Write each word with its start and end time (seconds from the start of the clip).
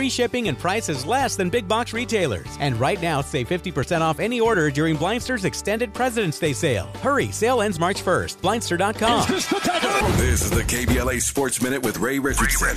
free 0.00 0.08
shipping 0.08 0.48
and 0.48 0.58
prices 0.58 1.04
less 1.04 1.36
than 1.36 1.50
big 1.50 1.68
box 1.68 1.92
retailers. 1.92 2.46
And 2.58 2.74
right 2.80 2.98
now, 3.02 3.20
save 3.20 3.50
50% 3.50 4.00
off 4.00 4.18
any 4.18 4.40
order 4.40 4.70
during 4.70 4.96
Blindster's 4.96 5.44
extended 5.44 5.92
President's 5.92 6.38
Day 6.38 6.54
sale. 6.54 6.86
Hurry, 7.02 7.30
sale 7.30 7.60
ends 7.60 7.78
March 7.78 8.02
1st. 8.02 8.38
Blindster.com. 8.38 9.26
This 10.16 10.42
is 10.42 10.50
the 10.50 10.62
KBLA 10.62 11.20
Sports 11.20 11.60
Minute 11.60 11.82
with 11.82 11.98
Ray 11.98 12.18
Richardson. 12.18 12.76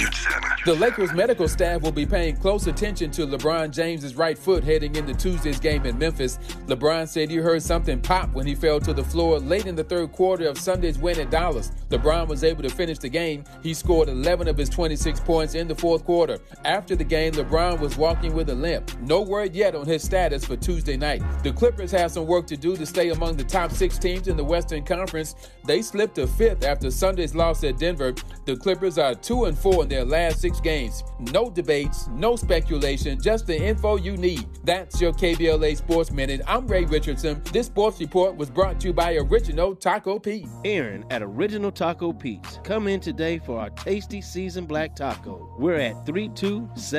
The 0.65 0.75
Lakers 0.75 1.13
medical 1.13 1.47
staff 1.47 1.81
will 1.81 1.93
be 1.93 2.05
paying 2.05 2.35
close 2.35 2.67
attention 2.67 3.09
to 3.11 3.25
LeBron 3.25 3.71
James's 3.71 4.15
right 4.15 4.37
foot 4.37 4.61
heading 4.63 4.95
into 4.97 5.13
Tuesday's 5.13 5.59
game 5.59 5.85
in 5.85 5.97
Memphis. 5.97 6.39
LeBron 6.67 7.07
said 7.07 7.29
he 7.29 7.37
heard 7.37 7.61
something 7.61 8.01
pop 8.01 8.33
when 8.33 8.45
he 8.45 8.55
fell 8.55 8.81
to 8.81 8.93
the 8.93 9.03
floor 9.03 9.39
late 9.39 9.65
in 9.65 9.75
the 9.75 9.83
third 9.85 10.11
quarter 10.11 10.47
of 10.47 10.57
Sunday's 10.57 10.99
win 10.99 11.17
at 11.21 11.29
Dallas. 11.29 11.71
LeBron 11.89 12.27
was 12.27 12.43
able 12.43 12.63
to 12.63 12.69
finish 12.69 12.97
the 12.97 13.07
game. 13.07 13.45
He 13.61 13.73
scored 13.73 14.09
11 14.09 14.49
of 14.49 14.57
his 14.57 14.67
26 14.67 15.21
points 15.21 15.55
in 15.55 15.69
the 15.69 15.75
fourth 15.75 16.03
quarter. 16.03 16.39
After 16.65 16.97
the 16.97 17.05
game, 17.13 17.33
LeBron 17.33 17.79
was 17.79 17.95
walking 17.95 18.33
with 18.33 18.49
a 18.49 18.55
limp. 18.55 18.99
No 19.01 19.21
word 19.21 19.53
yet 19.53 19.75
on 19.75 19.85
his 19.85 20.01
status 20.01 20.43
for 20.43 20.55
Tuesday 20.57 20.97
night. 20.97 21.21
The 21.43 21.53
Clippers 21.53 21.91
have 21.91 22.09
some 22.09 22.25
work 22.25 22.47
to 22.47 22.57
do 22.57 22.75
to 22.75 22.87
stay 22.87 23.09
among 23.09 23.37
the 23.37 23.43
top 23.43 23.71
six 23.71 23.99
teams 23.99 24.27
in 24.27 24.35
the 24.35 24.43
Western 24.43 24.83
Conference. 24.83 25.35
They 25.63 25.83
slipped 25.83 26.15
to 26.15 26.25
fifth 26.25 26.63
after 26.63 26.89
Sunday's 26.89 27.35
loss 27.35 27.63
at 27.63 27.77
Denver. 27.77 28.15
The 28.45 28.57
Clippers 28.57 28.97
are 28.97 29.13
2 29.13 29.45
and 29.45 29.55
4 29.55 29.83
in 29.83 29.89
their 29.89 30.03
last 30.03 30.41
six 30.41 30.59
games. 30.59 31.03
No 31.19 31.51
debates, 31.51 32.07
no 32.07 32.35
speculation, 32.35 33.21
just 33.21 33.45
the 33.45 33.61
info 33.63 33.97
you 33.97 34.17
need. 34.17 34.47
That's 34.63 34.99
your 34.99 35.13
KBLA 35.13 35.77
Sports 35.77 36.11
Minute. 36.11 36.41
I'm 36.47 36.65
Ray 36.65 36.85
Richardson. 36.85 37.43
This 37.51 37.67
sports 37.67 37.99
report 37.99 38.35
was 38.35 38.49
brought 38.49 38.79
to 38.79 38.87
you 38.87 38.93
by 38.93 39.17
Original 39.17 39.75
Taco 39.75 40.17
Pete. 40.17 40.47
Aaron 40.65 41.05
at 41.11 41.21
Original 41.21 41.71
Taco 41.71 42.11
Pete's. 42.11 42.59
Come 42.63 42.87
in 42.87 42.99
today 42.99 43.37
for 43.37 43.59
our 43.59 43.69
tasty 43.69 44.19
seasoned 44.19 44.67
black 44.67 44.95
taco. 44.95 45.53
We're 45.59 45.75
at 45.75 46.07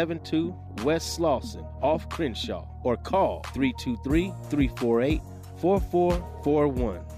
3272 0.05 0.85
West 0.85 1.19
Slauson 1.19 1.65
off 1.83 2.09
Crenshaw 2.11 2.67
or 2.83 2.97
call 2.97 3.43
323 3.55 4.33
348 4.51 5.21
4441. 5.59 7.14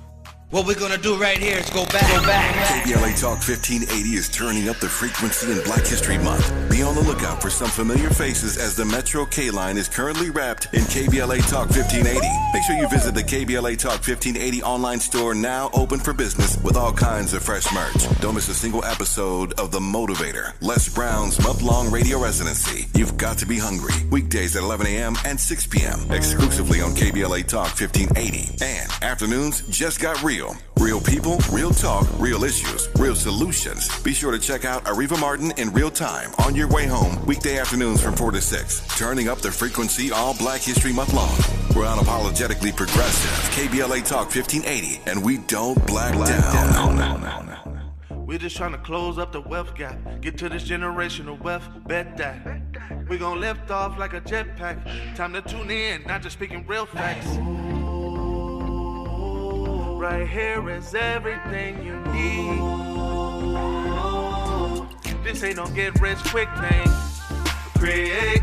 What 0.56 0.66
we're 0.66 0.74
gonna 0.80 0.96
do 0.96 1.18
right 1.18 1.36
here 1.36 1.58
is 1.58 1.68
go 1.68 1.84
back, 1.84 2.10
go 2.10 2.22
back. 2.22 2.54
KBLA 2.82 3.20
Talk 3.20 3.44
1580 3.44 3.92
is 4.16 4.30
turning 4.30 4.70
up 4.70 4.78
the 4.78 4.88
frequency 4.88 5.52
in 5.52 5.62
Black 5.64 5.86
History 5.86 6.16
Month. 6.16 6.50
Be 6.70 6.80
on 6.80 6.94
the 6.94 7.02
lookout 7.02 7.42
for 7.42 7.50
some 7.50 7.68
familiar 7.68 8.08
faces 8.08 8.56
as 8.56 8.74
the 8.74 8.86
Metro 8.86 9.26
K 9.26 9.50
line 9.50 9.76
is 9.76 9.86
currently 9.86 10.30
wrapped 10.30 10.72
in 10.72 10.80
KBLA 10.84 11.46
Talk 11.50 11.68
1580. 11.68 12.26
Make 12.54 12.62
sure 12.62 12.74
you 12.74 12.88
visit 12.88 13.12
the 13.12 13.22
KBLA 13.22 13.76
Talk 13.76 14.00
1580 14.00 14.62
online 14.62 14.98
store 14.98 15.34
now 15.34 15.68
open 15.74 15.98
for 15.98 16.14
business 16.14 16.56
with 16.62 16.78
all 16.78 16.90
kinds 16.90 17.34
of 17.34 17.42
fresh 17.42 17.70
merch. 17.74 18.08
Don't 18.22 18.34
miss 18.34 18.48
a 18.48 18.54
single 18.54 18.82
episode 18.86 19.52
of 19.60 19.70
The 19.72 19.80
Motivator, 19.80 20.54
Les 20.62 20.88
Brown's 20.88 21.38
month 21.44 21.60
long 21.60 21.90
radio 21.90 22.18
residency. 22.18 22.86
You've 22.94 23.18
got 23.18 23.36
to 23.38 23.46
be 23.46 23.58
hungry. 23.58 23.92
Weekdays 24.10 24.56
at 24.56 24.62
11 24.62 24.86
a.m. 24.86 25.16
and 25.26 25.38
6 25.38 25.66
p.m. 25.66 26.00
exclusively 26.10 26.80
on 26.80 26.92
KBLA 26.92 27.46
Talk 27.46 27.78
1580. 27.78 28.64
And 28.64 28.90
afternoons 29.02 29.60
just 29.68 30.00
got 30.00 30.22
real. 30.22 30.45
Real 30.78 31.00
people, 31.00 31.38
real 31.50 31.70
talk, 31.70 32.06
real 32.18 32.44
issues, 32.44 32.88
real 32.98 33.14
solutions. 33.14 33.88
Be 34.02 34.12
sure 34.12 34.32
to 34.32 34.38
check 34.38 34.64
out 34.64 34.84
Areva 34.84 35.18
Martin 35.20 35.52
in 35.56 35.72
real 35.72 35.90
time 35.90 36.30
on 36.44 36.54
your 36.54 36.68
way 36.68 36.86
home 36.86 37.24
weekday 37.26 37.58
afternoons 37.58 38.02
from 38.02 38.14
4 38.14 38.30
to 38.32 38.40
6. 38.40 38.98
Turning 38.98 39.28
up 39.28 39.38
the 39.38 39.50
frequency 39.50 40.12
all 40.12 40.36
Black 40.36 40.60
History 40.60 40.92
Month 40.92 41.14
long. 41.14 41.36
We're 41.74 41.86
unapologetically 41.86 42.76
progressive. 42.76 43.30
KBLA 43.56 44.06
Talk 44.06 44.34
1580, 44.34 45.10
and 45.10 45.24
we 45.24 45.38
don't 45.38 45.84
black, 45.86 46.14
down. 46.14 47.46
We're 48.26 48.38
just 48.38 48.56
trying 48.56 48.72
to 48.72 48.78
close 48.78 49.18
up 49.18 49.30
the 49.30 49.40
wealth 49.40 49.76
gap. 49.76 49.98
Get 50.20 50.36
to 50.38 50.48
this 50.48 50.64
generational 50.68 51.40
wealth, 51.40 51.68
bet 51.86 52.16
that. 52.16 52.60
we 53.08 53.18
gon' 53.18 53.40
lift 53.40 53.70
off 53.70 53.98
like 53.98 54.14
a 54.14 54.20
jetpack. 54.20 55.14
Time 55.14 55.32
to 55.32 55.42
tune 55.42 55.70
in, 55.70 56.02
not 56.02 56.22
just 56.22 56.36
speaking 56.36 56.66
real 56.66 56.86
facts. 56.86 57.28
Right 59.98 60.28
here 60.28 60.68
is 60.68 60.94
everything 60.94 61.82
you 61.82 61.96
need. 62.12 62.60
This 65.24 65.42
ain't 65.42 65.56
no 65.56 65.66
get 65.68 65.98
rich 66.00 66.18
quick 66.24 66.50
thing. 66.60 66.86
Create 67.78 68.42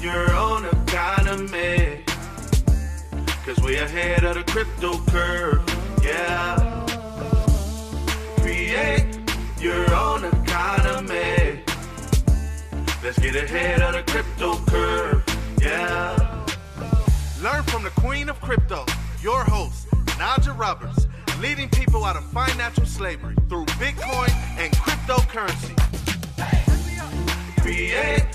your 0.00 0.32
own 0.34 0.64
economy. 0.66 2.04
Cause 3.46 3.60
we 3.60 3.76
ahead 3.76 4.24
of 4.24 4.34
the 4.34 4.44
crypto 4.50 4.98
curve. 5.06 5.62
Yeah. 6.02 6.84
Create 8.40 9.06
your 9.60 9.94
own 9.94 10.24
economy. 10.24 11.62
Let's 13.04 13.20
get 13.20 13.36
ahead 13.36 13.82
of 13.82 13.94
the 13.94 14.02
crypto 14.10 14.56
curve. 14.66 15.22
Yeah. 15.62 16.44
Learn 17.40 17.62
from 17.62 17.84
the 17.84 17.90
queen 17.90 18.28
of 18.28 18.40
crypto, 18.40 18.84
your 19.22 19.44
host. 19.44 19.87
Najah 20.18 20.58
Roberts, 20.58 21.06
leading 21.40 21.68
people 21.68 22.04
out 22.04 22.16
of 22.16 22.24
financial 22.32 22.84
slavery 22.84 23.36
through 23.48 23.66
Bitcoin 23.66 24.28
and 24.58 24.72
cryptocurrency. 24.72 25.76
Create 27.60 28.26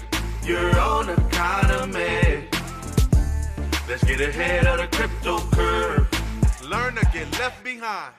your 0.46 0.80
own 0.80 1.10
economy. 1.10 2.48
Let's 3.86 4.02
get 4.06 4.22
ahead 4.22 4.66
of 4.66 4.78
the 4.78 4.88
crypto 4.96 5.40
curve. 5.52 6.08
Learn 6.70 6.96
to 6.96 7.06
get 7.12 7.30
left 7.38 7.62
behind. 7.66 8.14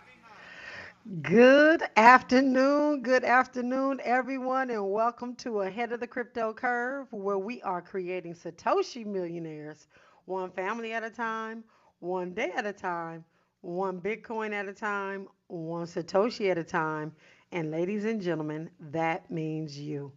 Good 1.22 1.84
afternoon, 1.96 3.00
good 3.02 3.24
afternoon, 3.24 3.98
everyone, 4.04 4.68
and 4.68 4.90
welcome 4.90 5.34
to 5.36 5.62
Ahead 5.62 5.90
of 5.92 6.00
the 6.00 6.06
Crypto 6.06 6.52
Curve, 6.52 7.10
where 7.12 7.38
we 7.38 7.62
are 7.62 7.80
creating 7.80 8.34
Satoshi 8.34 9.06
millionaires, 9.06 9.88
one 10.26 10.50
family 10.50 10.92
at 10.92 11.02
a 11.02 11.08
time, 11.08 11.64
one 12.00 12.34
day 12.34 12.52
at 12.54 12.66
a 12.66 12.72
time, 12.74 13.24
one 13.64 14.00
Bitcoin 14.00 14.52
at 14.52 14.68
a 14.68 14.74
time, 14.74 15.26
one 15.48 15.86
Satoshi 15.86 16.50
at 16.50 16.58
a 16.58 16.64
time. 16.64 17.12
And 17.50 17.70
ladies 17.70 18.04
and 18.04 18.20
gentlemen, 18.20 18.68
that 18.78 19.30
means 19.30 19.78
you. 19.78 20.12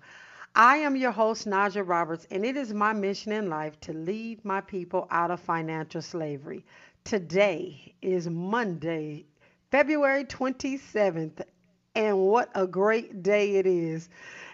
I 0.53 0.77
am 0.77 0.95
your 0.95 1.11
host, 1.11 1.47
Najah 1.47 1.87
Roberts, 1.87 2.27
and 2.31 2.45
it 2.45 2.57
is 2.57 2.73
my 2.73 2.91
mission 2.91 3.31
in 3.31 3.49
life 3.49 3.79
to 3.81 3.93
lead 3.93 4.43
my 4.43 4.59
people 4.59 5.07
out 5.11 5.31
of 5.31 5.39
financial 5.39 6.01
slavery. 6.01 6.65
Today 7.03 7.93
is 8.01 8.27
Monday, 8.27 9.25
February 9.71 10.25
27th, 10.25 11.41
and 11.97 12.15
what 12.15 12.51
a 12.53 12.67
great 12.67 13.23
day 13.23 13.55
it 13.55 13.65
is. 13.65 14.07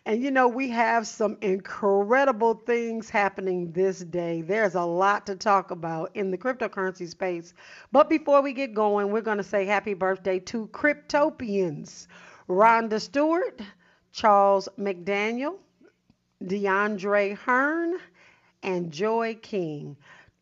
And 0.05 0.23
you 0.23 0.31
know, 0.31 0.47
we 0.47 0.69
have 0.69 1.05
some 1.05 1.37
incredible 1.41 2.53
things 2.65 3.09
happening 3.09 3.73
this 3.73 3.99
day. 3.99 4.41
There's 4.41 4.75
a 4.75 4.83
lot 4.83 5.25
to 5.25 5.35
talk 5.35 5.69
about 5.69 6.11
in 6.13 6.31
the 6.31 6.37
cryptocurrency 6.37 7.09
space. 7.09 7.53
But 7.91 8.09
before 8.09 8.41
we 8.41 8.53
get 8.53 8.73
going, 8.73 9.11
we're 9.11 9.21
going 9.21 9.37
to 9.39 9.43
say 9.43 9.65
happy 9.65 9.93
birthday 9.93 10.39
to 10.39 10.67
Cryptopians 10.67 12.07
Rhonda 12.47 13.01
Stewart, 13.01 13.61
Charles 14.13 14.69
McDaniel, 14.79 15.55
DeAndre 16.45 17.35
Hearn, 17.35 17.97
and 18.63 18.89
Joy 18.89 19.37
King. 19.41 19.97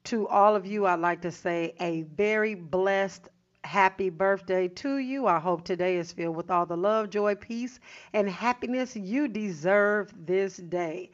To 0.06 0.28
all 0.28 0.56
of 0.56 0.68
you, 0.68 0.86
I'd 0.86 1.00
like 1.00 1.22
to 1.22 1.32
say 1.32 1.74
a 1.80 2.04
very 2.04 2.54
blessed 2.54 3.28
happy 3.64 4.10
birthday 4.10 4.68
to 4.68 4.98
you. 4.98 5.28
I 5.28 5.40
hope 5.40 5.64
today 5.64 5.98
is 5.98 6.12
filled 6.12 6.36
with 6.36 6.50
all 6.52 6.66
the 6.66 6.78
love, 6.78 7.10
joy, 7.10 7.36
peace, 7.36 7.80
and 8.14 8.30
happiness 8.30 8.96
you 8.96 9.28
deserve 9.28 10.14
this 10.26 10.58
day. 10.58 11.12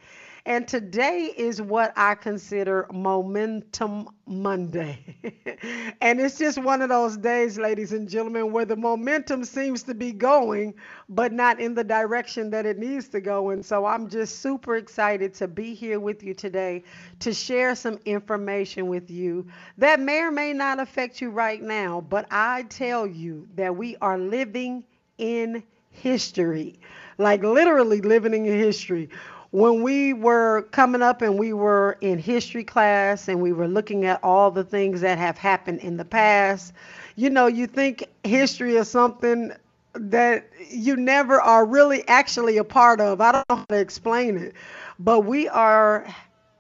And 0.47 0.65
today 0.65 1.33
is 1.35 1.61
what 1.61 1.91
I 1.97 2.15
consider 2.15 2.87
Momentum 2.93 4.07
Monday. 4.25 5.17
and 6.01 6.21
it's 6.21 6.37
just 6.37 6.57
one 6.57 6.81
of 6.81 6.87
those 6.87 7.17
days, 7.17 7.57
ladies 7.57 7.91
and 7.91 8.07
gentlemen, 8.07 8.53
where 8.53 8.63
the 8.63 8.77
momentum 8.77 9.43
seems 9.43 9.83
to 9.83 9.93
be 9.93 10.13
going, 10.13 10.73
but 11.09 11.33
not 11.33 11.59
in 11.59 11.73
the 11.73 11.83
direction 11.83 12.49
that 12.51 12.65
it 12.65 12.77
needs 12.77 13.09
to 13.09 13.19
go. 13.19 13.49
And 13.49 13.63
so 13.63 13.85
I'm 13.85 14.07
just 14.07 14.39
super 14.39 14.77
excited 14.77 15.33
to 15.33 15.49
be 15.49 15.73
here 15.73 15.99
with 15.99 16.23
you 16.23 16.33
today 16.33 16.85
to 17.19 17.33
share 17.33 17.75
some 17.75 17.99
information 18.05 18.87
with 18.87 19.11
you 19.11 19.45
that 19.77 19.99
may 19.99 20.21
or 20.21 20.31
may 20.31 20.53
not 20.53 20.79
affect 20.79 21.19
you 21.19 21.29
right 21.29 21.61
now. 21.61 21.99
But 21.99 22.25
I 22.31 22.63
tell 22.69 23.05
you 23.05 23.49
that 23.55 23.75
we 23.75 23.97
are 23.97 24.17
living 24.17 24.85
in 25.17 25.61
history, 25.91 26.79
like 27.17 27.43
literally 27.43 27.99
living 27.99 28.45
in 28.45 28.57
history 28.57 29.09
when 29.51 29.81
we 29.81 30.13
were 30.13 30.63
coming 30.71 31.01
up 31.01 31.21
and 31.21 31.39
we 31.39 31.53
were 31.53 31.97
in 32.01 32.19
history 32.19 32.63
class 32.63 33.27
and 33.27 33.41
we 33.41 33.53
were 33.53 33.67
looking 33.67 34.05
at 34.05 34.23
all 34.23 34.51
the 34.51 34.63
things 34.63 35.01
that 35.01 35.17
have 35.17 35.37
happened 35.37 35.79
in 35.79 35.97
the 35.97 36.05
past, 36.05 36.73
you 37.15 37.29
know, 37.29 37.47
you 37.47 37.67
think 37.67 38.03
history 38.23 38.75
is 38.75 38.89
something 38.89 39.51
that 39.93 40.47
you 40.69 40.95
never 40.95 41.41
are 41.41 41.65
really 41.65 42.07
actually 42.07 42.57
a 42.57 42.63
part 42.63 42.99
of. 42.99 43.21
I 43.21 43.31
don't 43.31 43.49
know 43.49 43.55
how 43.57 43.65
to 43.65 43.79
explain 43.79 44.37
it, 44.37 44.53
but 44.99 45.21
we 45.21 45.47
are 45.47 46.07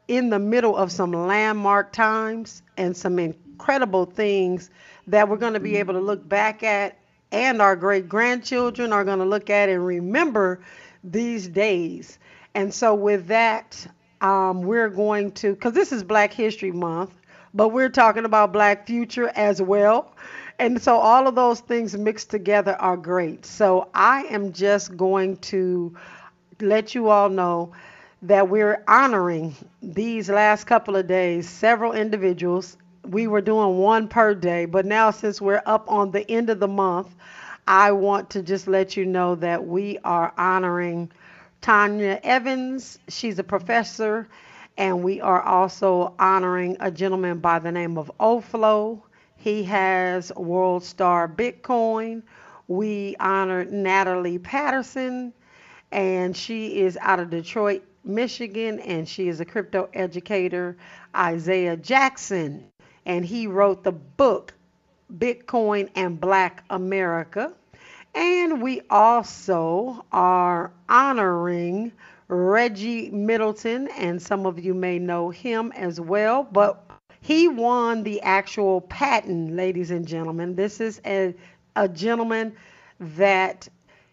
in 0.07 0.29
the 0.29 0.39
middle 0.39 0.75
of 0.75 0.91
some 0.91 1.11
landmark 1.11 1.91
times 1.91 2.63
and 2.77 2.95
some 2.95 3.19
incredible 3.19 4.05
things 4.05 4.69
that 5.07 5.27
we're 5.27 5.37
going 5.37 5.53
to 5.53 5.59
be 5.59 5.75
able 5.75 5.93
to 5.93 5.99
look 5.99 6.27
back 6.27 6.63
at 6.63 6.97
and 7.31 7.61
our 7.61 7.75
great 7.75 8.07
grandchildren 8.07 8.93
are 8.93 9.03
going 9.03 9.19
to 9.19 9.25
look 9.25 9.49
at 9.49 9.69
and 9.69 9.85
remember 9.85 10.61
these 11.03 11.47
days. 11.47 12.17
And 12.57 12.73
so, 12.73 12.95
with 12.95 13.27
that, 13.27 13.85
um, 14.19 14.63
we're 14.63 14.89
going 14.89 15.31
to, 15.33 15.53
because 15.53 15.73
this 15.73 15.91
is 15.91 16.03
Black 16.03 16.33
History 16.33 16.71
Month, 16.71 17.13
but 17.53 17.67
we're 17.67 17.87
talking 17.87 18.25
about 18.25 18.51
Black 18.51 18.87
Future 18.87 19.31
as 19.35 19.61
well. 19.61 20.15
And 20.57 20.81
so 20.81 20.97
all 20.97 21.27
of 21.27 21.35
those 21.35 21.59
things 21.59 21.95
mixed 21.95 22.31
together 22.31 22.75
are 22.79 22.97
great. 22.97 23.45
So 23.45 23.89
I 23.93 24.23
am 24.31 24.53
just 24.53 24.97
going 24.97 25.37
to 25.37 25.95
let 26.59 26.95
you 26.95 27.09
all 27.09 27.29
know 27.29 27.73
that 28.23 28.49
we're 28.49 28.83
honoring 28.87 29.55
these 29.83 30.27
last 30.27 30.63
couple 30.63 30.95
of 30.95 31.05
days 31.05 31.47
several 31.47 31.93
individuals. 31.93 32.75
We 33.03 33.27
were 33.27 33.41
doing 33.41 33.77
one 33.77 34.07
per 34.07 34.33
day, 34.33 34.65
but 34.65 34.83
now 34.83 35.11
since 35.11 35.39
we're 35.39 35.61
up 35.67 35.91
on 35.91 36.09
the 36.09 36.27
end 36.31 36.49
of 36.49 36.59
the 36.59 36.67
month, 36.67 37.13
I 37.67 37.91
want 37.91 38.31
to 38.31 38.41
just 38.41 38.67
let 38.67 38.97
you 38.97 39.05
know 39.05 39.35
that 39.35 39.67
we 39.67 39.99
are 40.03 40.33
honoring 40.39 41.11
Tonya 41.61 42.19
Evans. 42.23 42.99
She's 43.07 43.39
a 43.39 43.43
professor, 43.43 44.27
and 44.77 45.03
we 45.03 45.21
are 45.21 45.41
also 45.41 46.13
honoring 46.19 46.77
a 46.79 46.91
gentleman 46.91 47.39
by 47.39 47.59
the 47.59 47.71
name 47.71 47.97
of 47.97 48.11
Oflo. 48.19 49.01
He 49.35 49.63
has 49.63 50.31
World 50.35 50.83
Star 50.83 51.27
Bitcoin. 51.27 52.23
We 52.67 53.15
honored 53.19 53.71
Natalie 53.71 54.39
Patterson, 54.39 55.33
and 55.91 56.35
she 56.35 56.81
is 56.81 56.97
out 57.01 57.19
of 57.19 57.29
Detroit, 57.29 57.83
Michigan, 58.03 58.79
and 58.81 59.07
she 59.07 59.27
is 59.27 59.39
a 59.39 59.45
crypto 59.45 59.89
educator. 59.93 60.77
Isaiah 61.15 61.77
Jackson, 61.77 62.65
and 63.05 63.25
he 63.25 63.47
wrote 63.47 63.83
the 63.83 63.91
book 63.91 64.53
Bitcoin 65.17 65.89
and 65.95 66.19
Black 66.19 66.63
America. 66.69 67.53
And 68.17 68.63
we 68.63 68.81
also 68.89 70.03
are 70.11 70.71
honoring 70.89 71.91
Reggie 72.27 73.11
Middleton, 73.11 73.89
and 73.89 74.19
some 74.19 74.47
of 74.47 74.57
you 74.57 74.73
may 74.73 74.97
know 74.97 75.29
him 75.29 75.71
as 75.75 76.01
well, 76.01 76.41
but 76.43 76.83
he 77.21 77.47
won 77.47 78.01
the 78.01 78.19
actual 78.23 78.81
patent, 78.81 79.55
ladies 79.55 79.91
and 79.91 80.07
gentlemen. 80.07 80.55
This 80.55 80.81
is 80.81 80.99
a, 81.05 81.35
a 81.75 81.87
gentleman 81.87 82.55
that 82.99 83.67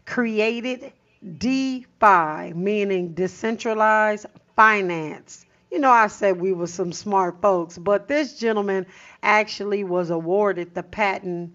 created 0.05 0.93
DeFi, 1.39 2.53
meaning 2.53 3.15
decentralized 3.15 4.27
finance. 4.55 5.47
You 5.71 5.79
know, 5.79 5.91
I 5.91 6.09
said 6.09 6.39
we 6.39 6.53
were 6.53 6.67
some 6.67 6.93
smart 6.93 7.41
folks, 7.41 7.79
but 7.79 8.07
this 8.07 8.39
gentleman 8.39 8.85
actually 9.23 9.83
was 9.83 10.11
awarded 10.11 10.75
the 10.75 10.83
patent 10.83 11.55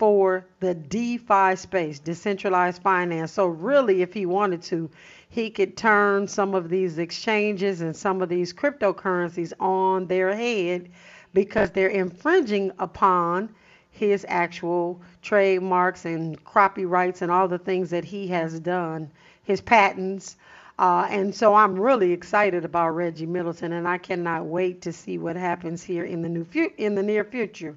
for 0.00 0.46
the 0.60 0.72
DeFi 0.72 1.54
space, 1.56 1.98
decentralized 1.98 2.80
finance. 2.80 3.32
So, 3.32 3.48
really, 3.48 4.00
if 4.00 4.14
he 4.14 4.24
wanted 4.24 4.62
to, 4.62 4.88
he 5.28 5.50
could 5.50 5.76
turn 5.76 6.26
some 6.26 6.54
of 6.54 6.70
these 6.70 6.96
exchanges 6.96 7.82
and 7.82 7.94
some 7.94 8.22
of 8.22 8.30
these 8.30 8.54
cryptocurrencies 8.54 9.52
on 9.60 10.06
their 10.06 10.34
head 10.34 10.88
because 11.34 11.70
they're 11.70 11.88
infringing 11.88 12.72
upon 12.78 13.54
his 13.90 14.24
actual 14.26 15.02
trademarks 15.20 16.06
and 16.06 16.42
copyrights 16.44 17.20
and 17.20 17.30
all 17.30 17.46
the 17.46 17.58
things 17.58 17.90
that 17.90 18.06
he 18.06 18.26
has 18.28 18.58
done, 18.58 19.10
his 19.44 19.60
patents. 19.60 20.38
Uh, 20.78 21.06
and 21.10 21.34
so 21.34 21.54
I'm 21.54 21.78
really 21.78 22.12
excited 22.12 22.64
about 22.64 22.96
Reggie 22.96 23.26
Middleton, 23.26 23.74
and 23.74 23.86
I 23.86 23.98
cannot 23.98 24.46
wait 24.46 24.80
to 24.80 24.94
see 24.94 25.18
what 25.18 25.36
happens 25.36 25.82
here 25.82 26.04
in 26.04 26.22
the 26.22 26.28
new 26.30 26.44
fu- 26.44 26.72
in 26.78 26.94
the 26.94 27.02
near 27.02 27.22
future. 27.22 27.76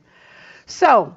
So, 0.65 1.13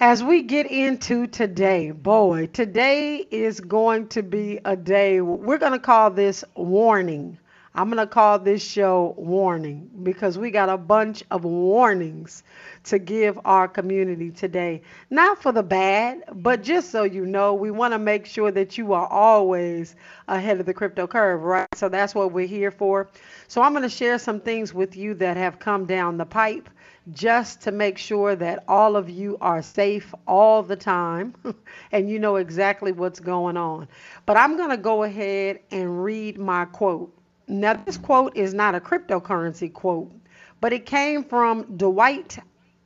as 0.00 0.24
we 0.24 0.42
get 0.42 0.66
into 0.66 1.26
today, 1.28 1.92
boy, 1.92 2.46
today 2.46 3.24
is 3.30 3.60
going 3.60 4.08
to 4.08 4.22
be 4.22 4.58
a 4.64 4.76
day, 4.76 5.20
we're 5.20 5.58
going 5.58 5.72
to 5.72 5.78
call 5.78 6.10
this 6.10 6.44
warning. 6.56 7.38
I'm 7.76 7.90
going 7.90 7.98
to 7.98 8.06
call 8.06 8.38
this 8.38 8.62
show 8.62 9.14
warning 9.16 9.90
because 10.02 10.38
we 10.38 10.50
got 10.50 10.68
a 10.68 10.76
bunch 10.76 11.24
of 11.30 11.44
warnings 11.44 12.44
to 12.84 12.98
give 13.00 13.38
our 13.44 13.66
community 13.66 14.30
today. 14.30 14.82
Not 15.10 15.42
for 15.42 15.50
the 15.50 15.62
bad, 15.62 16.22
but 16.34 16.62
just 16.62 16.90
so 16.90 17.02
you 17.02 17.26
know, 17.26 17.54
we 17.54 17.72
want 17.72 17.92
to 17.92 17.98
make 17.98 18.26
sure 18.26 18.52
that 18.52 18.78
you 18.78 18.92
are 18.92 19.08
always 19.08 19.96
ahead 20.28 20.60
of 20.60 20.66
the 20.66 20.74
crypto 20.74 21.08
curve, 21.08 21.42
right? 21.42 21.66
So 21.74 21.88
that's 21.88 22.14
what 22.14 22.32
we're 22.32 22.46
here 22.46 22.70
for. 22.70 23.10
So 23.48 23.62
I'm 23.62 23.72
going 23.72 23.82
to 23.82 23.88
share 23.88 24.18
some 24.18 24.40
things 24.40 24.72
with 24.72 24.96
you 24.96 25.14
that 25.14 25.36
have 25.36 25.58
come 25.58 25.84
down 25.84 26.16
the 26.16 26.26
pipe 26.26 26.68
just 27.12 27.60
to 27.62 27.72
make 27.72 27.98
sure 27.98 28.34
that 28.34 28.64
all 28.66 28.96
of 28.96 29.10
you 29.10 29.36
are 29.40 29.62
safe 29.62 30.14
all 30.26 30.62
the 30.62 30.76
time 30.76 31.34
and 31.92 32.08
you 32.08 32.18
know 32.18 32.36
exactly 32.36 32.92
what's 32.92 33.20
going 33.20 33.56
on. 33.56 33.88
But 34.26 34.36
I'm 34.36 34.56
going 34.56 34.70
to 34.70 34.76
go 34.76 35.02
ahead 35.02 35.60
and 35.70 36.02
read 36.02 36.38
my 36.38 36.64
quote. 36.64 37.12
Now, 37.46 37.74
this 37.74 37.98
quote 37.98 38.36
is 38.36 38.54
not 38.54 38.74
a 38.74 38.80
cryptocurrency 38.80 39.72
quote, 39.72 40.12
but 40.60 40.72
it 40.72 40.86
came 40.86 41.24
from 41.24 41.76
Dwight 41.76 42.38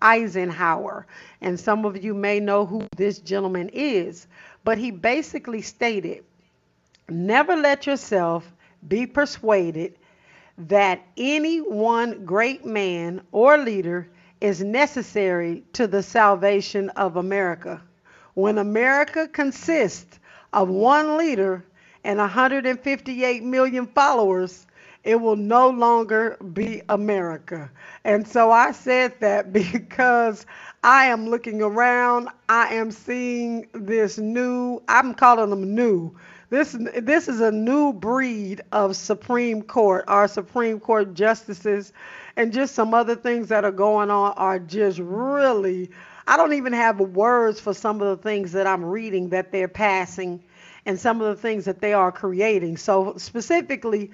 Eisenhower. 0.03 1.07
And 1.41 1.59
some 1.59 1.85
of 1.85 2.03
you 2.03 2.13
may 2.15 2.41
know 2.41 2.67
who 2.67 2.87
this 2.97 3.19
gentleman 3.21 3.71
is. 3.73 4.27
But 4.65 4.79
he 4.79 4.91
basically 4.91 5.63
stated 5.63 6.25
never 7.09 7.57
let 7.57 7.87
yourself 7.87 8.53
be 8.87 9.07
persuaded 9.07 9.95
that 10.59 11.01
any 11.17 11.59
one 11.59 12.25
great 12.25 12.67
man 12.67 13.23
or 13.31 13.57
leader 13.59 14.09
is 14.41 14.63
necessary 14.63 15.63
to 15.73 15.87
the 15.87 16.03
salvation 16.03 16.91
of 16.91 17.17
America. 17.17 17.81
When 18.35 18.59
America 18.59 19.29
consists 19.29 20.19
of 20.53 20.69
one 20.69 21.17
leader 21.17 21.65
and 22.05 22.19
158 22.19 23.43
million 23.43 23.87
followers, 23.87 24.67
it 25.05 25.21
will 25.21 25.37
no 25.37 25.71
longer 25.71 26.37
be 26.53 26.83
America. 26.89 27.71
And 28.05 28.27
so 28.27 28.51
I 28.51 28.73
said 28.73 29.15
that 29.21 29.53
because 29.55 30.45
I 30.83 31.07
am 31.07 31.29
looking 31.29 31.63
around, 31.63 32.29
I 32.49 32.75
am 32.75 32.91
seeing 32.91 33.67
this 33.73 34.19
new, 34.19 34.83
I'm 34.89 35.15
calling 35.15 35.51
them 35.51 35.75
new, 35.75 36.15
this 36.51 36.77
this 37.03 37.29
is 37.29 37.41
a 37.41 37.53
new 37.53 37.93
breed 37.93 38.63
of 38.73 38.97
Supreme 38.97 39.63
Court. 39.63 40.05
Our 40.09 40.29
Supreme 40.29 40.81
Court 40.81 41.15
justices 41.15 41.93
and 42.37 42.53
just 42.53 42.75
some 42.75 42.95
other 42.95 43.17
things 43.17 43.49
that 43.49 43.65
are 43.65 43.73
going 43.73 44.11
on 44.11 44.33
are 44.37 44.59
just 44.59 44.99
really 44.99 45.91
I 46.27 46.37
don't 46.37 46.53
even 46.55 46.73
have 46.73 47.01
words 47.01 47.61
for 47.61 47.75
some 47.75 48.01
of 48.01 48.17
the 48.17 48.23
things 48.23 48.53
that 48.53 48.67
I'm 48.67 48.85
reading 48.85 49.31
that 49.31 49.53
they're 49.53 49.69
passing 49.69 50.43
and 50.87 50.99
some 50.99 51.21
of 51.21 51.35
the 51.35 51.41
things 51.41 51.65
that 51.67 51.81
they 51.81 51.93
are 51.93 52.13
creating. 52.13 52.77
So 52.77 53.15
specifically 53.17 54.11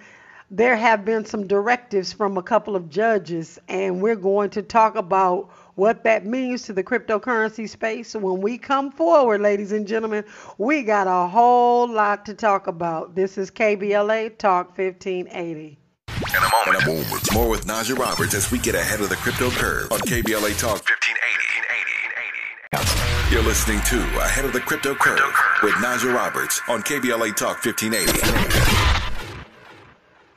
there 0.51 0.77
have 0.77 1.05
been 1.05 1.25
some 1.25 1.47
directives 1.47 2.13
from 2.13 2.37
a 2.37 2.43
couple 2.43 2.77
of 2.77 2.89
judges 2.89 3.59
and 3.69 4.03
we're 4.03 4.17
going 4.17 4.51
to 4.51 4.63
talk 4.63 4.97
about 4.97 5.51
what 5.77 6.05
that 6.05 6.25
means 6.25 6.63
to 6.63 6.73
the 6.73 6.83
cryptocurrency 6.85 7.69
space. 7.69 8.15
When 8.15 8.41
we 8.41 8.59
come 8.59 8.91
forward, 8.91 9.41
ladies 9.41 9.73
and 9.73 9.87
gentlemen, 9.87 10.25
we 10.59 10.83
got 10.83 11.07
a 11.07 11.29
whole 11.29 11.89
lot 11.89 12.25
to 12.27 12.35
talk 12.35 12.67
about. 12.67 13.15
This 13.15 13.39
is 13.39 13.51
KBLA 13.51 14.37
Talk 14.39 14.77
1580. 14.79 15.79
In 16.09 16.37
a 16.37 16.41
moment, 16.41 16.69
In 16.69 16.75
a 16.77 16.87
moment. 16.95 17.33
more 17.33 17.49
with 17.49 17.67
Najah 17.67 17.99
Roberts 17.99 18.35
as 18.35 18.51
we 18.51 18.59
get 18.59 18.75
ahead 18.75 19.01
of 19.01 19.09
the 19.09 19.17
crypto 19.17 19.51
curve 19.51 19.91
on 19.93 19.99
KBLA 20.01 20.59
Talk 20.59 20.83
1580. 20.85 23.33
You're 23.33 23.43
listening 23.43 23.81
to 23.83 23.97
Ahead 24.19 24.45
of 24.45 24.53
the 24.53 24.61
Crypto 24.61 24.95
Curve 24.95 25.33
with 25.63 25.73
Najah 25.75 26.13
Roberts 26.15 26.61
on 26.69 26.83
KBLA 26.83 27.35
Talk 27.37 27.65
1580. 27.65 28.21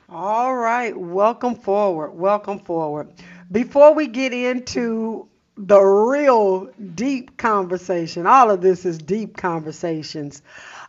All 0.08 0.56
right, 0.56 0.96
welcome 0.96 1.54
forward. 1.54 2.12
Welcome 2.12 2.60
forward. 2.60 3.08
Before 3.50 3.94
we 3.94 4.06
get 4.08 4.34
into 4.34 5.26
the 5.56 5.80
real 5.80 6.66
deep 6.94 7.36
conversation, 7.38 8.26
all 8.26 8.50
of 8.50 8.60
this 8.60 8.84
is 8.84 8.98
deep 8.98 9.36
conversations. 9.36 10.42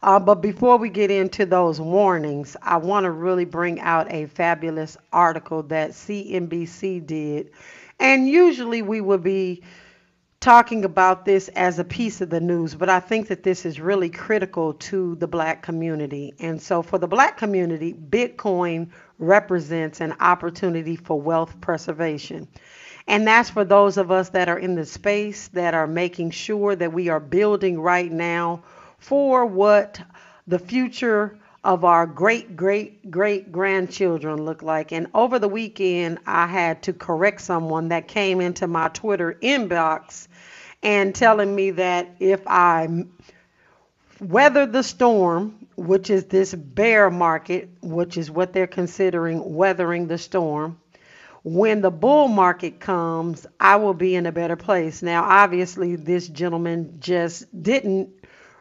Uh, 0.04 0.20
but 0.20 0.36
before 0.36 0.78
we 0.78 0.89
get 0.89 1.10
into 1.10 1.46
those 1.46 1.80
warnings, 1.80 2.58
I 2.62 2.78
want 2.78 3.06
to 3.06 3.12
really 3.12 3.46
bring 3.46 3.80
out 3.80 4.12
a 4.12 4.25
fabulous 4.28 4.98
article 5.13 5.63
that 5.63 5.92
CNBC 5.92 7.06
did. 7.06 7.51
And 8.00 8.28
usually 8.28 8.82
we 8.82 9.01
would 9.01 9.24
be 9.24 9.63
talking 10.39 10.86
about 10.86 11.25
this 11.25 11.50
as 11.50 11.79
a 11.79 11.84
piece 11.84 12.22
of 12.22 12.29
the 12.29 12.39
news, 12.39 12.74
but 12.74 12.89
I 12.89 13.00
think 13.00 13.27
that 13.27 13.43
this 13.43 13.65
is 13.65 13.79
really 13.79 14.10
critical 14.10 14.74
to 14.74 15.15
the 15.15 15.27
black 15.27 15.62
community. 15.62 16.34
And 16.39 16.62
so, 16.62 16.81
for 16.81 16.98
the 16.98 17.08
black 17.08 17.38
community, 17.38 17.93
Bitcoin 17.93 18.89
represents 19.17 20.00
an 20.00 20.15
opportunity 20.19 20.96
for 20.96 21.19
wealth 21.19 21.60
preservation. 21.60 22.48
And 23.08 23.27
that's 23.27 23.50
for 23.50 23.65
those 23.65 23.98
of 23.98 24.12
us 24.12 24.29
that 24.29 24.48
are 24.48 24.60
in 24.60 24.75
the 24.75 24.86
space 24.86 25.50
that 25.50 25.74
are 25.74 25.88
making 25.88 26.31
sure 26.31 26.75
that 26.75 26.93
we 26.93 27.10
are 27.10 27.19
building 27.19 27.79
right 27.79 28.12
now 28.12 28.63
for 29.00 29.46
what 29.46 30.00
the 30.48 30.60
future 30.60 31.38
of 31.63 31.84
our 31.84 32.08
great 32.08 32.56
great 32.56 33.12
great 33.12 33.51
grandchildren 33.51 34.44
look 34.44 34.62
like. 34.62 34.92
And 34.92 35.08
over 35.13 35.39
the 35.39 35.48
weekend, 35.48 36.20
I 36.25 36.48
had 36.48 36.84
to 36.84 36.94
correct 36.94 37.42
someone 37.42 37.89
that 37.89 38.08
came 38.08 38.42
into 38.42 38.68
my 38.68 38.88
Twitter 38.89 39.38
inbox 39.42 40.28
and 40.82 41.13
telling 41.13 41.54
me 41.54 41.72
that 41.72 42.16
if 42.20 42.42
I 42.48 43.06
weather 44.20 44.66
the 44.66 44.84
storm, 44.84 45.68
which 45.75 46.10
is 46.10 46.25
this 46.25 46.54
bear 46.54 47.10
market, 47.10 47.70
which 47.82 48.18
is 48.18 48.32
what 48.32 48.54
they're 48.54 48.68
considering 48.68 49.56
weathering 49.56 50.08
the 50.08 50.18
storm. 50.18 50.80
When 51.44 51.80
the 51.82 51.92
bull 51.92 52.28
market 52.28 52.82
comes, 52.82 53.48
I 53.62 53.78
will 53.78 53.94
be 53.94 54.13
in 54.16 54.25
a 54.25 54.32
better 54.32 54.58
place. 54.58 55.01
Now, 55.01 55.24
obviously, 55.24 55.96
this 55.96 56.28
gentleman 56.28 56.98
just 57.00 57.46
didn't 57.63 58.10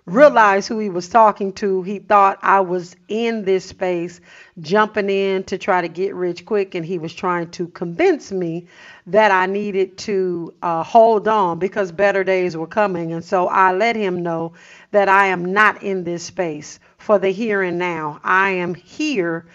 realize 0.08 0.66
who 0.66 0.78
he 0.78 0.88
was 0.88 1.08
talking 1.08 1.52
to. 1.54 1.82
He 1.82 1.98
thought 1.98 2.38
I 2.42 2.60
was 2.60 2.96
in 3.08 3.44
this 3.44 3.66
space 3.66 4.20
jumping 4.60 5.10
in 5.10 5.44
to 5.44 5.58
try 5.58 5.80
to 5.80 5.88
get 5.88 6.14
rich 6.14 6.44
quick, 6.44 6.74
and 6.74 6.84
he 6.84 6.98
was 6.98 7.14
trying 7.14 7.50
to 7.52 7.68
convince 7.68 8.32
me 8.32 8.66
that 9.06 9.30
I 9.30 9.46
needed 9.46 9.98
to 9.98 10.54
uh, 10.62 10.82
hold 10.82 11.28
on 11.28 11.58
because 11.58 11.92
better 11.92 12.24
days 12.24 12.56
were 12.56 12.66
coming. 12.66 13.12
And 13.12 13.24
so 13.24 13.48
I 13.48 13.72
let 13.72 13.96
him 13.96 14.22
know 14.22 14.54
that 14.90 15.08
I 15.08 15.26
am 15.26 15.52
not 15.52 15.82
in 15.82 16.04
this 16.04 16.24
space 16.24 16.80
for 16.96 17.18
the 17.18 17.30
here 17.30 17.62
and 17.62 17.78
now. 17.78 18.20
I 18.24 18.50
am 18.50 18.74
here 18.74 19.46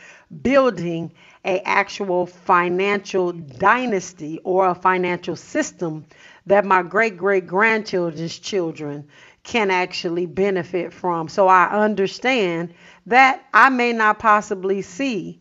building 0.41 1.12
a 1.45 1.60
actual 1.62 2.25
financial 2.25 3.31
dynasty 3.33 4.39
or 4.43 4.67
a 4.67 4.75
financial 4.75 5.36
system 5.36 6.05
that 6.45 6.65
my 6.65 6.81
great 6.83 7.17
great 7.17 7.48
grandchildren's 7.48 8.39
children 8.39 9.05
can 9.44 9.70
actually 9.70 10.26
benefit 10.26 10.94
from. 10.94 11.28
So 11.28 11.48
I 11.48 11.70
understand 11.70 12.74
that 13.06 13.46
I 13.54 13.70
may 13.70 13.94
not 13.94 14.20
possibly 14.20 14.82
see 14.82 15.40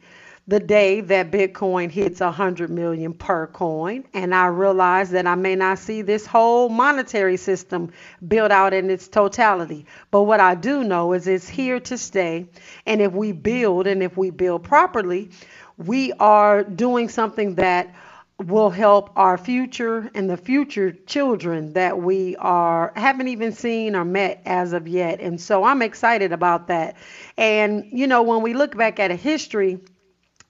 the 0.48 0.58
day 0.58 1.00
that 1.00 1.30
Bitcoin 1.30 1.88
hits 1.88 2.18
100 2.20 2.68
million 2.68 3.14
per 3.14 3.46
coin. 3.46 4.04
And 4.12 4.34
I 4.34 4.46
realize 4.46 5.10
that 5.10 5.26
I 5.26 5.36
may 5.36 5.54
not 5.54 5.78
see 5.78 6.02
this 6.02 6.26
whole 6.26 6.68
monetary 6.68 7.36
system 7.36 7.92
built 8.26 8.50
out 8.50 8.74
in 8.74 8.90
its 8.90 9.06
totality. 9.06 9.86
But 10.10 10.22
what 10.22 10.40
I 10.40 10.56
do 10.56 10.82
know 10.82 11.12
is 11.12 11.28
it's 11.28 11.48
here 11.48 11.78
to 11.80 11.96
stay. 11.96 12.46
And 12.86 13.00
if 13.00 13.12
we 13.12 13.30
build 13.30 13.86
and 13.86 14.02
if 14.02 14.16
we 14.16 14.30
build 14.30 14.64
properly, 14.64 15.30
we 15.78 16.12
are 16.14 16.64
doing 16.64 17.08
something 17.08 17.54
that 17.54 17.94
will 18.42 18.70
help 18.70 19.10
our 19.16 19.38
future 19.38 20.10
and 20.14 20.28
the 20.28 20.36
future 20.36 20.92
children 21.06 21.72
that 21.74 21.98
we 21.98 22.36
are 22.36 22.92
haven't 22.96 23.28
even 23.28 23.52
seen 23.52 23.94
or 23.94 24.04
met 24.04 24.42
as 24.44 24.72
of 24.72 24.88
yet 24.88 25.20
and 25.20 25.40
so 25.40 25.64
i'm 25.64 25.82
excited 25.82 26.32
about 26.32 26.68
that 26.68 26.96
and 27.36 27.84
you 27.90 28.06
know 28.06 28.22
when 28.22 28.42
we 28.42 28.54
look 28.54 28.76
back 28.76 28.98
at 28.98 29.10
a 29.10 29.16
history 29.16 29.78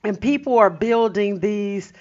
and 0.05 0.21
people 0.21 0.59
are 0.59 0.71
building 0.71 1.41
these 1.41 1.93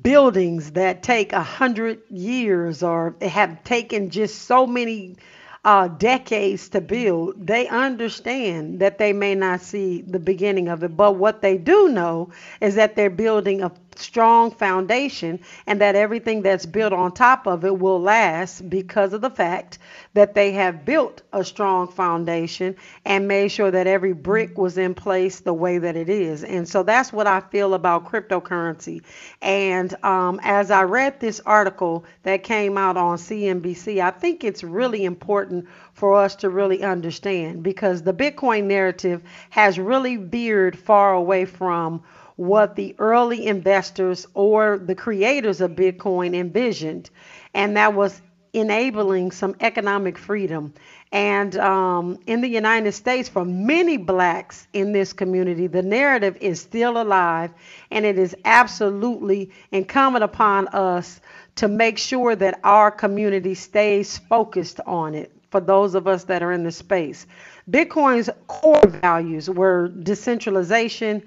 buildings 0.00 0.72
that 0.72 1.02
take 1.02 1.32
a 1.32 1.42
hundred 1.42 2.00
years 2.08 2.82
or 2.82 3.14
have 3.20 3.62
taken 3.64 4.10
just 4.10 4.42
so 4.42 4.66
many 4.66 5.16
uh, 5.64 5.86
decades 5.88 6.70
to 6.70 6.80
build, 6.80 7.46
they 7.46 7.68
understand 7.68 8.80
that 8.80 8.98
they 8.98 9.12
may 9.12 9.34
not 9.34 9.60
see 9.60 10.02
the 10.02 10.18
beginning 10.18 10.68
of 10.68 10.82
it. 10.82 10.96
But 10.96 11.16
what 11.16 11.40
they 11.42 11.56
do 11.56 11.88
know 11.88 12.30
is 12.60 12.74
that 12.76 12.96
they're 12.96 13.10
building 13.10 13.62
a 13.62 13.70
strong 13.98 14.50
foundation 14.50 15.40
and 15.66 15.80
that 15.80 15.94
everything 15.94 16.42
that's 16.42 16.66
built 16.66 16.92
on 16.92 17.12
top 17.12 17.46
of 17.46 17.64
it 17.64 17.78
will 17.78 18.00
last 18.00 18.68
because 18.68 19.12
of 19.12 19.20
the 19.20 19.30
fact 19.30 19.78
that 20.14 20.34
they 20.34 20.52
have 20.52 20.84
built 20.84 21.22
a 21.32 21.44
strong 21.44 21.88
foundation 21.88 22.76
and 23.04 23.28
made 23.28 23.48
sure 23.48 23.70
that 23.70 23.86
every 23.86 24.12
brick 24.12 24.58
was 24.58 24.78
in 24.78 24.94
place 24.94 25.40
the 25.40 25.54
way 25.54 25.78
that 25.78 25.96
it 25.96 26.08
is. 26.08 26.44
And 26.44 26.68
so 26.68 26.82
that's 26.82 27.12
what 27.12 27.26
I 27.26 27.40
feel 27.40 27.74
about 27.74 28.06
cryptocurrency. 28.06 29.02
And 29.40 29.94
um, 30.04 30.40
as 30.42 30.70
I 30.70 30.82
read 30.82 31.20
this 31.20 31.40
article 31.46 32.04
that 32.24 32.42
came 32.42 32.76
out 32.76 32.96
on 32.96 33.16
CNBC, 33.18 34.00
I 34.00 34.10
think 34.10 34.44
it's 34.44 34.62
really 34.62 35.04
important 35.04 35.66
for 35.94 36.14
us 36.16 36.36
to 36.36 36.50
really 36.50 36.82
understand 36.82 37.62
because 37.62 38.02
the 38.02 38.14
Bitcoin 38.14 38.64
narrative 38.64 39.22
has 39.50 39.78
really 39.78 40.16
veered 40.16 40.78
far 40.78 41.14
away 41.14 41.44
from 41.44 42.02
what 42.42 42.76
the 42.76 42.94
early 42.98 43.46
investors 43.46 44.26
or 44.34 44.78
the 44.78 44.94
creators 44.94 45.60
of 45.60 45.72
Bitcoin 45.72 46.34
envisioned, 46.34 47.08
and 47.54 47.76
that 47.76 47.94
was 47.94 48.20
enabling 48.52 49.30
some 49.30 49.54
economic 49.60 50.18
freedom. 50.18 50.74
And 51.12 51.56
um, 51.56 52.18
in 52.26 52.40
the 52.40 52.48
United 52.48 52.92
States, 52.92 53.28
for 53.28 53.44
many 53.44 53.96
blacks 53.96 54.66
in 54.72 54.92
this 54.92 55.12
community, 55.12 55.66
the 55.66 55.82
narrative 55.82 56.36
is 56.40 56.60
still 56.60 57.00
alive, 57.00 57.50
and 57.90 58.04
it 58.04 58.18
is 58.18 58.34
absolutely 58.44 59.50
incumbent 59.70 60.24
upon 60.24 60.68
us 60.68 61.20
to 61.56 61.68
make 61.68 61.98
sure 61.98 62.34
that 62.34 62.58
our 62.64 62.90
community 62.90 63.54
stays 63.54 64.18
focused 64.18 64.80
on 64.86 65.14
it 65.14 65.30
for 65.50 65.60
those 65.60 65.94
of 65.94 66.08
us 66.08 66.24
that 66.24 66.42
are 66.42 66.52
in 66.52 66.64
the 66.64 66.72
space. 66.72 67.26
Bitcoin's 67.70 68.30
core 68.48 68.86
values 68.86 69.48
were 69.48 69.88
decentralization, 69.88 71.22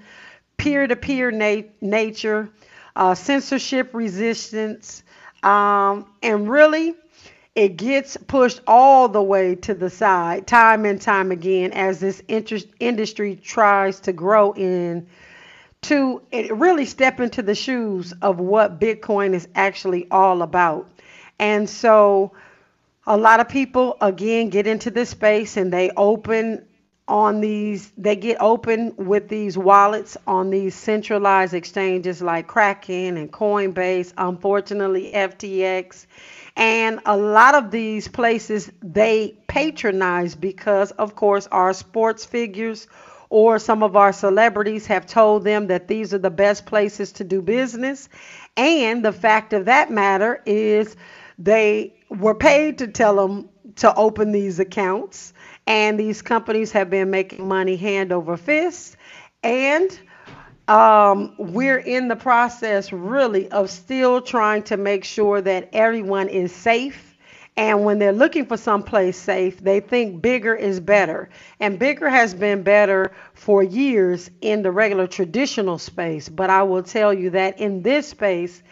peer 0.56 0.86
to 0.86 0.96
peer 0.96 1.30
nature, 1.80 2.48
uh, 2.94 3.14
censorship 3.14 3.94
resistance, 3.94 5.02
um, 5.42 6.06
and 6.22 6.48
really 6.48 6.94
it 7.54 7.76
gets 7.78 8.18
pushed 8.18 8.60
all 8.66 9.08
the 9.08 9.22
way 9.22 9.54
to 9.54 9.72
the 9.72 9.88
side 9.88 10.46
time 10.46 10.84
and 10.84 11.00
time 11.00 11.30
again 11.32 11.72
as 11.72 12.00
this 12.00 12.20
inter- 12.28 12.58
industry 12.78 13.34
tries 13.34 13.98
to 14.00 14.12
grow 14.12 14.52
in 14.52 15.06
to 15.82 16.20
really 16.50 16.84
step 16.84 17.18
into 17.18 17.42
the 17.42 17.54
shoes 17.54 18.12
of 18.20 18.38
what 18.40 18.78
bitcoin 18.78 19.32
is 19.32 19.48
actually 19.54 20.06
all 20.10 20.42
about. 20.42 20.90
And 21.38 21.68
so 21.68 22.32
a 23.06 23.16
lot 23.16 23.40
of 23.40 23.48
people 23.48 23.96
again 24.00 24.50
get 24.50 24.66
into 24.66 24.90
this 24.90 25.10
space 25.10 25.56
and 25.56 25.72
they 25.72 25.90
open 25.96 26.65
on 27.08 27.40
these 27.40 27.92
they 27.96 28.16
get 28.16 28.36
open 28.40 28.92
with 28.96 29.28
these 29.28 29.56
wallets 29.56 30.16
on 30.26 30.50
these 30.50 30.74
centralized 30.74 31.54
exchanges 31.54 32.20
like 32.20 32.48
Kraken 32.48 33.16
and 33.16 33.32
Coinbase, 33.32 34.12
unfortunately 34.18 35.12
FTX. 35.14 36.06
And 36.56 37.00
a 37.06 37.16
lot 37.16 37.54
of 37.54 37.70
these 37.70 38.08
places 38.08 38.72
they 38.82 39.36
patronize 39.46 40.34
because 40.34 40.90
of 40.92 41.14
course 41.14 41.46
our 41.52 41.72
sports 41.72 42.24
figures 42.24 42.88
or 43.28 43.58
some 43.58 43.82
of 43.82 43.96
our 43.96 44.12
celebrities 44.12 44.86
have 44.86 45.06
told 45.06 45.44
them 45.44 45.66
that 45.68 45.88
these 45.88 46.14
are 46.14 46.18
the 46.18 46.30
best 46.30 46.66
places 46.66 47.12
to 47.12 47.24
do 47.24 47.42
business. 47.42 48.08
And 48.56 49.04
the 49.04 49.12
fact 49.12 49.52
of 49.52 49.66
that 49.66 49.90
matter 49.90 50.42
is 50.46 50.96
they 51.38 51.94
were 52.08 52.34
paid 52.34 52.78
to 52.78 52.86
tell 52.86 53.16
them 53.16 53.48
to 53.76 53.94
open 53.94 54.32
these 54.32 54.58
accounts 54.58 55.32
and 55.66 55.98
these 55.98 56.22
companies 56.22 56.72
have 56.72 56.90
been 56.90 57.10
making 57.10 57.46
money 57.46 57.76
hand 57.76 58.12
over 58.12 58.36
fist. 58.36 58.96
And 59.42 59.98
um, 60.68 61.34
we're 61.38 61.78
in 61.78 62.08
the 62.08 62.16
process 62.16 62.92
really 62.92 63.50
of 63.50 63.70
still 63.70 64.20
trying 64.20 64.62
to 64.64 64.76
make 64.76 65.04
sure 65.04 65.40
that 65.40 65.68
everyone 65.72 66.28
is 66.28 66.54
safe. 66.54 67.14
And 67.58 67.84
when 67.84 67.98
they're 67.98 68.12
looking 68.12 68.44
for 68.44 68.56
someplace 68.56 69.16
safe, 69.16 69.60
they 69.60 69.80
think 69.80 70.20
bigger 70.20 70.54
is 70.54 70.78
better. 70.78 71.30
And 71.58 71.78
bigger 71.78 72.10
has 72.10 72.34
been 72.34 72.62
better 72.62 73.12
for 73.32 73.62
years 73.62 74.30
in 74.42 74.62
the 74.62 74.70
regular 74.70 75.06
traditional 75.06 75.78
space. 75.78 76.28
But 76.28 76.50
I 76.50 76.64
will 76.64 76.82
tell 76.82 77.14
you 77.14 77.30
that 77.30 77.58
in 77.58 77.82
this 77.82 78.08
space, 78.08 78.62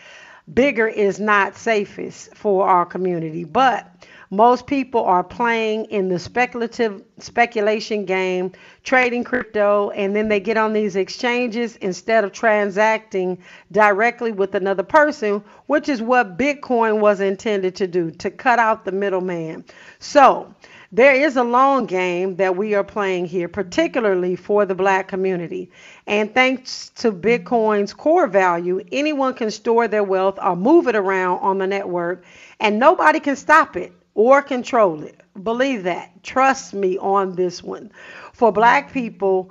bigger 0.52 0.86
is 0.86 1.18
not 1.18 1.56
safest 1.56 2.36
for 2.36 2.68
our 2.68 2.84
community. 2.84 3.44
But 3.44 3.90
most 4.36 4.66
people 4.66 5.04
are 5.04 5.22
playing 5.22 5.84
in 5.86 6.08
the 6.08 6.18
speculative 6.18 7.02
speculation 7.18 8.04
game, 8.04 8.52
trading 8.82 9.22
crypto, 9.22 9.90
and 9.90 10.14
then 10.14 10.28
they 10.28 10.40
get 10.40 10.56
on 10.56 10.72
these 10.72 10.96
exchanges 10.96 11.76
instead 11.76 12.24
of 12.24 12.32
transacting 12.32 13.38
directly 13.72 14.32
with 14.32 14.54
another 14.54 14.82
person, 14.82 15.42
which 15.66 15.88
is 15.88 16.02
what 16.02 16.36
Bitcoin 16.36 17.00
was 17.00 17.20
intended 17.20 17.74
to 17.76 17.86
do 17.86 18.10
to 18.10 18.30
cut 18.30 18.58
out 18.58 18.84
the 18.84 18.92
middleman. 18.92 19.64
So, 19.98 20.54
there 20.92 21.14
is 21.14 21.36
a 21.36 21.42
long 21.42 21.86
game 21.86 22.36
that 22.36 22.56
we 22.56 22.74
are 22.74 22.84
playing 22.84 23.26
here, 23.26 23.48
particularly 23.48 24.36
for 24.36 24.64
the 24.64 24.76
black 24.76 25.08
community. 25.08 25.70
And 26.06 26.32
thanks 26.32 26.90
to 26.96 27.10
Bitcoin's 27.10 27.92
core 27.92 28.28
value, 28.28 28.80
anyone 28.92 29.34
can 29.34 29.50
store 29.50 29.88
their 29.88 30.04
wealth 30.04 30.38
or 30.40 30.54
move 30.54 30.86
it 30.86 30.94
around 30.94 31.40
on 31.40 31.58
the 31.58 31.66
network, 31.66 32.24
and 32.60 32.78
nobody 32.78 33.18
can 33.18 33.34
stop 33.34 33.76
it 33.76 33.92
or 34.14 34.42
control 34.42 35.02
it. 35.02 35.20
Believe 35.42 35.84
that. 35.84 36.22
Trust 36.22 36.74
me 36.74 36.98
on 36.98 37.34
this 37.34 37.62
one. 37.62 37.90
For 38.32 38.52
black 38.52 38.92
people, 38.92 39.50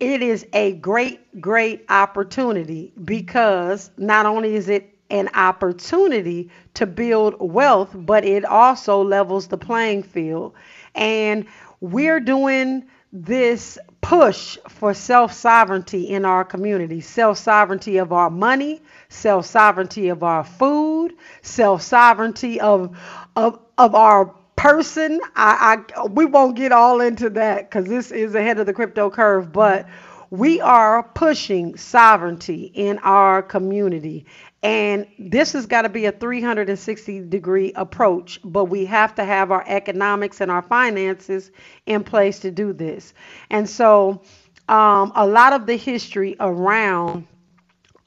it 0.00 0.22
is 0.22 0.46
a 0.52 0.72
great, 0.72 1.40
great 1.40 1.84
opportunity 1.88 2.92
because 3.04 3.90
not 3.96 4.26
only 4.26 4.56
is 4.56 4.68
it 4.68 4.94
an 5.10 5.28
opportunity 5.34 6.50
to 6.74 6.86
build 6.86 7.36
wealth, 7.38 7.90
but 7.94 8.24
it 8.24 8.44
also 8.44 9.02
levels 9.02 9.48
the 9.48 9.58
playing 9.58 10.02
field. 10.02 10.54
And 10.94 11.46
we're 11.80 12.20
doing 12.20 12.86
this 13.12 13.78
push 14.00 14.58
for 14.68 14.94
self 14.94 15.32
sovereignty 15.32 16.08
in 16.08 16.24
our 16.24 16.44
community 16.44 17.00
self 17.00 17.38
sovereignty 17.38 17.98
of 17.98 18.12
our 18.12 18.30
money, 18.30 18.80
self 19.08 19.46
sovereignty 19.46 20.08
of 20.08 20.22
our 20.22 20.44
food, 20.44 21.14
self 21.42 21.82
sovereignty 21.82 22.60
of, 22.60 22.96
of, 23.36 23.60
of 23.78 23.94
our 23.94 24.34
person. 24.56 25.20
I, 25.36 25.84
I 25.96 26.06
we 26.06 26.24
won't 26.24 26.56
get 26.56 26.72
all 26.72 27.00
into 27.00 27.30
that 27.30 27.70
because 27.70 27.84
this 27.84 28.10
is 28.10 28.34
ahead 28.34 28.58
of 28.58 28.66
the 28.66 28.72
crypto 28.72 29.10
curve, 29.10 29.52
but 29.52 29.86
we 30.30 30.60
are 30.60 31.02
pushing 31.02 31.76
sovereignty 31.76 32.72
in 32.74 32.98
our 32.98 33.42
community. 33.42 34.26
And 34.62 35.06
this 35.18 35.52
has 35.52 35.66
got 35.66 35.82
to 35.82 35.88
be 35.88 36.06
a 36.06 36.12
360 36.12 37.20
degree 37.28 37.72
approach, 37.76 38.40
but 38.42 38.64
we 38.64 38.84
have 38.86 39.14
to 39.14 39.24
have 39.24 39.52
our 39.52 39.64
economics 39.68 40.40
and 40.40 40.50
our 40.50 40.62
finances 40.62 41.52
in 41.84 42.02
place 42.02 42.40
to 42.40 42.50
do 42.50 42.72
this. 42.72 43.14
And 43.50 43.68
so, 43.68 44.22
um, 44.68 45.12
a 45.14 45.24
lot 45.24 45.52
of 45.52 45.66
the 45.66 45.76
history 45.76 46.34
around 46.40 47.28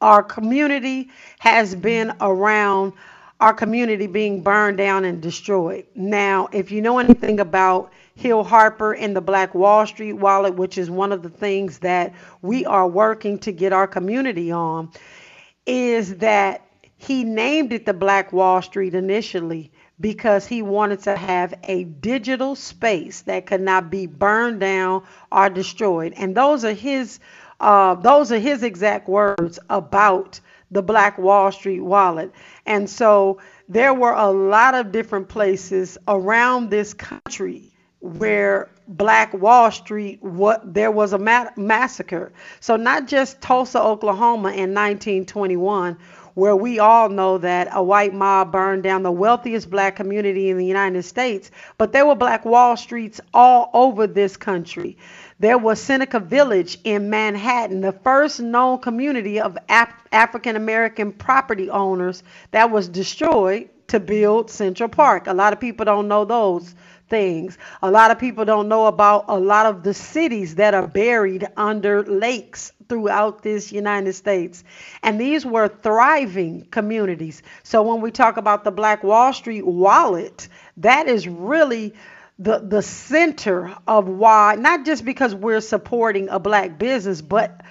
our 0.01 0.21
community 0.21 1.09
has 1.39 1.75
been 1.75 2.13
around 2.19 2.93
our 3.39 3.53
community 3.53 4.07
being 4.07 4.41
burned 4.41 4.77
down 4.77 5.05
and 5.05 5.21
destroyed. 5.21 5.85
Now, 5.95 6.49
if 6.51 6.71
you 6.71 6.81
know 6.81 6.99
anything 6.99 7.39
about 7.39 7.91
Hill 8.15 8.43
Harper 8.43 8.93
and 8.93 9.15
the 9.15 9.21
Black 9.21 9.55
Wall 9.55 9.85
Street 9.87 10.13
wallet, 10.13 10.55
which 10.55 10.77
is 10.77 10.89
one 10.89 11.13
of 11.13 11.23
the 11.23 11.29
things 11.29 11.79
that 11.79 12.13
we 12.41 12.65
are 12.65 12.87
working 12.87 13.39
to 13.39 13.51
get 13.53 13.71
our 13.71 13.87
community 13.87 14.51
on, 14.51 14.91
is 15.65 16.17
that 16.17 16.65
he 16.97 17.23
named 17.23 17.71
it 17.71 17.85
the 17.85 17.93
Black 17.93 18.33
Wall 18.33 18.61
Street 18.61 18.93
initially 18.93 19.71
because 20.01 20.45
he 20.45 20.61
wanted 20.61 20.99
to 20.99 21.15
have 21.15 21.53
a 21.63 21.85
digital 21.85 22.55
space 22.55 23.21
that 23.21 23.45
could 23.45 23.61
not 23.61 23.89
be 23.89 24.05
burned 24.05 24.59
down 24.59 25.03
or 25.31 25.49
destroyed. 25.49 26.13
And 26.17 26.35
those 26.35 26.65
are 26.65 26.73
his 26.73 27.19
uh, 27.61 27.95
those 27.95 28.31
are 28.31 28.39
his 28.39 28.63
exact 28.63 29.09
words 29.09 29.59
about 29.69 30.39
the 30.71 30.81
Black 30.81 31.17
Wall 31.17 31.51
Street 31.51 31.81
wallet. 31.81 32.31
And 32.65 32.89
so 32.89 33.39
there 33.67 33.93
were 33.93 34.13
a 34.13 34.31
lot 34.31 34.75
of 34.75 34.91
different 34.91 35.29
places 35.29 35.97
around 36.07 36.69
this 36.69 36.93
country 36.93 37.71
where 38.01 38.69
Black 38.87 39.33
Wall 39.33 39.71
Street 39.71 40.23
what 40.23 40.73
there 40.73 40.91
was 40.91 41.13
a 41.13 41.17
ma- 41.17 41.49
massacre. 41.57 42.31
So 42.59 42.75
not 42.75 43.07
just 43.07 43.41
Tulsa, 43.41 43.81
Oklahoma 43.81 44.49
in 44.49 44.73
1921 44.73 45.97
where 46.35 46.55
we 46.55 46.79
all 46.79 47.09
know 47.09 47.37
that 47.37 47.67
a 47.73 47.83
white 47.83 48.13
mob 48.13 48.51
burned 48.51 48.81
down 48.81 49.03
the 49.03 49.11
wealthiest 49.11 49.69
black 49.69 49.97
community 49.97 50.49
in 50.49 50.57
the 50.57 50.65
United 50.65 51.03
States, 51.03 51.51
but 51.77 51.91
there 51.91 52.05
were 52.05 52.15
black 52.15 52.45
Wall 52.45 52.77
Streets 52.77 53.19
all 53.33 53.69
over 53.73 54.07
this 54.07 54.37
country. 54.37 54.97
There 55.39 55.57
was 55.57 55.81
Seneca 55.81 56.19
Village 56.19 56.79
in 56.83 57.09
Manhattan, 57.09 57.79
the 57.79 57.93
first 57.93 58.41
known 58.41 58.79
community 58.79 59.39
of 59.39 59.57
Af- 59.69 59.93
African 60.11 60.57
American 60.57 61.13
property 61.13 61.69
owners 61.69 62.23
that 62.51 62.71
was 62.71 62.89
destroyed 62.89 63.69
to 63.87 64.01
build 64.01 64.51
Central 64.51 64.89
Park. 64.89 65.27
A 65.27 65.33
lot 65.33 65.53
of 65.53 65.59
people 65.61 65.85
don't 65.85 66.09
know 66.09 66.25
those 66.25 66.75
things. 67.09 67.57
A 67.81 67.89
lot 67.89 68.11
of 68.11 68.19
people 68.19 68.43
don't 68.43 68.67
know 68.67 68.87
about 68.87 69.25
a 69.29 69.39
lot 69.39 69.65
of 69.65 69.81
the 69.83 69.93
cities 69.93 70.55
that 70.55 70.73
are 70.73 70.87
buried 70.87 71.47
under 71.55 72.03
lakes 72.03 72.73
throughout 72.89 73.41
this 73.41 73.71
United 73.71 74.13
States. 74.13 74.65
And 75.03 75.21
these 75.21 75.45
were 75.45 75.69
thriving 75.69 76.65
communities. 76.69 77.41
So 77.63 77.81
when 77.81 78.01
we 78.01 78.11
talk 78.11 78.35
about 78.35 78.65
the 78.65 78.71
Black 78.71 79.03
Wall 79.03 79.31
Street 79.31 79.65
wallet, 79.65 80.49
that 80.77 81.07
is 81.07 81.29
really 81.29 81.93
the 82.39 82.59
the 82.59 82.81
center 82.81 83.75
of 83.85 84.07
why 84.07 84.55
not 84.57 84.85
just 84.85 85.03
because 85.05 85.35
we're 85.35 85.61
supporting 85.61 86.29
a 86.29 86.39
black 86.39 86.79
business 86.79 87.21
but 87.21 87.61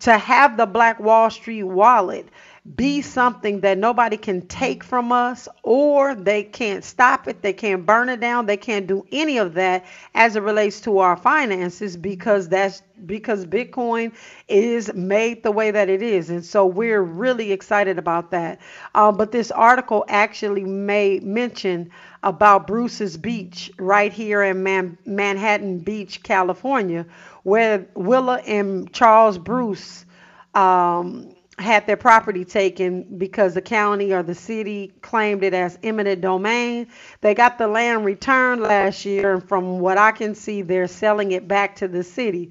to 0.00 0.18
have 0.18 0.56
the 0.56 0.66
black 0.66 0.98
wall 1.00 1.30
street 1.30 1.62
wallet 1.62 2.28
be 2.76 3.02
something 3.02 3.60
that 3.60 3.78
nobody 3.78 4.16
can 4.16 4.42
take 4.48 4.84
from 4.84 5.12
us 5.12 5.48
or 5.62 6.14
they 6.14 6.42
can't 6.44 6.84
stop 6.84 7.26
it 7.28 7.42
they 7.42 7.52
can't 7.52 7.86
burn 7.86 8.08
it 8.08 8.20
down 8.20 8.46
they 8.46 8.56
can't 8.56 8.86
do 8.86 9.04
any 9.12 9.38
of 9.38 9.54
that 9.54 9.84
as 10.14 10.36
it 10.36 10.42
relates 10.42 10.80
to 10.80 10.98
our 10.98 11.16
finances 11.16 11.96
because 11.96 12.48
that's 12.48 12.82
because 13.06 13.46
bitcoin 13.46 14.12
is 14.48 14.92
made 14.94 15.42
the 15.42 15.52
way 15.52 15.70
that 15.70 15.88
it 15.88 16.02
is. 16.02 16.30
And 16.30 16.44
so 16.44 16.66
we're 16.66 17.02
really 17.02 17.52
excited 17.52 17.98
about 17.98 18.30
that. 18.30 18.60
Uh, 18.94 19.12
but 19.12 19.32
this 19.32 19.50
article 19.50 20.04
actually 20.08 20.64
made 20.64 21.22
mention 21.22 21.88
about 22.24 22.66
bruce's 22.66 23.16
beach 23.16 23.70
right 23.78 24.12
here 24.12 24.42
in 24.42 24.62
Man- 24.62 24.98
manhattan 25.06 25.78
beach 25.78 26.22
california 26.22 27.06
where 27.44 27.86
willa 27.94 28.40
and 28.46 28.92
charles 28.92 29.38
bruce 29.38 30.04
um, 30.54 31.32
had 31.58 31.86
their 31.86 31.96
property 31.96 32.44
taken 32.44 33.02
because 33.18 33.54
the 33.54 33.62
county 33.62 34.12
or 34.12 34.22
the 34.22 34.34
city 34.34 34.92
claimed 35.02 35.42
it 35.42 35.54
as 35.54 35.78
eminent 35.82 36.20
domain. 36.20 36.86
They 37.20 37.34
got 37.34 37.58
the 37.58 37.66
land 37.66 38.04
returned 38.04 38.62
last 38.62 39.04
year, 39.04 39.34
and 39.34 39.48
from 39.48 39.80
what 39.80 39.98
I 39.98 40.12
can 40.12 40.34
see, 40.34 40.62
they're 40.62 40.88
selling 40.88 41.32
it 41.32 41.48
back 41.48 41.76
to 41.76 41.88
the 41.88 42.04
city. 42.04 42.50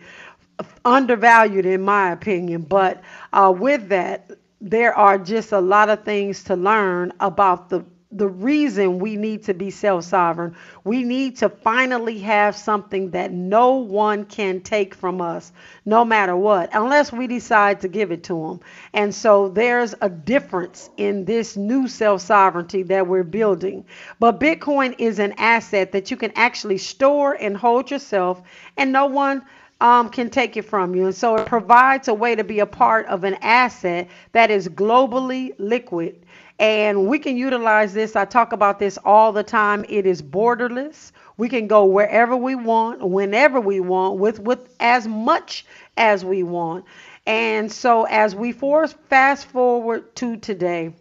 Undervalued, 0.85 1.65
in 1.65 1.81
my 1.81 2.11
opinion. 2.11 2.63
But 2.63 3.01
uh, 3.33 3.53
with 3.55 3.89
that, 3.89 4.31
there 4.59 4.93
are 4.95 5.17
just 5.17 5.51
a 5.51 5.61
lot 5.61 5.89
of 5.89 6.03
things 6.03 6.43
to 6.45 6.55
learn 6.55 7.13
about 7.19 7.69
the 7.69 7.85
the 8.11 8.27
reason 8.27 8.99
we 8.99 9.17
need 9.17 9.43
to 9.43 9.53
be 9.53 9.69
self 9.69 10.05
sovereign. 10.05 10.55
We 10.85 11.03
need 11.03 11.37
to 11.37 11.49
finally 11.49 12.19
have 12.19 12.55
something 12.55 13.11
that 13.11 13.33
no 13.33 13.75
one 13.75 14.23
can 14.25 14.61
take 14.61 14.95
from 14.95 15.19
us, 15.19 15.51
no 15.85 16.05
matter 16.05 16.35
what, 16.35 16.69
unless 16.73 17.11
we 17.11 17.27
decide 17.27 17.81
to 17.81 17.89
give 17.89 18.11
it 18.11 18.23
to 18.25 18.33
them. 18.33 18.59
And 18.93 19.13
so 19.13 19.49
there's 19.49 19.93
a 19.99 20.09
difference 20.09 20.89
in 20.95 21.25
this 21.25 21.57
new 21.57 21.87
self 21.89 22.21
sovereignty 22.21 22.83
that 22.83 23.07
we're 23.07 23.23
building. 23.23 23.83
But 24.19 24.39
Bitcoin 24.39 24.95
is 24.97 25.19
an 25.19 25.33
asset 25.37 25.91
that 25.91 26.09
you 26.09 26.15
can 26.15 26.31
actually 26.35 26.77
store 26.77 27.33
and 27.33 27.57
hold 27.57 27.91
yourself, 27.91 28.41
and 28.77 28.93
no 28.93 29.07
one 29.07 29.43
um, 29.81 30.09
can 30.09 30.29
take 30.29 30.55
it 30.55 30.63
from 30.63 30.95
you. 30.95 31.05
And 31.05 31.15
so 31.15 31.35
it 31.35 31.45
provides 31.45 32.07
a 32.07 32.13
way 32.13 32.35
to 32.35 32.43
be 32.43 32.59
a 32.59 32.65
part 32.65 33.05
of 33.07 33.25
an 33.25 33.35
asset 33.41 34.07
that 34.31 34.49
is 34.49 34.69
globally 34.69 35.53
liquid 35.59 36.25
and 36.59 37.07
we 37.07 37.19
can 37.19 37.37
utilize 37.37 37.93
this. 37.93 38.15
I 38.15 38.25
talk 38.25 38.51
about 38.51 38.79
this 38.79 38.97
all 39.05 39.31
the 39.31 39.43
time. 39.43 39.85
It 39.87 40.05
is 40.05 40.21
borderless. 40.21 41.11
We 41.37 41.49
can 41.49 41.67
go 41.67 41.85
wherever 41.85 42.35
we 42.35 42.55
want, 42.55 43.07
whenever 43.07 43.59
we 43.59 43.79
want, 43.79 44.17
with, 44.17 44.39
with 44.39 44.67
as 44.79 45.07
much 45.07 45.65
as 45.97 46.25
we 46.25 46.41
want. 46.43 46.85
And 47.27 47.71
so 47.71 48.05
as 48.05 48.33
we 48.33 48.51
force 48.53 48.93
fast 49.09 49.47
forward 49.47 50.15
to 50.15 50.37
today, 50.37 50.93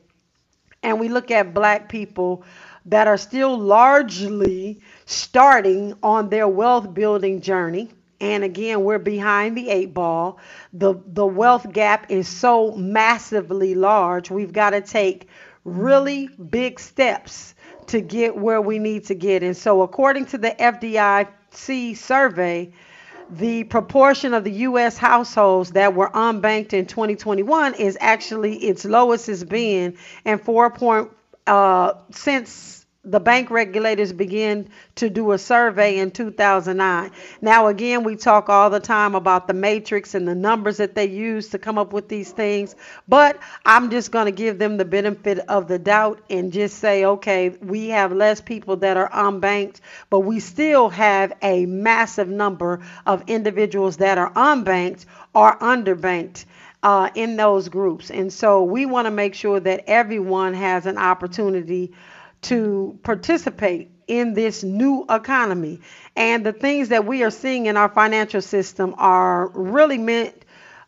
and 0.83 1.01
we 1.01 1.09
look 1.09 1.31
at 1.31 1.55
black 1.55 1.89
people 1.89 2.45
that 2.87 3.09
are 3.09 3.17
still 3.17 3.59
largely 3.59 4.81
starting 5.07 5.95
on 6.03 6.29
their 6.29 6.47
wealth 6.47 6.93
building 6.95 7.41
journey. 7.41 7.91
And 8.21 8.45
again, 8.45 8.85
we're 8.85 8.99
behind 8.99 9.57
the 9.57 9.69
eight 9.69 9.93
ball. 9.93 10.39
The 10.73 10.95
the 11.07 11.27
wealth 11.27 11.71
gap 11.73 12.11
is 12.11 12.29
so 12.29 12.73
massively 12.73 13.75
large. 13.75 14.31
We've 14.31 14.53
got 14.53 14.71
to 14.71 14.81
take 14.81 15.29
really 15.67 16.29
big 16.29 16.79
steps 16.79 17.55
to 17.89 18.01
get 18.01 18.37
where 18.37 18.61
we 18.61 18.79
need 18.79 19.05
to 19.07 19.15
get. 19.15 19.43
And 19.43 19.57
so, 19.57 19.83
according 19.83 20.27
to 20.27 20.39
the 20.39 20.51
FDIC 20.51 21.97
survey, 21.97 22.73
the 23.29 23.65
proportion 23.65 24.33
of 24.35 24.45
the 24.45 24.53
U.S. 24.53 24.97
households 24.97 25.73
that 25.73 25.95
were 25.95 26.09
unbanked 26.11 26.73
in 26.73 26.87
2021 26.87 27.75
is 27.75 27.99
actually 28.01 28.57
its 28.57 28.85
lowest 28.85 29.29
it's 29.29 29.43
been, 29.43 29.97
and 30.25 30.41
four 30.41 30.71
point 30.71 31.11
uh, 31.47 31.95
since 32.13 32.86
the 33.07 33.21
bank 33.21 33.51
regulators 33.51 34.13
began 34.13 34.69
to 34.97 35.09
do 35.09 35.31
a 35.31 35.39
survey 35.39 35.99
in 35.99 36.11
2009. 36.11 37.13
Now, 37.41 37.69
again, 37.69 38.03
we 38.03 38.17
talk 38.17 38.49
all 38.49 38.69
the 38.69 38.81
time 38.81 39.15
about 39.15 39.47
the 39.47 39.55
matrix 39.55 40.15
and 40.17 40.27
the 40.27 40.35
numbers 40.35 40.79
that 40.79 40.97
they 40.97 41.07
use 41.07 41.49
to 41.51 41.59
come 41.59 41.79
up 41.79 41.93
with 41.93 42.09
these 42.09 42.33
things, 42.33 42.75
but 43.07 43.39
I'm 43.65 43.91
just 43.91 44.11
going 44.11 44.27
to 44.27 44.33
give 44.33 44.59
them 44.59 44.77
the 44.77 44.85
benefit 44.85 45.39
of 45.39 45.69
the 45.69 45.79
doubt 45.79 46.21
and 46.29 46.53
just 46.53 46.79
say, 46.79 47.05
okay, 47.05 47.51
we 47.51 47.89
have 47.91 48.13
less 48.13 48.41
people 48.41 48.77
that 48.79 48.97
are 48.97 49.11
unbanked, 49.11 49.81
but 50.11 50.21
we 50.21 50.41
still 50.41 50.89
have 50.89 51.33
a 51.43 51.65
massive 51.67 52.29
number 52.29 52.81
of 53.07 53.23
individuals 53.29 53.99
that 53.99 54.19
are 54.19 54.33
unbanked 54.33 55.07
or 55.33 55.57
underbanked. 55.59 56.45
Uh, 56.83 57.11
in 57.17 57.37
those 57.37 57.69
groups. 57.69 58.13
And 58.13 58.33
so 58.33 58.63
we 58.63 58.87
want 58.87 59.07
to 59.07 59.11
make 59.11 59.35
sure 59.35 59.59
that 59.59 59.85
everyone 59.89 60.55
has 60.55 60.87
an 60.87 60.99
opportunity 60.99 61.93
to 62.47 62.99
participate 63.03 63.91
in 64.07 64.35
this 64.35 64.63
new 64.63 65.05
economy. 65.11 65.81
And 66.15 66.47
the 66.47 66.53
things 66.53 66.91
that 66.91 67.05
we 67.05 67.23
are 67.23 67.31
seeing 67.31 67.67
in 67.67 67.77
our 67.77 67.89
financial 67.89 68.41
system 68.41 68.95
are 68.99 69.49
really 69.49 69.99
meant 69.99 70.45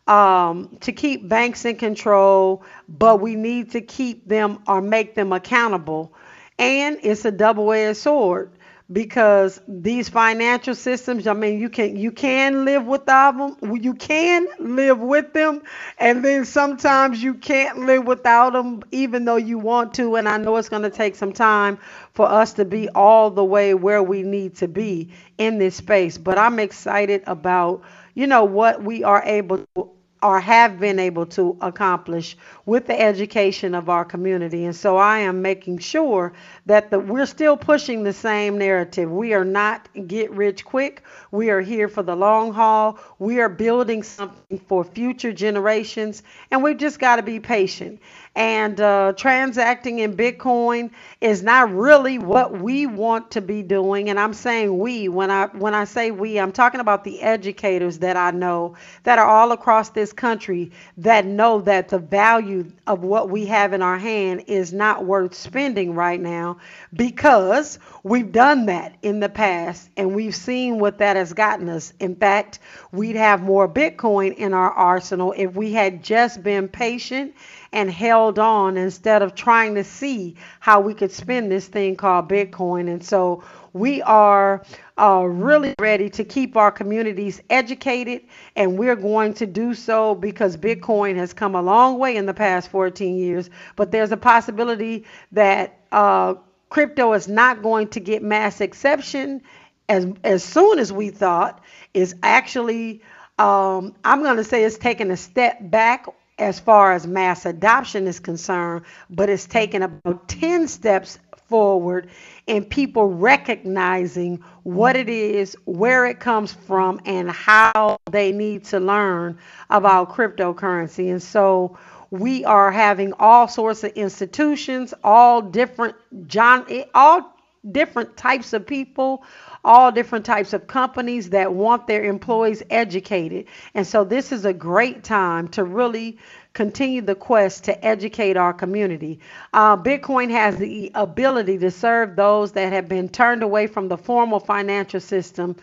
um, 0.07 0.77
to 0.81 0.91
keep 0.91 1.27
banks 1.27 1.65
in 1.65 1.75
control, 1.75 2.63
but 2.87 3.21
we 3.21 3.35
need 3.35 3.71
to 3.71 3.81
keep 3.81 4.27
them 4.27 4.63
or 4.67 4.81
make 4.81 5.15
them 5.15 5.33
accountable. 5.33 6.13
And 6.57 6.99
it's 7.03 7.25
a 7.25 7.31
double 7.31 7.71
edged 7.71 7.97
sword 7.97 8.51
because 8.91 9.61
these 9.67 10.09
financial 10.09 10.73
systems 10.73 11.27
i 11.27 11.33
mean 11.33 11.59
you 11.59 11.69
can 11.69 11.95
you 11.95 12.11
can 12.11 12.65
live 12.65 12.85
without 12.85 13.37
them 13.37 13.55
you 13.83 13.93
can 13.93 14.47
live 14.59 14.99
with 14.99 15.31
them 15.33 15.61
and 15.99 16.25
then 16.25 16.43
sometimes 16.43 17.21
you 17.21 17.35
can't 17.35 17.79
live 17.85 18.05
without 18.05 18.53
them 18.53 18.81
even 18.91 19.25
though 19.25 19.35
you 19.35 19.59
want 19.59 19.93
to 19.93 20.15
and 20.15 20.27
i 20.27 20.37
know 20.37 20.55
it's 20.57 20.69
going 20.69 20.81
to 20.81 20.89
take 20.89 21.15
some 21.15 21.31
time 21.31 21.77
for 22.13 22.27
us 22.27 22.53
to 22.53 22.65
be 22.65 22.89
all 22.89 23.29
the 23.29 23.45
way 23.45 23.75
where 23.75 24.01
we 24.01 24.23
need 24.23 24.55
to 24.55 24.67
be 24.67 25.11
in 25.37 25.59
this 25.59 25.75
space 25.75 26.17
but 26.17 26.37
i'm 26.39 26.57
excited 26.57 27.21
about 27.27 27.83
you 28.15 28.25
know 28.25 28.43
what 28.43 28.83
we 28.83 29.03
are 29.03 29.21
able 29.23 29.59
to 29.75 29.89
or 30.21 30.39
have 30.39 30.79
been 30.79 30.99
able 30.99 31.25
to 31.25 31.57
accomplish 31.61 32.35
with 32.65 32.87
the 32.87 32.99
education 32.99 33.73
of 33.73 33.89
our 33.89 34.03
community. 34.03 34.65
And 34.65 34.75
so 34.75 34.97
I 34.97 35.19
am 35.19 35.41
making 35.41 35.77
sure 35.77 36.33
that 36.65 36.91
the, 36.91 36.99
we're 36.99 37.25
still 37.25 37.55
pushing 37.55 38.03
the 38.03 38.13
same 38.13 38.57
narrative. 38.57 39.09
We 39.09 39.33
are 39.33 39.45
not 39.45 39.87
get 40.07 40.31
rich 40.31 40.65
quick. 40.65 41.03
We 41.31 41.49
are 41.49 41.61
here 41.61 41.87
for 41.87 42.03
the 42.03 42.15
long 42.15 42.53
haul. 42.53 42.99
We 43.17 43.39
are 43.39 43.49
building 43.49 44.03
something 44.03 44.59
for 44.67 44.83
future 44.83 45.31
generations, 45.31 46.23
and 46.51 46.63
we've 46.63 46.77
just 46.77 46.99
got 46.99 47.15
to 47.15 47.23
be 47.23 47.39
patient 47.39 48.01
and 48.39 48.79
uh, 48.79 49.11
transacting 49.17 49.99
in 49.99 50.15
Bitcoin 50.15 50.91
is 51.19 51.43
not 51.43 51.73
really 51.73 52.17
what 52.17 52.57
we 52.57 52.85
want 52.85 53.31
to 53.31 53.41
be 53.41 53.61
doing. 53.61 54.09
And 54.09 54.17
I'm 54.17 54.33
saying 54.33 54.79
we 54.79 55.09
when 55.09 55.29
I 55.29 55.47
when 55.47 55.73
I 55.73 55.83
say 55.83 56.11
we, 56.11 56.39
I'm 56.39 56.53
talking 56.53 56.79
about 56.79 57.03
the 57.03 57.21
educators 57.21 57.99
that 57.99 58.15
I 58.15 58.31
know 58.31 58.77
that 59.03 59.19
are 59.19 59.27
all 59.27 59.51
across 59.51 59.89
this 59.89 60.13
country 60.13 60.71
that 60.99 61.25
know 61.25 61.59
that 61.61 61.89
the 61.89 61.99
value 61.99 62.71
of 62.87 63.03
what 63.03 63.29
we 63.29 63.45
have 63.47 63.73
in 63.73 63.81
our 63.81 63.97
hand 63.97 64.45
is 64.47 64.71
not 64.71 65.03
worth 65.03 65.35
spending 65.35 65.93
right 65.93 66.21
now 66.21 66.59
because 66.93 67.77
we've 68.03 68.31
done 68.31 68.67
that 68.67 68.95
in 69.01 69.19
the 69.19 69.27
past 69.27 69.89
and 69.97 70.15
we've 70.15 70.35
seen 70.35 70.79
what 70.79 70.99
that 70.99 71.17
has 71.17 71.33
gotten 71.33 71.67
us. 71.67 71.91
In 71.99 72.15
fact, 72.15 72.59
we'd 72.93 73.17
have 73.17 73.41
more 73.41 73.67
Bitcoin 73.67 74.33
in 74.35 74.53
our 74.53 74.71
arsenal 74.71 75.33
if 75.35 75.55
we 75.57 75.73
had 75.73 76.01
just 76.01 76.41
been 76.41 76.69
patient 76.69 77.33
and 77.71 77.89
held 77.91 78.39
on 78.39 78.77
instead 78.77 79.21
of 79.21 79.35
trying 79.35 79.75
to 79.75 79.83
see 79.83 80.35
how 80.59 80.79
we 80.79 80.93
could 80.93 81.11
spend 81.11 81.51
this 81.51 81.67
thing 81.67 81.95
called 81.95 82.27
Bitcoin. 82.27 82.89
And 82.91 83.03
so 83.03 83.43
we 83.73 84.01
are 84.01 84.63
uh, 84.97 85.23
really 85.25 85.75
ready 85.79 86.09
to 86.09 86.23
keep 86.23 86.57
our 86.57 86.71
communities 86.71 87.41
educated, 87.49 88.23
and 88.55 88.77
we're 88.77 88.95
going 88.95 89.33
to 89.35 89.45
do 89.45 89.73
so 89.73 90.15
because 90.15 90.57
Bitcoin 90.57 91.15
has 91.15 91.33
come 91.33 91.55
a 91.55 91.61
long 91.61 91.99
way 91.99 92.15
in 92.15 92.25
the 92.25 92.33
past 92.33 92.69
14 92.69 93.15
years. 93.15 93.49
But 93.75 93.91
there's 93.91 94.11
a 94.11 94.17
possibility 94.17 95.05
that 95.31 95.79
uh, 95.91 96.35
crypto 96.69 97.13
is 97.13 97.27
not 97.27 97.61
going 97.61 97.89
to 97.89 97.99
get 97.99 98.23
mass 98.23 98.61
exception 98.61 99.41
as 99.87 100.07
as 100.23 100.43
soon 100.43 100.79
as 100.79 100.91
we 100.91 101.09
thought. 101.09 101.61
Is 101.93 102.15
actually 102.23 103.01
um, 103.37 103.95
I'm 104.03 104.21
going 104.21 104.37
to 104.37 104.43
say 104.43 104.63
it's 104.63 104.77
taken 104.77 105.11
a 105.11 105.17
step 105.17 105.57
back 105.61 106.07
as 106.39 106.59
far 106.59 106.93
as 106.93 107.05
mass 107.05 107.45
adoption 107.45 108.07
is 108.07 108.19
concerned, 108.19 108.85
but 109.09 109.29
it's 109.29 109.45
taken 109.45 109.83
about 109.83 110.27
10 110.27 110.67
steps 110.67 111.19
forward 111.47 112.09
in 112.47 112.63
people 112.63 113.07
recognizing 113.07 114.41
what 114.63 114.95
it 114.95 115.09
is, 115.09 115.55
where 115.65 116.05
it 116.05 116.19
comes 116.19 116.53
from, 116.53 117.01
and 117.05 117.29
how 117.29 117.97
they 118.11 118.31
need 118.31 118.63
to 118.63 118.79
learn 118.79 119.37
about 119.69 120.11
cryptocurrency. 120.11 121.11
And 121.11 121.21
so 121.21 121.77
we 122.11 122.45
are 122.45 122.71
having 122.71 123.13
all 123.19 123.47
sorts 123.47 123.83
of 123.83 123.91
institutions, 123.91 124.93
all 125.03 125.41
different 125.41 125.95
John, 126.27 126.65
all 126.93 127.35
different 127.71 128.15
types 128.15 128.53
of 128.53 128.65
people, 128.65 129.23
all 129.63 129.91
different 129.91 130.25
types 130.25 130.53
of 130.53 130.67
companies 130.67 131.29
that 131.31 131.53
want 131.53 131.87
their 131.87 132.03
employees 132.03 132.63
educated. 132.69 133.45
And 133.73 133.85
so 133.85 134.03
this 134.03 134.31
is 134.31 134.45
a 134.45 134.53
great 134.53 135.03
time 135.03 135.47
to 135.49 135.63
really 135.63 136.17
continue 136.53 137.01
the 137.01 137.15
quest 137.15 137.63
to 137.65 137.85
educate 137.85 138.37
our 138.37 138.53
community. 138.53 139.19
Uh, 139.53 139.77
Bitcoin 139.77 140.29
has 140.31 140.57
the 140.57 140.91
ability 140.95 141.57
to 141.59 141.71
serve 141.71 142.15
those 142.15 142.53
that 142.53 142.71
have 142.73 142.87
been 142.87 143.09
turned 143.09 143.43
away 143.43 143.67
from 143.67 143.87
the 143.87 143.97
formal 143.97 144.39
financial 144.39 144.99
system 144.99 145.55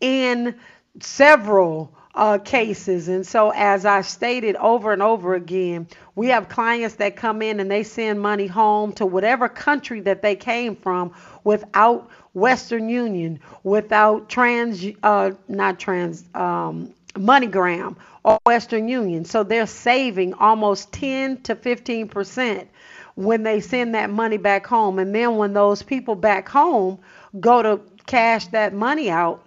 in 0.00 0.54
several 1.00 1.97
uh, 2.18 2.36
cases. 2.38 3.08
And 3.08 3.24
so, 3.24 3.50
as 3.50 3.86
I 3.86 4.00
stated 4.02 4.56
over 4.56 4.92
and 4.92 5.00
over 5.00 5.34
again, 5.34 5.86
we 6.16 6.26
have 6.28 6.48
clients 6.48 6.96
that 6.96 7.14
come 7.14 7.40
in 7.42 7.60
and 7.60 7.70
they 7.70 7.84
send 7.84 8.20
money 8.20 8.48
home 8.48 8.92
to 8.94 9.06
whatever 9.06 9.48
country 9.48 10.00
that 10.00 10.20
they 10.20 10.34
came 10.34 10.74
from 10.74 11.12
without 11.44 12.10
Western 12.34 12.88
Union, 12.88 13.38
without 13.62 14.28
trans, 14.28 14.84
uh, 15.04 15.30
not 15.46 15.78
trans, 15.78 16.24
um, 16.34 16.92
MoneyGram 17.14 17.94
or 18.24 18.38
Western 18.44 18.88
Union. 18.88 19.24
So 19.24 19.44
they're 19.44 19.66
saving 19.66 20.34
almost 20.34 20.92
10 20.92 21.42
to 21.42 21.54
15 21.54 22.08
percent 22.08 22.68
when 23.14 23.44
they 23.44 23.60
send 23.60 23.94
that 23.94 24.10
money 24.10 24.38
back 24.38 24.66
home. 24.66 24.98
And 24.98 25.14
then 25.14 25.36
when 25.36 25.52
those 25.52 25.82
people 25.82 26.16
back 26.16 26.48
home 26.48 26.98
go 27.38 27.62
to 27.62 27.80
cash 28.06 28.48
that 28.48 28.74
money 28.74 29.08
out, 29.08 29.44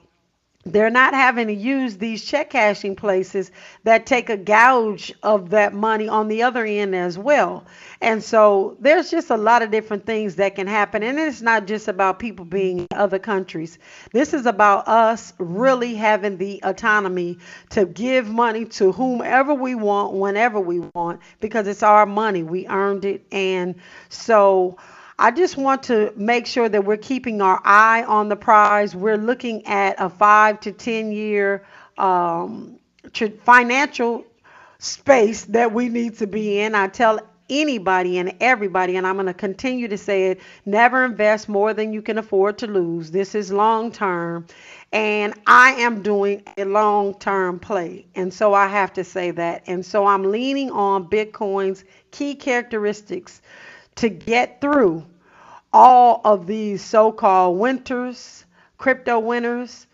they're 0.66 0.92
not 0.92 1.14
having 1.14 1.48
to 1.48 1.54
use 1.54 1.98
these 1.98 2.24
check 2.24 2.52
cashing 2.52 2.96
places 2.96 3.52
that 3.84 4.06
take 4.06 4.30
a 4.30 4.38
gouge 4.38 5.12
of 5.24 5.50
that 5.50 5.74
money 5.74 6.08
on 6.08 6.28
the 6.28 6.44
other 6.44 6.66
end 6.66 6.96
as 6.96 7.18
well. 7.18 7.66
And 8.00 8.24
so 8.24 8.78
there's 8.80 9.10
just 9.10 9.32
a 9.32 9.38
lot 9.38 9.64
of 9.64 9.72
different 9.72 10.06
things 10.06 10.36
that 10.36 10.56
can 10.56 10.68
happen. 10.68 11.02
And 11.02 11.18
it's 11.20 11.42
not 11.42 11.66
just 11.66 11.88
about 11.88 12.20
people 12.20 12.46
being 12.46 12.80
in 12.82 12.88
other 12.92 13.18
countries. 13.18 13.80
This 14.12 14.34
is 14.34 14.46
about 14.46 14.88
us 14.88 15.34
really 15.40 15.96
having 15.96 16.38
the 16.38 16.60
autonomy 16.64 17.40
to 17.72 17.86
give 17.86 18.28
money 18.28 18.66
to 18.66 18.92
whomever 18.92 19.54
we 19.56 19.74
want, 19.74 20.14
whenever 20.14 20.60
we 20.60 20.80
want, 20.94 21.22
because 21.40 21.68
it's 21.68 21.84
our 21.84 22.06
money. 22.06 22.44
We 22.44 22.68
earned 22.68 23.06
it. 23.06 23.26
And 23.32 23.76
so 24.10 24.78
I 25.22 25.32
just 25.32 25.58
want 25.58 25.84
to 25.86 26.14
make 26.18 26.48
sure 26.48 26.70
that 26.70 26.86
we're 26.86 26.98
keeping 26.98 27.42
our 27.44 27.62
eye 27.66 28.04
on 28.06 28.30
the 28.30 28.38
prize. 28.38 28.96
We're 28.96 29.18
looking 29.20 29.66
at 29.68 29.96
a 30.00 30.10
five 30.10 30.60
to 30.62 30.74
10 30.74 31.14
year 31.14 31.66
um, 32.00 32.80
financial 33.44 34.26
space 34.80 35.46
that 35.46 35.74
we 35.74 35.90
need 35.90 36.18
to 36.20 36.28
be 36.28 36.60
in. 36.62 36.76
I 36.76 36.88
tell 36.90 37.20
anybody 37.50 38.20
and 38.20 38.36
everybody, 38.42 38.98
and 38.98 39.08
I'm 39.08 39.16
going 39.16 39.28
to 39.28 39.36
continue 39.36 39.88
to 39.90 39.98
say 40.00 40.32
it 40.32 40.42
never 40.66 41.06
invest 41.06 41.50
more 41.50 41.74
than 41.74 41.94
you 41.94 42.02
can 42.02 42.18
afford 42.18 42.58
to 42.60 42.68
lose. 42.68 43.12
This 43.12 43.36
is 43.36 43.52
long 43.54 43.92
term, 43.92 44.48
and 44.94 45.36
I 45.48 45.74
am 45.74 46.04
doing 46.04 46.44
a 46.58 46.66
long 46.66 47.16
term 47.20 47.60
play. 47.60 48.08
And 48.16 48.34
so 48.34 48.56
I 48.56 48.68
have 48.68 48.94
to 48.96 49.04
say 49.06 49.32
that. 49.32 49.64
And 49.68 49.86
so 49.86 50.08
I'm 50.08 50.24
leaning 50.32 50.72
on 50.72 51.10
Bitcoin's 51.10 51.86
key 52.12 52.36
characteristics 52.36 53.42
to 53.96 54.10
get 54.10 54.62
through 54.62 55.06
all 55.74 56.22
of 56.24 56.48
these 56.48 56.84
so 56.84 57.12
called 57.12 57.58
winters, 57.58 58.46
crypto 58.78 59.20
winners, 59.20 59.88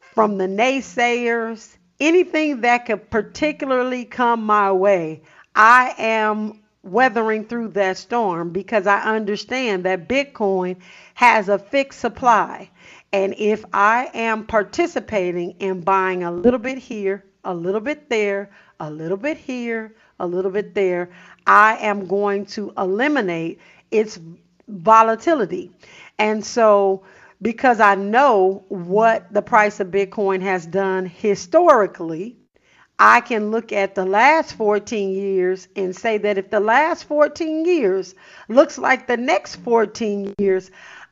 from 0.00 0.38
the 0.38 0.46
naysayers, 0.46 1.76
anything 2.00 2.62
that 2.62 2.86
could 2.86 3.10
particularly 3.10 4.04
come 4.04 4.42
my 4.42 4.72
way, 4.72 5.22
I 5.54 5.94
am 5.98 6.60
weathering 6.82 7.44
through 7.44 7.68
that 7.68 7.96
storm 7.96 8.50
because 8.50 8.86
I 8.86 9.00
understand 9.00 9.84
that 9.84 10.08
Bitcoin 10.08 10.76
has 11.14 11.48
a 11.48 11.58
fixed 11.58 12.00
supply. 12.00 12.70
And 13.12 13.34
if 13.38 13.64
I 13.72 14.10
am 14.14 14.46
participating 14.46 15.52
in 15.58 15.80
buying 15.80 16.22
a 16.22 16.30
little 16.30 16.58
bit 16.58 16.78
here, 16.78 17.24
a 17.44 17.54
little 17.54 17.80
bit 17.80 18.08
there, 18.08 18.50
a 18.80 18.90
little 18.90 19.16
bit 19.16 19.36
here, 19.36 19.94
a 20.20 20.26
little 20.26 20.50
bit 20.50 20.74
there, 20.74 21.10
I 21.48 21.78
am 21.78 22.06
going 22.06 22.44
to 22.46 22.72
eliminate 22.76 23.58
its 23.90 24.20
volatility. 24.68 25.70
And 26.18 26.44
so, 26.44 27.04
because 27.40 27.80
I 27.80 27.94
know 27.94 28.64
what 28.68 29.32
the 29.32 29.40
price 29.40 29.80
of 29.80 29.88
Bitcoin 29.88 30.42
has 30.42 30.66
done 30.66 31.06
historically, 31.06 32.36
I 32.98 33.20
can 33.22 33.50
look 33.50 33.72
at 33.72 33.94
the 33.94 34.04
last 34.04 34.54
14 34.54 35.10
years 35.10 35.68
and 35.74 35.96
say 35.96 36.18
that 36.18 36.36
if 36.36 36.50
the 36.50 36.60
last 36.60 37.04
14 37.04 37.64
years 37.64 38.14
looks 38.48 38.76
like 38.76 39.06
the 39.06 39.16
next 39.16 39.56
14 39.56 40.34
years, 40.38 40.70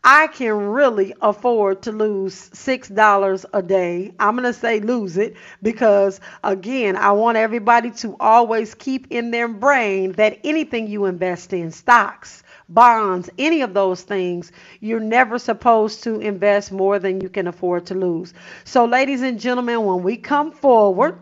I 0.09 0.29
can 0.29 0.55
really 0.55 1.13
afford 1.21 1.83
to 1.83 1.91
lose 1.91 2.51
$6 2.51 3.45
a 3.53 3.61
day. 3.61 4.13
I'm 4.21 4.37
going 4.37 4.45
to 4.45 4.53
say 4.53 4.79
lose 4.79 5.17
it 5.17 5.35
because, 5.65 6.21
again, 6.45 6.95
I 6.95 7.11
want 7.11 7.37
everybody 7.39 7.91
to 7.91 8.15
always 8.21 8.73
keep 8.73 9.09
in 9.11 9.33
their 9.33 9.49
brain 9.49 10.13
that 10.13 10.39
anything 10.45 10.87
you 10.87 11.07
invest 11.07 11.53
in, 11.53 11.73
stocks, 11.73 12.45
bonds, 12.69 13.29
any 13.37 13.63
of 13.63 13.75
those 13.75 14.03
things, 14.03 14.53
you're 14.79 15.01
never 15.01 15.41
supposed 15.41 16.05
to 16.05 16.21
invest 16.21 16.71
more 16.71 17.01
than 17.01 17.21
you 17.21 17.29
can 17.29 17.49
afford 17.49 17.87
to 17.87 17.95
lose. 17.95 18.33
So, 18.63 18.85
ladies 18.85 19.23
and 19.23 19.41
gentlemen, 19.41 19.85
when 19.87 20.05
we 20.05 20.17
come 20.19 20.53
forward 20.53 21.19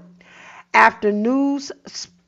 after 0.74 1.10
news 1.10 1.72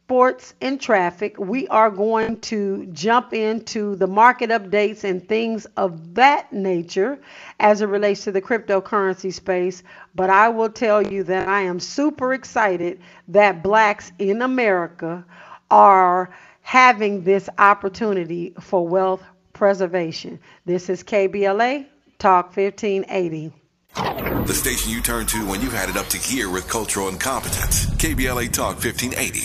sports 0.06 0.54
and 0.60 0.80
traffic. 0.80 1.36
We 1.36 1.66
are 1.66 1.90
going 1.90 2.38
to 2.42 2.86
jump 2.92 3.34
into 3.34 3.96
the 3.96 4.06
market 4.06 4.50
updates 4.50 5.02
and 5.02 5.28
things 5.28 5.66
of 5.76 6.14
that 6.14 6.52
nature 6.52 7.18
as 7.58 7.82
it 7.82 7.86
relates 7.86 8.22
to 8.22 8.30
the 8.30 8.40
cryptocurrency 8.40 9.32
space. 9.32 9.82
But 10.14 10.30
I 10.30 10.48
will 10.50 10.68
tell 10.70 11.02
you 11.02 11.24
that 11.24 11.48
I 11.48 11.62
am 11.62 11.80
super 11.80 12.34
excited 12.34 13.00
that 13.26 13.64
blacks 13.64 14.12
in 14.20 14.42
America 14.42 15.24
are 15.72 16.30
having 16.62 17.24
this 17.24 17.48
opportunity 17.58 18.54
for 18.60 18.86
wealth 18.86 19.24
preservation. 19.54 20.38
This 20.66 20.88
is 20.88 21.02
KBLA 21.02 21.84
Talk 22.20 22.56
1580. 22.56 23.52
The 23.96 24.52
station 24.52 24.92
you 24.92 25.00
turn 25.00 25.24
to 25.26 25.46
when 25.46 25.62
you've 25.62 25.72
had 25.72 25.88
it 25.88 25.96
up 25.96 26.06
to 26.08 26.18
here 26.18 26.50
with 26.50 26.68
cultural 26.68 27.08
incompetence. 27.08 27.86
KBLA 27.86 28.52
Talk 28.52 28.74
1580. 28.74 29.38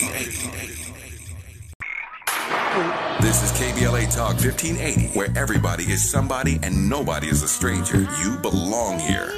This 3.21 3.43
is 3.43 3.51
KBLA 3.57 4.13
Talk 4.13 4.33
1580, 4.33 5.17
where 5.17 5.29
everybody 5.37 5.85
is 5.85 6.09
somebody 6.09 6.59
and 6.63 6.89
nobody 6.89 7.27
is 7.27 7.43
a 7.43 7.47
stranger. 7.47 8.05
You 8.21 8.37
belong 8.41 8.99
here. 8.99 9.31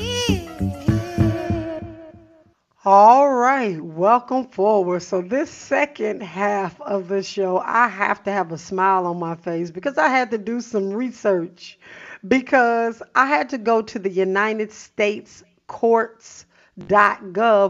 All 2.83 3.31
right, 3.31 3.79
welcome 3.79 4.47
forward. 4.47 5.03
So, 5.03 5.21
this 5.21 5.51
second 5.51 6.23
half 6.23 6.81
of 6.81 7.07
the 7.07 7.21
show, 7.21 7.59
I 7.59 7.87
have 7.87 8.23
to 8.23 8.31
have 8.31 8.51
a 8.51 8.57
smile 8.57 9.05
on 9.05 9.19
my 9.19 9.35
face 9.35 9.69
because 9.69 9.99
I 9.99 10.09
had 10.09 10.31
to 10.31 10.39
do 10.39 10.59
some 10.59 10.91
research 10.91 11.77
because 12.27 13.01
I 13.15 13.25
had 13.25 13.49
to 13.49 13.57
go 13.57 13.81
to 13.81 13.99
the 13.99 14.09
United 14.09 14.71
States 14.71 15.43
courts.gov 15.67 16.45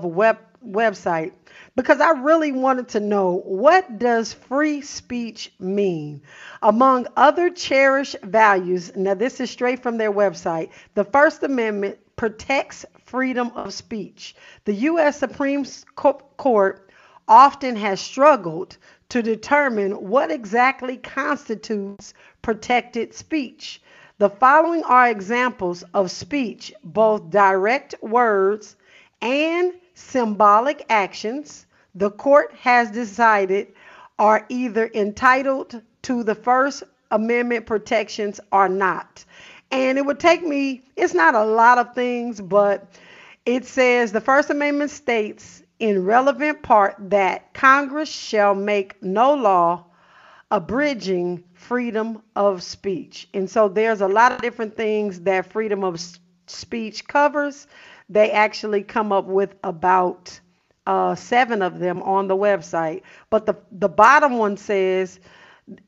web 0.03 0.37
website 0.65 1.33
because 1.75 1.99
I 1.99 2.11
really 2.11 2.51
wanted 2.51 2.87
to 2.89 2.99
know 2.99 3.41
what 3.45 3.97
does 3.99 4.33
free 4.33 4.81
speech 4.81 5.51
mean? 5.59 6.21
Among 6.61 7.07
other 7.17 7.49
cherished 7.49 8.15
values, 8.23 8.95
now 8.95 9.13
this 9.13 9.39
is 9.39 9.49
straight 9.49 9.81
from 9.83 9.97
their 9.97 10.11
website, 10.11 10.69
the 10.93 11.03
First 11.03 11.43
Amendment 11.43 11.97
protects 12.15 12.85
freedom 13.03 13.51
of 13.55 13.73
speech. 13.73 14.35
The 14.65 14.73
US 14.73 15.19
Supreme 15.19 15.65
Court 15.95 16.89
often 17.27 17.75
has 17.75 17.99
struggled 17.99 18.77
to 19.09 19.21
determine 19.21 19.91
what 20.09 20.31
exactly 20.31 20.97
constitutes 20.97 22.13
protected 22.41 23.13
speech. 23.13 23.81
The 24.19 24.29
following 24.29 24.83
are 24.83 25.09
examples 25.09 25.83
of 25.93 26.11
speech, 26.11 26.71
both 26.83 27.31
direct 27.31 27.95
words 28.01 28.75
and 29.21 29.73
symbolic 29.95 30.85
actions 30.89 31.65
the 31.95 32.11
court 32.11 32.53
has 32.61 32.91
decided 32.91 33.73
are 34.19 34.45
either 34.49 34.89
entitled 34.93 35.81
to 36.03 36.23
the 36.23 36.35
First 36.35 36.83
Amendment 37.11 37.65
protections 37.65 38.39
or 38.51 38.69
not. 38.69 39.25
And 39.71 39.97
it 39.97 40.05
would 40.05 40.19
take 40.19 40.43
me, 40.45 40.83
it's 40.95 41.13
not 41.13 41.35
a 41.35 41.45
lot 41.45 41.77
of 41.77 41.93
things, 41.93 42.41
but 42.41 42.87
it 43.45 43.65
says 43.65 44.11
the 44.11 44.21
First 44.21 44.49
Amendment 44.49 44.91
states 44.91 45.63
in 45.79 46.05
relevant 46.05 46.61
part 46.61 46.95
that 47.09 47.53
Congress 47.53 48.09
shall 48.09 48.55
make 48.55 49.01
no 49.01 49.33
law 49.33 49.85
abridging 50.51 51.43
freedom 51.53 52.21
of 52.35 52.61
speech. 52.61 53.27
And 53.33 53.49
so 53.49 53.67
there's 53.67 54.01
a 54.01 54.07
lot 54.07 54.31
of 54.31 54.41
different 54.41 54.75
things 54.75 55.21
that 55.21 55.51
freedom 55.51 55.83
of 55.83 55.99
speech 56.47 57.07
covers. 57.07 57.67
They 58.09 58.31
actually 58.31 58.83
come 58.83 59.11
up 59.11 59.25
with 59.25 59.55
about 59.63 60.39
uh, 60.85 61.15
seven 61.15 61.61
of 61.61 61.79
them 61.79 62.01
on 62.03 62.27
the 62.27 62.35
website. 62.35 63.01
But 63.29 63.45
the, 63.45 63.55
the 63.71 63.89
bottom 63.89 64.37
one 64.37 64.57
says 64.57 65.19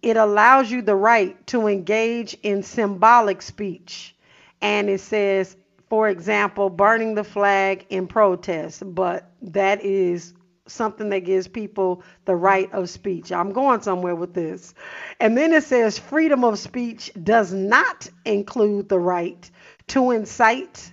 it 0.01 0.17
allows 0.17 0.71
you 0.71 0.81
the 0.81 0.95
right 0.95 1.45
to 1.47 1.67
engage 1.67 2.35
in 2.43 2.63
symbolic 2.63 3.41
speech. 3.41 4.15
And 4.61 4.89
it 4.89 5.01
says, 5.01 5.57
for 5.89 6.09
example, 6.09 6.69
burning 6.69 7.15
the 7.15 7.23
flag 7.23 7.85
in 7.89 8.07
protest. 8.07 8.83
But 8.95 9.29
that 9.41 9.83
is 9.83 10.33
something 10.67 11.10
that 11.10 11.19
gives 11.19 11.47
people 11.47 12.04
the 12.25 12.36
right 12.36 12.71
of 12.73 12.89
speech. 12.89 13.32
I'm 13.32 13.51
going 13.51 13.82
somewhere 13.82 14.15
with 14.15 14.34
this. 14.34 14.73
And 15.19 15.38
then 15.38 15.54
it 15.54 15.63
says 15.63 15.99
freedom 15.99 16.43
of 16.43 16.58
speech 16.60 17.12
does 17.23 17.54
not 17.54 18.10
include 18.25 18.89
the 18.89 18.99
right 18.99 19.49
to 19.88 20.12
incite 20.12 20.91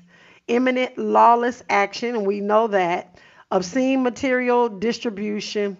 imminent 0.48 0.98
lawless 0.98 1.62
action, 1.70 2.14
and 2.14 2.26
we 2.26 2.40
know 2.40 2.66
that, 2.68 3.18
obscene 3.50 4.02
material 4.02 4.68
distribution, 4.68 5.78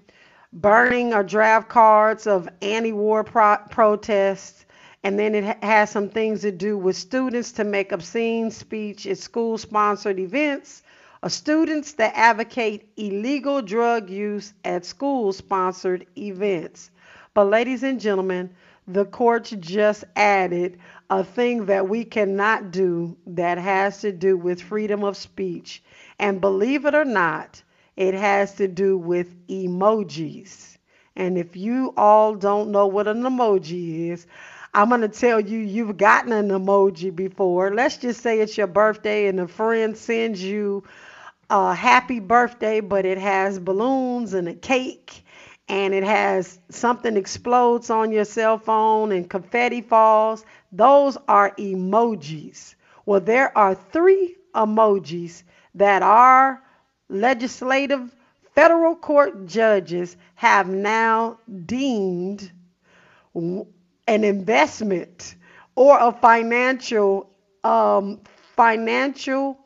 burning 0.53 1.13
or 1.13 1.23
draft 1.23 1.69
cards 1.69 2.27
of 2.27 2.49
anti 2.61 2.93
war 2.93 3.25
pro- 3.25 3.59
protests. 3.71 4.65
And 5.05 5.19
then 5.19 5.35
it 5.35 5.45
ha- 5.45 5.67
has 5.67 5.91
some 5.91 6.09
things 6.09 6.43
to 6.43 6.53
do 6.53 6.79
with 6.79 6.97
students 6.97 7.53
to 7.53 7.65
make 7.65 7.91
obscene 7.91 8.51
speech 8.51 9.07
at 9.07 9.19
school 9.19 9.59
sponsored 9.59 10.21
events 10.21 10.83
students 11.31 11.93
that 11.95 12.17
advocate 12.17 12.89
illegal 12.97 13.63
drug 13.63 14.11
use 14.11 14.53
at 14.65 14.85
school 14.85 15.33
sponsored 15.33 16.07
events. 16.19 16.91
But, 17.35 17.45
ladies 17.45 17.83
and 17.83 18.01
gentlemen, 18.01 18.51
the 18.89 19.05
courts 19.05 19.51
just 19.51 20.05
added 20.17 20.79
a 21.09 21.23
thing 21.23 21.67
that 21.67 21.89
we 21.89 22.05
cannot 22.05 22.73
do 22.73 23.17
that 23.27 23.59
has 23.59 24.01
to 24.01 24.11
do 24.11 24.37
with 24.37 24.61
freedom 24.61 25.05
of 25.05 25.17
speech. 25.17 25.83
And 26.19 26.41
believe 26.41 26.85
it 26.85 26.95
or 26.95 27.05
not, 27.05 27.63
it 27.97 28.15
has 28.15 28.55
to 28.57 28.67
do 28.67 28.99
with 28.99 29.47
emojis. 29.47 30.77
And 31.15 31.39
if 31.39 31.57
you 31.57 31.93
all 31.97 32.35
don't 32.35 32.71
know 32.73 32.87
what 32.87 33.07
an 33.07 33.23
emoji 33.23 34.11
is, 34.11 34.27
I'm 34.75 34.89
going 34.89 35.03
to 35.03 35.09
tell 35.09 35.39
you 35.39 35.59
you've 35.59 35.99
gotten 35.99 36.33
an 36.33 36.49
emoji 36.49 37.15
before. 37.15 37.75
Let's 37.75 37.99
just 37.99 38.23
say 38.23 38.41
it's 38.41 38.57
your 38.57 38.67
birthday 38.67 39.27
and 39.27 39.39
a 39.39 39.47
friend 39.47 39.97
sends 39.97 40.43
you 40.43 40.83
a 41.53 41.75
happy 41.75 42.19
birthday, 42.19 42.81
but 42.81 43.05
it 43.05 43.19
has 43.19 43.59
balloons 43.59 44.33
and 44.33 44.49
a 44.49 44.55
cake 44.55 45.23
and 45.69 45.93
it 45.93 46.03
has 46.03 46.59
something 46.71 47.15
explodes 47.15 47.91
on 47.91 48.11
your 48.11 48.25
cell 48.25 48.59
phone 48.59 49.13
and 49.13 49.29
confetti 49.29 49.83
falls. 49.83 50.47
Those 50.73 51.19
are 51.29 51.51
emojis. 51.57 52.75
Well, 53.05 53.21
there 53.21 53.57
are 53.57 53.75
three 53.75 54.37
emojis 54.55 55.43
that 55.75 56.03
our 56.03 56.63
legislative 57.11 58.17
federal 58.55 58.97
court 58.97 59.47
judges 59.47 60.17
have 60.37 60.69
now 60.69 61.39
deemed 61.67 62.51
an 63.35 63.67
investment 64.07 65.35
or 65.75 65.99
a 66.01 66.13
financial 66.13 67.29
um, 67.63 68.21
financial 68.57 69.59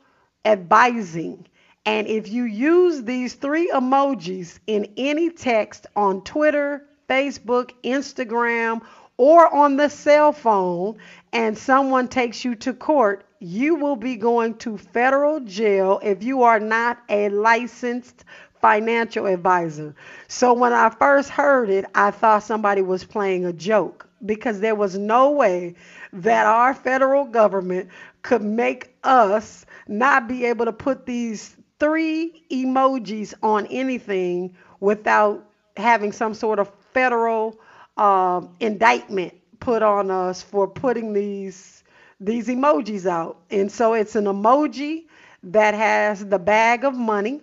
advising 0.45 1.47
and 1.87 2.09
if 2.09 2.29
you 2.29 2.43
use 2.45 3.05
these 3.05 3.35
three 3.35 3.71
emojis 3.71 4.59
in 4.67 4.93
any 4.97 5.31
text 5.31 5.87
on 5.95 6.23
Twitter, 6.23 6.85
Facebook, 7.09 7.71
Instagram, 7.85 8.83
or 9.17 9.55
on 9.55 9.77
the 9.77 9.89
cell 9.89 10.33
phone, 10.33 10.97
and 11.33 11.57
someone 11.57 12.09
takes 12.09 12.45
you 12.45 12.57
to 12.57 12.75
court, 12.75 13.25
you 13.39 13.77
will 13.77 13.95
be 13.95 14.17
going 14.17 14.55
to 14.55 14.77
federal 14.77 15.39
jail 15.41 16.01
if 16.03 16.25
you 16.25 16.43
are 16.43 16.59
not 16.59 16.99
a 17.09 17.29
licensed 17.29 18.25
financial 18.61 19.27
advisor. 19.27 19.95
So 20.27 20.55
when 20.55 20.73
I 20.73 20.91
first 20.91 21.31
heard 21.31 21.71
it, 21.71 21.85
I 21.95 22.11
thought 22.11 22.43
somebody 22.43 22.83
was 22.83 23.05
playing 23.05 23.45
a 23.45 23.53
joke 23.53 24.09
because 24.25 24.59
there 24.59 24.75
was 24.75 24.99
no 24.99 25.31
way 25.31 25.77
that 26.13 26.47
our 26.47 26.75
federal 26.75 27.27
government 27.27 27.91
could 28.23 28.43
make 28.43 28.97
us 29.05 29.65
not 29.87 30.27
be 30.27 30.47
able 30.47 30.65
to 30.65 30.73
put 30.73 31.07
these 31.07 31.57
three 31.79 32.45
emojis 32.51 33.35
on 33.43 33.67
anything 33.67 34.57
without 34.81 35.45
having 35.77 36.13
some 36.13 36.35
sort 36.35 36.59
of 36.59 36.71
federal 36.93 37.59
uh, 37.97 38.43
indictment 38.61 39.35
put 39.61 39.83
on 39.83 40.11
us 40.11 40.43
for 40.43 40.67
putting 40.69 41.13
these 41.13 41.85
these 42.21 42.49
emojis 42.49 43.07
out. 43.07 43.39
And 43.51 43.71
so 43.71 43.93
it's 43.95 44.17
an 44.17 44.25
emoji 44.25 45.05
that 45.43 45.75
has 45.75 46.25
the 46.27 46.39
bag 46.39 46.85
of 46.85 46.95
money 46.95 47.43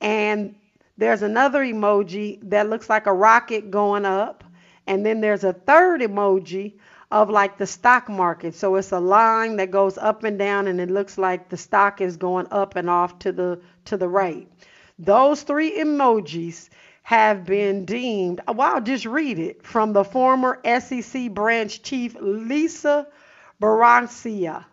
and 0.00 0.54
there's 0.96 1.22
another 1.22 1.64
emoji 1.64 2.38
that 2.48 2.68
looks 2.68 2.88
like 2.88 3.06
a 3.06 3.12
rocket 3.12 3.70
going 3.70 4.04
up 4.04 4.44
and 4.86 5.04
then 5.04 5.20
there's 5.20 5.44
a 5.44 5.52
third 5.52 6.00
emoji 6.00 6.74
of 7.14 7.30
like 7.30 7.58
the 7.58 7.66
stock 7.66 8.08
market. 8.08 8.56
So 8.56 8.74
it's 8.74 8.90
a 8.90 8.98
line 8.98 9.56
that 9.56 9.70
goes 9.70 9.96
up 9.96 10.24
and 10.24 10.36
down 10.36 10.66
and 10.66 10.80
it 10.80 10.90
looks 10.90 11.16
like 11.16 11.48
the 11.48 11.56
stock 11.56 12.00
is 12.00 12.16
going 12.16 12.48
up 12.50 12.74
and 12.74 12.90
off 12.90 13.20
to 13.20 13.30
the 13.30 13.60
to 13.84 13.96
the 13.96 14.08
right. 14.08 14.48
Those 14.98 15.44
three 15.44 15.78
emojis 15.78 16.70
have 17.04 17.44
been 17.44 17.84
deemed, 17.84 18.40
well, 18.48 18.74
I'll 18.74 18.80
just 18.80 19.06
read 19.06 19.38
it 19.38 19.64
from 19.64 19.92
the 19.92 20.02
former 20.02 20.60
SEC 20.80 21.30
branch 21.30 21.82
chief 21.82 22.16
Lisa 22.20 23.06
Braganca. 23.62 24.64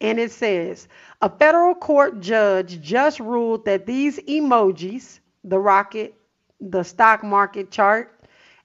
And 0.00 0.18
it 0.18 0.32
says, 0.32 0.88
a 1.20 1.28
federal 1.28 1.74
court 1.74 2.20
judge 2.20 2.80
just 2.80 3.20
ruled 3.20 3.66
that 3.66 3.84
these 3.84 4.18
emojis, 4.20 5.20
the 5.44 5.58
rocket, 5.58 6.14
the 6.58 6.84
stock 6.84 7.22
market 7.22 7.70
chart 7.70 8.15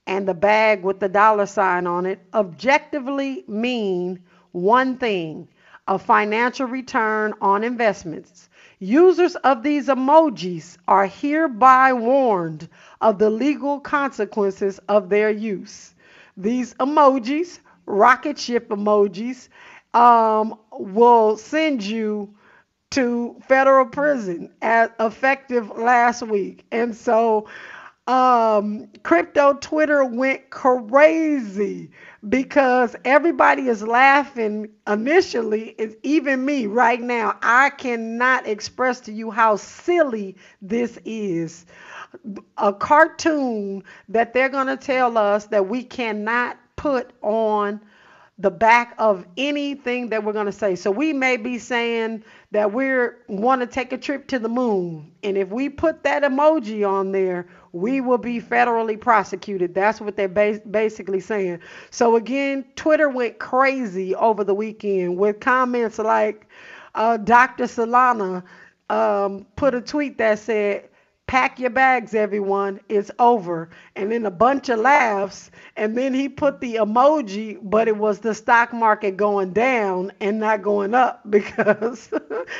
and 0.07 0.27
the 0.27 0.33
bag 0.33 0.83
with 0.83 0.99
the 0.99 1.09
dollar 1.09 1.45
sign 1.45 1.87
on 1.87 2.05
it 2.05 2.19
objectively 2.33 3.43
mean 3.47 4.21
one 4.51 4.97
thing 4.97 5.47
a 5.87 5.97
financial 5.97 6.67
return 6.67 7.33
on 7.41 7.63
investments. 7.63 8.49
Users 8.79 9.35
of 9.37 9.63
these 9.63 9.87
emojis 9.87 10.77
are 10.87 11.05
hereby 11.05 11.93
warned 11.93 12.69
of 13.01 13.19
the 13.19 13.29
legal 13.29 13.79
consequences 13.79 14.79
of 14.87 15.09
their 15.09 15.29
use. 15.29 15.93
These 16.37 16.73
emojis, 16.75 17.59
rocket 17.85 18.39
ship 18.39 18.69
emojis, 18.69 19.49
um, 19.93 20.57
will 20.71 21.37
send 21.37 21.83
you 21.83 22.33
to 22.91 23.35
federal 23.47 23.85
prison 23.85 24.51
as 24.61 24.89
effective 24.99 25.69
last 25.77 26.21
week. 26.23 26.65
And 26.71 26.95
so 26.95 27.47
um, 28.07 28.87
crypto 29.03 29.53
Twitter 29.53 30.03
went 30.03 30.49
crazy 30.49 31.91
because 32.27 32.95
everybody 33.05 33.67
is 33.67 33.83
laughing 33.83 34.69
initially. 34.87 35.75
It's 35.77 35.95
even 36.03 36.43
me 36.43 36.65
right 36.65 36.99
now. 36.99 37.37
I 37.41 37.69
cannot 37.69 38.47
express 38.47 38.99
to 39.01 39.11
you 39.11 39.31
how 39.31 39.55
silly 39.55 40.35
this 40.61 40.97
is. 41.05 41.65
A 42.57 42.73
cartoon 42.73 43.83
that 44.09 44.33
they're 44.33 44.49
going 44.49 44.67
to 44.67 44.77
tell 44.77 45.17
us 45.17 45.45
that 45.47 45.67
we 45.67 45.83
cannot 45.83 46.57
put 46.75 47.13
on 47.21 47.79
the 48.41 48.49
back 48.51 48.95
of 48.97 49.25
anything 49.37 50.09
that 50.09 50.23
we're 50.23 50.33
going 50.33 50.47
to 50.47 50.51
say. 50.51 50.75
So 50.75 50.89
we 50.89 51.13
may 51.13 51.37
be 51.37 51.59
saying 51.59 52.23
that 52.49 52.73
we're 52.73 53.19
want 53.27 53.61
to 53.61 53.67
take 53.67 53.93
a 53.93 53.97
trip 53.97 54.27
to 54.29 54.39
the 54.39 54.49
moon. 54.49 55.11
And 55.21 55.37
if 55.37 55.49
we 55.49 55.69
put 55.69 56.03
that 56.03 56.23
emoji 56.23 56.87
on 56.87 57.11
there, 57.11 57.47
we 57.73 58.01
will 58.01 58.17
be 58.17 58.41
federally 58.41 58.99
prosecuted. 58.99 59.73
That's 59.73 60.01
what 60.01 60.17
they're 60.17 60.27
basically 60.27 61.19
saying. 61.19 61.59
So 61.89 62.15
again, 62.15 62.65
Twitter 62.75 63.09
went 63.09 63.39
crazy 63.39 64.13
over 64.15 64.43
the 64.43 64.53
weekend 64.53 65.17
with 65.17 65.39
comments 65.39 65.97
like 65.97 66.47
uh, 66.95 67.17
Dr. 67.17 67.65
Solana 67.65 68.43
um, 68.89 69.45
put 69.55 69.73
a 69.73 69.81
tweet 69.81 70.17
that 70.17 70.39
said, 70.39 70.89
pack 71.31 71.59
your 71.59 71.69
bags, 71.69 72.13
everyone, 72.13 72.77
it's 72.89 73.09
over. 73.17 73.69
And 73.95 74.11
then 74.11 74.25
a 74.25 74.29
bunch 74.29 74.67
of 74.67 74.79
laughs. 74.79 75.49
And 75.77 75.97
then 75.97 76.13
he 76.13 76.27
put 76.27 76.59
the 76.59 76.75
emoji, 76.75 77.57
but 77.63 77.87
it 77.87 77.95
was 77.95 78.19
the 78.19 78.35
stock 78.35 78.73
market 78.73 79.15
going 79.15 79.53
down 79.53 80.11
and 80.19 80.41
not 80.41 80.61
going 80.61 80.93
up 80.93 81.21
because 81.29 82.11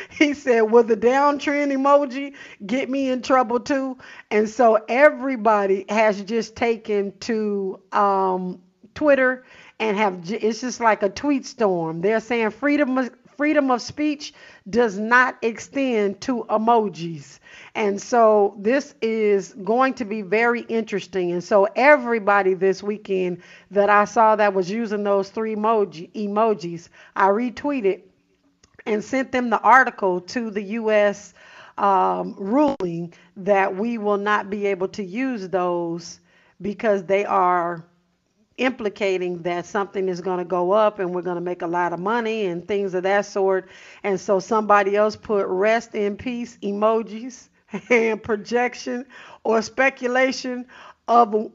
he 0.09 0.33
said, 0.33 0.61
Will 0.61 0.83
the 0.83 0.95
downtrend 0.95 1.73
emoji 1.73 2.33
get 2.65 2.89
me 2.89 3.09
in 3.09 3.21
trouble 3.21 3.59
too? 3.59 3.97
And 4.31 4.47
so 4.47 4.79
everybody 4.87 5.83
has 5.89 6.23
just 6.23 6.55
taken 6.55 7.11
to 7.19 7.77
um, 7.91 8.61
Twitter 8.95 9.43
and 9.81 9.97
have 9.97 10.21
it's 10.31 10.61
just 10.61 10.79
like 10.79 11.03
a 11.03 11.09
tweet 11.09 11.45
storm. 11.45 11.99
They're 11.99 12.21
saying 12.21 12.51
freedom 12.51 13.09
freedom 13.41 13.71
of 13.71 13.81
speech 13.81 14.35
does 14.69 14.99
not 14.99 15.35
extend 15.41 16.21
to 16.21 16.45
emojis. 16.47 17.39
And 17.73 17.99
so 17.99 18.53
this 18.59 18.93
is 19.01 19.55
going 19.63 19.95
to 19.95 20.05
be 20.05 20.21
very 20.21 20.61
interesting. 20.61 21.31
And 21.31 21.43
so 21.43 21.67
everybody 21.75 22.53
this 22.53 22.83
weekend 22.83 23.41
that 23.71 23.89
I 23.89 24.05
saw 24.05 24.35
that 24.35 24.53
was 24.53 24.69
using 24.69 25.03
those 25.03 25.31
three 25.31 25.55
emoji 25.55 26.11
emojis, 26.13 26.89
I 27.15 27.29
retweeted 27.29 28.03
and 28.85 29.03
sent 29.03 29.31
them 29.31 29.49
the 29.49 29.59
article 29.61 30.21
to 30.21 30.51
the 30.51 30.61
U.S. 30.61 31.33
Um, 31.79 32.35
ruling 32.37 33.11
that 33.37 33.75
we 33.75 33.97
will 33.97 34.17
not 34.17 34.51
be 34.51 34.67
able 34.67 34.89
to 34.89 35.03
use 35.03 35.49
those 35.49 36.19
because 36.61 37.05
they 37.05 37.25
are 37.25 37.83
implicating 38.61 39.41
that 39.41 39.65
something 39.65 40.07
is 40.07 40.21
going 40.21 40.37
to 40.37 40.45
go 40.45 40.71
up 40.71 40.99
and 40.99 41.13
we're 41.13 41.21
going 41.21 41.35
to 41.35 41.41
make 41.41 41.61
a 41.61 41.67
lot 41.67 41.93
of 41.93 41.99
money 41.99 42.45
and 42.45 42.67
things 42.67 42.93
of 42.93 43.03
that 43.03 43.25
sort. 43.25 43.67
And 44.03 44.19
so 44.19 44.39
somebody 44.39 44.95
else 44.95 45.15
put 45.15 45.47
rest 45.47 45.95
in 45.95 46.15
peace 46.15 46.57
emojis 46.61 47.49
and 47.89 48.21
projection 48.21 49.05
or 49.43 49.61
speculation 49.61 50.65
of 51.07 51.51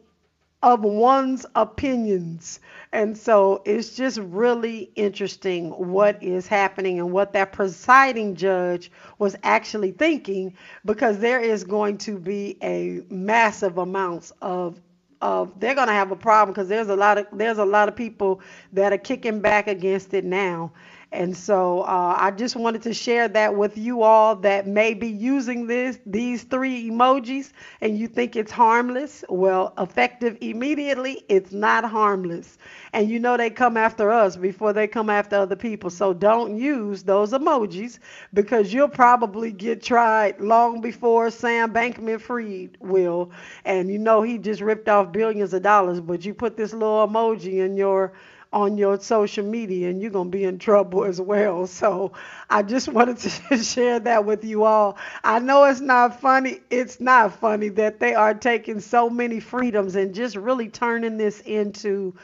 of 0.62 0.83
one's 0.83 1.47
opinions. 1.55 2.61
And 2.92 3.16
so 3.16 3.62
it's 3.64 3.95
just 3.95 4.19
really 4.19 4.90
interesting 4.97 5.71
what 5.71 6.21
is 6.23 6.47
happening 6.49 6.99
and 6.99 7.12
what 7.12 7.35
that 7.35 7.53
presiding 7.53 8.35
judge 8.35 8.90
was 9.19 9.37
actually 9.45 9.92
thinking 9.92 10.57
because 10.85 11.19
there 11.19 11.40
is 11.40 11.62
going 11.62 11.99
to 11.99 12.19
be 12.19 12.57
a 12.62 13.03
massive 13.11 13.79
amounts 13.79 14.33
of 14.42 14.81
of 15.22 15.52
they're 15.61 15.74
going 15.74 15.88
to 15.88 15.94
have 15.94 16.11
a 16.11 16.16
problem 16.16 16.52
because 16.52 16.68
there's 16.68 16.88
a 16.88 16.96
lot 16.96 17.18
of 17.18 17.26
there's 17.33 17.59
a 17.59 17.64
lot 17.64 17.88
of 17.88 17.96
people 17.96 18.40
that 18.72 18.92
are 18.92 18.98
kicking 18.98 19.40
back 19.40 19.66
against 19.68 20.14
it 20.14 20.24
now 20.24 20.72
and 21.12 21.37
so 21.37 21.81
uh, 21.83 22.16
I 22.19 22.31
just 22.33 22.57
wanted 22.57 22.83
to 22.83 22.92
share 22.92 23.29
that 23.29 23.55
with 23.57 23.79
you 23.79 24.03
all 24.03 24.37
that 24.37 24.66
may 24.66 24.92
be 24.92 25.07
using 25.09 25.66
this 25.66 25.99
these 26.05 26.42
three 26.42 26.90
emojis 26.90 27.53
and 27.81 27.97
you 27.97 28.09
think 28.09 28.37
it's 28.37 28.53
harmless. 28.53 29.25
Well, 29.29 29.73
effective 29.79 30.37
immediately, 30.40 31.25
it's 31.29 31.53
not 31.53 31.85
harmless. 31.85 32.59
And 32.92 33.09
you 33.09 33.19
know 33.21 33.37
they 33.37 33.51
come 33.51 33.77
after 33.77 34.11
us 34.11 34.37
before 34.37 34.73
they 34.73 34.87
come 34.88 35.09
after 35.09 35.37
other 35.37 35.57
people. 35.57 35.90
So 35.90 36.12
don't 36.12 36.57
use 36.59 37.05
those 37.05 37.33
emojis 37.33 37.99
because 38.35 38.73
you'll 38.73 38.88
probably 38.88 39.53
get 39.53 39.83
tried 39.83 40.40
long 40.40 40.81
before 40.81 41.31
Sam 41.31 41.73
Bankman 41.73 42.21
Fried 42.21 42.77
will. 42.81 43.31
And 43.64 43.90
you 43.90 43.99
know 43.99 44.23
he 44.23 44.38
just 44.38 44.61
ripped 44.61 44.88
off 44.88 45.12
billions 45.12 45.55
of 45.55 45.62
dollars, 45.62 46.01
but 46.01 46.25
you 46.25 46.35
put 46.35 46.57
this 46.57 46.73
little 46.73 47.07
emoji 47.07 47.64
in 47.64 47.77
your 47.77 48.12
on 48.57 48.79
your 48.79 48.99
social 48.99 49.45
media 49.45 49.90
and 49.90 50.01
you're 50.01 50.11
going 50.11 50.31
to 50.31 50.38
be 50.38 50.45
in 50.45 50.59
trouble 50.59 51.05
as 51.05 51.21
well. 51.21 51.66
So 51.66 52.12
I 52.49 52.62
just 52.62 52.88
wanted 52.97 53.19
to 53.19 53.59
share 53.62 54.01
that 54.01 54.25
with 54.25 54.45
you 54.45 54.64
all. 54.64 54.97
I 55.23 55.40
know 55.40 55.64
it's 55.64 55.81
not 55.81 56.21
funny. 56.21 56.61
It's 56.71 56.99
not 56.99 57.38
funny 57.38 57.69
that 57.69 58.01
they 58.01 58.14
are 58.14 58.33
taking 58.33 58.81
so 58.81 59.11
many 59.11 59.40
freedoms 59.40 59.95
and 59.95 60.14
just 60.14 60.37
really 60.37 60.71
turning 60.71 61.19
this 61.19 61.40
into 61.40 62.14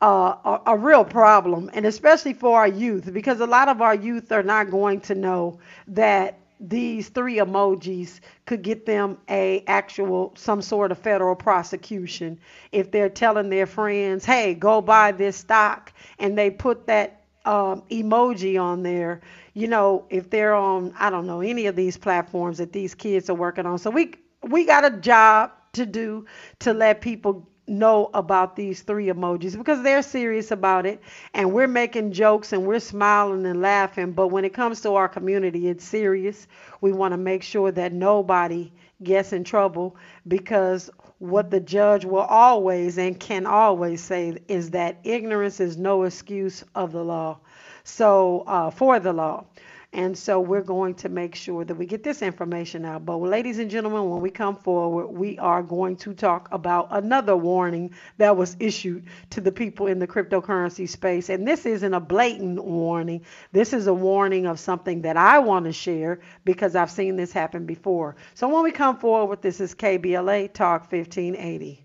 uh, 0.00 0.36
a, 0.44 0.60
a 0.72 0.76
real 0.76 1.04
problem, 1.04 1.70
and 1.72 1.84
especially 1.84 2.34
for 2.34 2.58
our 2.58 2.68
youth, 2.68 3.12
because 3.12 3.40
a 3.40 3.46
lot 3.46 3.68
of 3.68 3.80
our 3.80 3.94
youth 3.94 4.30
are 4.30 4.42
not 4.42 4.70
going 4.70 5.00
to 5.00 5.14
know 5.14 5.58
that 5.88 6.38
these 6.58 7.08
three 7.10 7.36
emojis 7.36 8.20
could 8.46 8.62
get 8.62 8.86
them 8.86 9.18
a 9.28 9.62
actual 9.66 10.32
some 10.36 10.62
sort 10.62 10.90
of 10.90 10.98
federal 10.98 11.36
prosecution 11.36 12.38
if 12.72 12.90
they're 12.90 13.10
telling 13.10 13.50
their 13.50 13.66
friends 13.66 14.24
hey 14.24 14.54
go 14.54 14.80
buy 14.80 15.12
this 15.12 15.36
stock 15.36 15.92
and 16.18 16.36
they 16.38 16.50
put 16.50 16.86
that 16.86 17.22
um, 17.44 17.82
emoji 17.90 18.60
on 18.60 18.82
there. 18.82 19.20
You 19.54 19.68
know 19.68 20.04
if 20.10 20.30
they're 20.30 20.54
on 20.54 20.92
i 20.98 21.10
don't 21.10 21.26
know 21.26 21.40
any 21.40 21.66
of 21.66 21.76
these 21.76 21.96
platforms 21.96 22.58
that 22.58 22.72
these 22.72 22.94
kids 22.94 23.30
are 23.30 23.34
working 23.34 23.66
on. 23.66 23.78
So 23.78 23.90
we 23.90 24.14
we 24.42 24.66
got 24.66 24.84
a 24.84 24.90
job 24.90 25.52
to 25.74 25.86
do 25.86 26.26
to 26.60 26.72
let 26.72 27.00
people 27.00 27.48
know 27.68 28.10
about 28.14 28.56
these 28.56 28.82
three 28.82 29.06
emojis 29.06 29.56
because 29.56 29.82
they're 29.82 30.02
serious 30.02 30.50
about 30.50 30.86
it. 30.86 31.00
And 31.34 31.52
we're 31.52 31.66
making 31.68 32.12
jokes 32.12 32.52
and 32.52 32.66
we're 32.66 32.80
smiling 32.80 33.46
and 33.46 33.60
laughing. 33.60 34.12
But 34.12 34.28
when 34.28 34.44
it 34.44 34.54
comes 34.54 34.80
to 34.82 34.94
our 34.94 35.08
community 35.08 35.68
it's 35.68 35.84
serious. 35.84 36.46
We 36.80 36.92
want 36.92 37.12
to 37.12 37.18
make 37.18 37.42
sure 37.42 37.70
that 37.72 37.92
nobody 37.92 38.72
gets 39.02 39.32
in 39.32 39.44
trouble 39.44 39.96
because 40.26 40.90
what 41.18 41.50
the 41.50 41.60
judge 41.60 42.04
will 42.04 42.20
always 42.20 42.98
and 42.98 43.18
can 43.18 43.46
always 43.46 44.02
say 44.02 44.36
is 44.48 44.70
that 44.70 44.98
ignorance 45.04 45.60
is 45.60 45.76
no 45.76 46.02
excuse 46.04 46.64
of 46.74 46.92
the 46.92 47.02
law. 47.02 47.38
So 47.84 48.44
uh, 48.46 48.70
for 48.70 48.98
the 49.00 49.12
law 49.12 49.44
and 49.92 50.16
so 50.16 50.40
we're 50.40 50.62
going 50.62 50.94
to 50.96 51.08
make 51.08 51.34
sure 51.34 51.64
that 51.64 51.74
we 51.74 51.86
get 51.86 52.02
this 52.02 52.22
information 52.22 52.84
out. 52.84 53.04
But, 53.04 53.16
ladies 53.18 53.58
and 53.58 53.70
gentlemen, 53.70 54.08
when 54.08 54.20
we 54.20 54.30
come 54.30 54.56
forward, 54.56 55.08
we 55.08 55.38
are 55.38 55.62
going 55.62 55.96
to 55.96 56.14
talk 56.14 56.48
about 56.52 56.88
another 56.90 57.36
warning 57.36 57.92
that 58.18 58.36
was 58.36 58.56
issued 58.60 59.06
to 59.30 59.40
the 59.40 59.52
people 59.52 59.86
in 59.86 59.98
the 59.98 60.06
cryptocurrency 60.06 60.88
space. 60.88 61.28
And 61.28 61.46
this 61.46 61.66
isn't 61.66 61.94
a 61.94 62.00
blatant 62.00 62.62
warning, 62.62 63.24
this 63.52 63.72
is 63.72 63.86
a 63.86 63.94
warning 63.94 64.46
of 64.46 64.60
something 64.60 65.02
that 65.02 65.16
I 65.16 65.40
want 65.40 65.64
to 65.64 65.72
share 65.72 66.20
because 66.44 66.76
I've 66.76 66.90
seen 66.90 67.16
this 67.16 67.32
happen 67.32 67.66
before. 67.66 68.16
So, 68.34 68.48
when 68.48 68.62
we 68.62 68.72
come 68.72 68.98
forward 68.98 69.26
with 69.26 69.42
this, 69.42 69.60
is 69.60 69.74
KBLA 69.74 70.52
Talk 70.52 70.92
1580. 70.92 71.82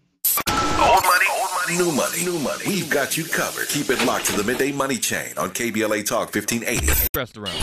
Old 0.50 1.04
money, 1.04 1.31
new 1.78 1.92
money, 1.92 2.24
new 2.24 2.40
money. 2.40 2.64
We've 2.68 2.90
got 2.90 3.18
you 3.18 3.24
covered. 3.24 3.68
Keep 3.70 3.90
it 3.90 4.06
locked 4.06 4.26
to 4.26 4.38
the 4.38 4.44
midday 4.44 4.72
money 4.72 4.98
chain 4.98 5.38
on 5.38 5.52
KBLA 5.52 6.06
Talk 6.06 6.34
1580. 6.34 7.10
Restaurant. 7.16 7.56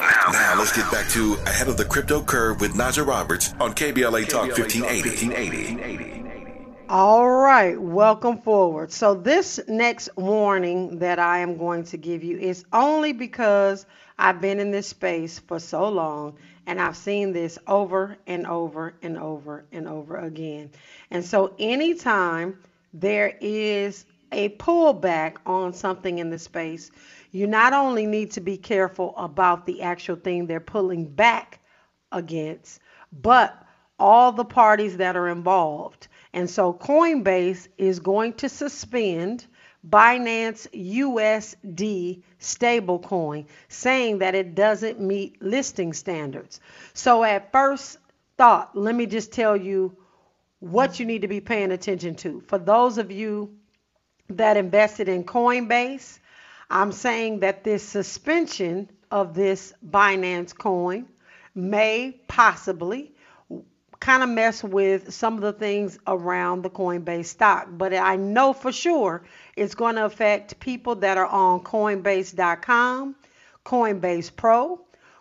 Now, 0.00 0.32
now 0.32 0.54
let's 0.58 0.74
get 0.76 0.90
back 0.90 1.08
to 1.10 1.34
Ahead 1.46 1.68
of 1.68 1.76
the 1.76 1.84
Crypto 1.84 2.22
Curve 2.22 2.60
with 2.60 2.72
Najah 2.74 3.06
Roberts 3.06 3.54
on 3.60 3.74
KBLA 3.74 4.28
Talk 4.28 4.56
1580. 4.56 6.18
All 6.88 7.28
right, 7.28 7.78
welcome 7.80 8.38
forward. 8.38 8.90
So, 8.90 9.14
this 9.14 9.60
next 9.68 10.08
warning 10.16 11.00
that 11.00 11.18
I 11.18 11.40
am 11.40 11.58
going 11.58 11.84
to 11.84 11.98
give 11.98 12.24
you 12.24 12.38
is 12.38 12.64
only 12.72 13.12
because 13.12 13.84
I've 14.18 14.40
been 14.40 14.58
in 14.58 14.70
this 14.70 14.88
space 14.88 15.38
for 15.38 15.58
so 15.58 15.88
long 15.88 16.38
and 16.66 16.80
I've 16.80 16.96
seen 16.96 17.32
this 17.32 17.58
over 17.66 18.16
and 18.26 18.46
over 18.46 18.94
and 19.02 19.18
over 19.18 19.64
and 19.70 19.86
over 19.86 20.16
again. 20.16 20.70
And 21.10 21.24
so, 21.24 21.54
anytime 21.58 22.58
there 22.92 23.36
is 23.40 24.04
a 24.32 24.50
pullback 24.50 25.36
on 25.46 25.72
something 25.72 26.18
in 26.18 26.30
the 26.30 26.38
space, 26.38 26.90
you 27.30 27.46
not 27.46 27.72
only 27.72 28.06
need 28.06 28.32
to 28.32 28.40
be 28.40 28.56
careful 28.56 29.14
about 29.16 29.66
the 29.66 29.82
actual 29.82 30.16
thing 30.16 30.46
they're 30.46 30.60
pulling 30.60 31.06
back 31.06 31.60
against, 32.12 32.80
but 33.12 33.62
all 33.98 34.32
the 34.32 34.44
parties 34.44 34.96
that 34.98 35.16
are 35.16 35.28
involved. 35.28 36.08
And 36.32 36.48
so 36.48 36.72
Coinbase 36.72 37.68
is 37.78 38.00
going 38.00 38.34
to 38.34 38.48
suspend 38.48 39.46
Binance 39.88 40.66
USD 40.74 42.22
stablecoin, 42.40 43.46
saying 43.68 44.18
that 44.18 44.34
it 44.34 44.54
doesn't 44.54 45.00
meet 45.00 45.40
listing 45.40 45.92
standards. 45.92 46.60
So, 46.94 47.22
at 47.22 47.52
first 47.52 47.98
thought, 48.36 48.76
let 48.76 48.94
me 48.94 49.06
just 49.06 49.32
tell 49.32 49.56
you 49.56 49.96
what 50.60 50.98
you 50.98 51.06
need 51.06 51.22
to 51.22 51.28
be 51.28 51.40
paying 51.40 51.72
attention 51.72 52.14
to. 52.16 52.40
For 52.46 52.58
those 52.58 52.98
of 52.98 53.10
you 53.10 53.56
that 54.30 54.56
invested 54.56 55.08
in 55.08 55.24
Coinbase, 55.24 56.18
I'm 56.70 56.92
saying 56.92 57.40
that 57.40 57.64
this 57.64 57.82
suspension 57.82 58.90
of 59.10 59.34
this 59.34 59.72
Binance 59.88 60.56
coin 60.56 61.06
may 61.54 62.20
possibly 62.28 63.12
kind 64.00 64.22
of 64.22 64.28
mess 64.28 64.62
with 64.62 65.12
some 65.12 65.34
of 65.34 65.40
the 65.40 65.52
things 65.52 65.98
around 66.06 66.62
the 66.62 66.70
Coinbase 66.70 67.26
stock. 67.26 67.68
But 67.70 67.94
I 67.94 68.16
know 68.16 68.52
for 68.52 68.70
sure 68.70 69.24
it's 69.56 69.74
going 69.74 69.96
to 69.96 70.04
affect 70.04 70.60
people 70.60 70.96
that 70.96 71.18
are 71.18 71.26
on 71.26 71.60
Coinbase.com, 71.60 73.16
Coinbase 73.64 74.34
Pro, 74.34 74.80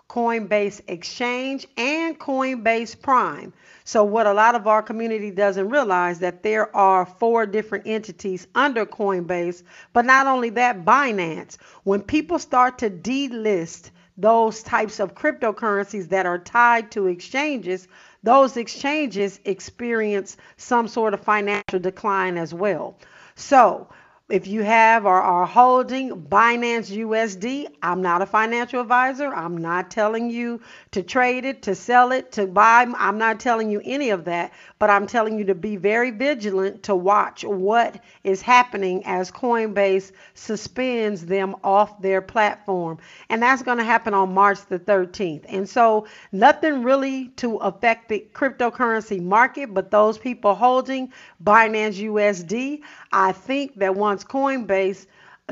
Coinbase 0.10 0.82
Exchange, 0.88 1.68
and 1.78 2.18
Coinbase 2.18 3.00
Prime. 3.02 3.54
So 3.84 4.04
what 4.04 4.28
a 4.28 4.34
lot 4.34 4.56
of 4.56 4.68
our 4.68 4.82
community 4.82 5.32
doesn't 5.32 5.70
realize 5.70 6.20
that 6.20 6.44
there 6.44 6.76
are 6.76 7.06
four 7.06 7.46
different 7.46 7.88
entities 7.88 8.48
under 8.56 8.86
Coinbase, 8.86 9.64
but 9.94 10.06
not 10.06 10.28
only 10.28 10.50
that, 10.52 10.86
Binance. 10.86 11.58
When 11.84 12.02
people 12.02 12.40
start 12.40 12.78
to 12.80 12.90
delist 12.90 13.92
those 14.18 14.64
types 14.64 15.00
of 15.00 15.14
cryptocurrencies 15.14 16.10
that 16.10 16.26
are 16.26 16.40
tied 16.40 16.92
to 16.92 17.08
exchanges, 17.08 17.88
those 18.24 18.58
exchanges 18.58 19.40
experience 19.46 20.38
some 20.58 20.88
sort 20.88 21.14
of 21.14 21.22
financial 21.22 21.80
decline 21.80 22.38
as 22.38 22.54
well. 22.54 22.98
So, 23.36 23.88
if 24.30 24.46
you 24.46 24.62
have 24.62 25.06
or 25.06 25.22
are 25.22 25.46
holding 25.46 26.10
Binance 26.10 26.92
USD, 26.92 27.68
I'm 27.82 28.02
not 28.02 28.22
a 28.22 28.26
financial 28.26 28.82
advisor. 28.82 29.34
I'm 29.34 29.56
not 29.56 29.90
telling 29.90 30.30
you 30.30 30.60
to 30.92 31.02
trade 31.02 31.46
it, 31.46 31.62
to 31.62 31.74
sell 31.74 32.12
it, 32.12 32.34
to 32.34 32.46
buy. 32.46 32.86
I'm 32.98 33.18
not 33.18 33.40
telling 33.40 33.72
you 33.72 33.82
any 33.86 34.10
of 34.10 34.26
that, 34.26 34.52
but 34.80 34.90
I'm 34.90 35.08
telling 35.08 35.40
you 35.40 35.46
to 35.46 35.56
be 35.56 35.78
very 35.78 36.12
vigilant 36.12 36.84
to 36.84 36.96
watch 36.96 37.46
what 37.46 38.04
is 38.26 38.42
happening 38.42 39.02
as 39.06 39.32
Coinbase 39.32 40.12
suspends 40.34 41.26
them 41.26 41.56
off 41.64 42.02
their 42.02 42.22
platform. 42.22 42.98
And 43.30 43.42
that's 43.42 43.64
going 43.64 43.78
to 43.78 43.86
happen 43.86 44.14
on 44.14 44.34
March 44.34 44.60
the 44.68 44.78
13th. 44.80 45.46
And 45.48 45.70
so, 45.70 46.06
nothing 46.34 46.84
really 46.84 47.30
to 47.38 47.56
affect 47.58 48.10
the 48.10 48.26
cryptocurrency 48.34 49.22
market, 49.22 49.74
but 49.74 49.90
those 49.90 50.18
people 50.18 50.54
holding 50.54 51.14
Binance 51.42 52.04
USD, 52.04 52.82
I 53.14 53.32
think 53.32 53.76
that 53.76 53.96
once 53.96 54.17
Coinbase 54.24 55.06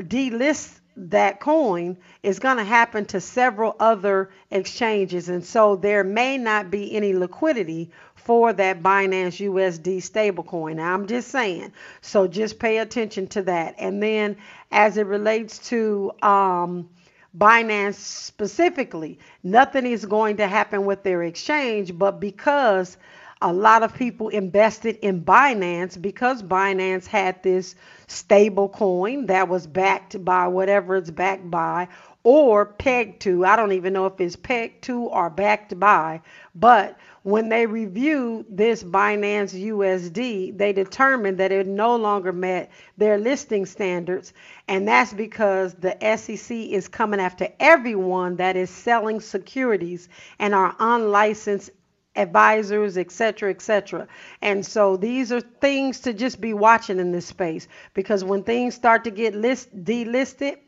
delists 0.06 0.80
that 0.96 1.40
coin 1.40 1.96
is 2.22 2.38
going 2.38 2.56
to 2.56 2.64
happen 2.64 3.04
to 3.04 3.20
several 3.20 3.76
other 3.78 4.30
exchanges. 4.50 5.28
And 5.28 5.44
so 5.44 5.76
there 5.76 6.02
may 6.02 6.38
not 6.38 6.70
be 6.70 6.96
any 6.96 7.12
liquidity 7.12 7.90
for 8.14 8.52
that 8.54 8.82
Binance 8.82 9.46
USD 9.46 9.98
stablecoin. 9.98 10.80
I'm 10.80 11.06
just 11.06 11.28
saying. 11.28 11.72
So 12.00 12.26
just 12.26 12.58
pay 12.58 12.78
attention 12.78 13.26
to 13.28 13.42
that. 13.42 13.74
And 13.78 14.02
then 14.02 14.36
as 14.72 14.96
it 14.96 15.06
relates 15.06 15.58
to 15.68 16.12
um, 16.22 16.88
Binance 17.36 17.94
specifically, 17.94 19.18
nothing 19.42 19.86
is 19.86 20.06
going 20.06 20.38
to 20.38 20.48
happen 20.48 20.86
with 20.86 21.02
their 21.02 21.22
exchange, 21.22 21.96
but 21.96 22.20
because 22.20 22.96
a 23.42 23.52
lot 23.52 23.82
of 23.82 23.94
people 23.94 24.28
invested 24.30 24.96
in 25.02 25.22
Binance 25.22 26.00
because 26.00 26.42
Binance 26.42 27.06
had 27.06 27.42
this 27.42 27.74
stable 28.06 28.68
coin 28.68 29.26
that 29.26 29.48
was 29.48 29.66
backed 29.66 30.24
by 30.24 30.48
whatever 30.48 30.96
it's 30.96 31.10
backed 31.10 31.50
by 31.50 31.88
or 32.22 32.64
pegged 32.64 33.20
to. 33.20 33.44
I 33.44 33.54
don't 33.54 33.72
even 33.72 33.92
know 33.92 34.06
if 34.06 34.20
it's 34.20 34.36
pegged 34.36 34.82
to 34.84 35.02
or 35.02 35.28
backed 35.28 35.78
by, 35.78 36.22
but 36.54 36.98
when 37.24 37.48
they 37.48 37.66
reviewed 37.66 38.46
this 38.48 38.82
Binance 38.82 39.52
USD, 39.52 40.56
they 40.56 40.72
determined 40.72 41.38
that 41.38 41.52
it 41.52 41.66
no 41.66 41.96
longer 41.96 42.32
met 42.32 42.70
their 42.96 43.18
listing 43.18 43.66
standards. 43.66 44.32
And 44.68 44.88
that's 44.88 45.12
because 45.12 45.74
the 45.74 45.96
SEC 46.16 46.56
is 46.56 46.88
coming 46.88 47.20
after 47.20 47.48
everyone 47.60 48.36
that 48.36 48.56
is 48.56 48.70
selling 48.70 49.20
securities 49.20 50.08
and 50.38 50.54
are 50.54 50.74
unlicensed 50.78 51.70
advisors, 52.16 52.96
etc., 52.98 53.50
etc. 53.50 54.08
And 54.42 54.64
so 54.64 54.96
these 54.96 55.32
are 55.32 55.40
things 55.40 56.00
to 56.00 56.12
just 56.12 56.40
be 56.40 56.54
watching 56.54 56.98
in 56.98 57.12
this 57.12 57.26
space 57.26 57.68
because 57.94 58.24
when 58.24 58.42
things 58.42 58.74
start 58.74 59.04
to 59.04 59.10
get 59.10 59.34
list 59.34 59.84
delisted 59.84 60.58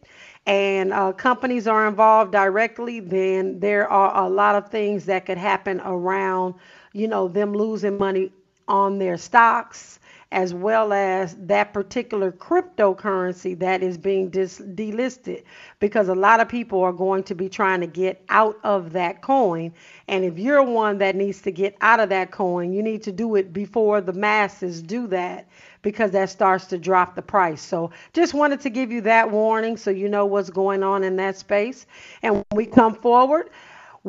and 0.47 0.93
uh, 0.93 1.13
companies 1.13 1.67
are 1.67 1.87
involved 1.87 2.33
directly, 2.33 3.01
then 3.01 3.61
there 3.61 3.89
are 3.89 4.25
a 4.25 4.29
lot 4.29 4.55
of 4.55 4.71
things 4.71 5.05
that 5.07 5.27
could 5.27 5.39
happen 5.39 5.81
around, 5.85 6.55
you 6.93 7.09
know, 7.09 7.29
them 7.29 7.53
losing 7.53 7.99
money 7.99 8.33
on 8.67 8.99
their 8.99 9.17
stocks 9.17 9.99
as 10.31 10.53
well 10.53 10.93
as 10.93 11.35
that 11.37 11.73
particular 11.73 12.31
cryptocurrency 12.31 13.59
that 13.59 13.83
is 13.83 13.97
being 13.97 14.29
dis- 14.29 14.61
delisted 14.61 15.43
because 15.81 16.09
a 16.09 16.15
lot 16.15 16.39
of 16.39 16.49
people 16.49 16.83
are 16.83 16.93
going 16.93 17.23
to 17.23 17.35
be 17.35 17.49
trying 17.49 17.81
to 17.81 17.87
get 17.87 18.23
out 18.29 18.59
of 18.63 18.93
that 18.93 19.23
coin. 19.23 19.73
And 20.07 20.25
if 20.25 20.39
you're 20.39 20.63
one 20.63 20.99
that 20.99 21.17
needs 21.17 21.41
to 21.43 21.51
get 21.51 21.77
out 21.81 21.99
of 21.99 22.11
that 22.11 22.31
coin, 22.31 22.75
you 22.75 22.83
need 22.83 23.03
to 23.05 23.13
do 23.13 23.37
it 23.37 23.55
before 23.55 24.03
the 24.03 24.13
masses 24.13 24.83
do 24.83 25.07
that 25.07 25.49
because 25.81 26.11
that 26.11 26.29
starts 26.29 26.67
to 26.67 26.79
drop 26.79 27.15
the 27.15 27.23
price. 27.23 27.63
So 27.63 27.91
just 28.13 28.35
wanted 28.35 28.61
to 28.61 28.71
give 28.71 28.93
you 28.93 29.01
that 29.03 29.31
warning 29.31 29.79
so 29.79 29.91
you 29.91 30.09
know 30.09 30.27
what's 30.27 30.51
going 30.51 30.83
on 30.83 31.05
in 31.05 31.17
that 31.17 31.39
space. 31.39 31.87
And 32.23 32.35
when 32.35 32.45
we 32.53 32.67
come 32.67 32.95
forward, 32.95 33.49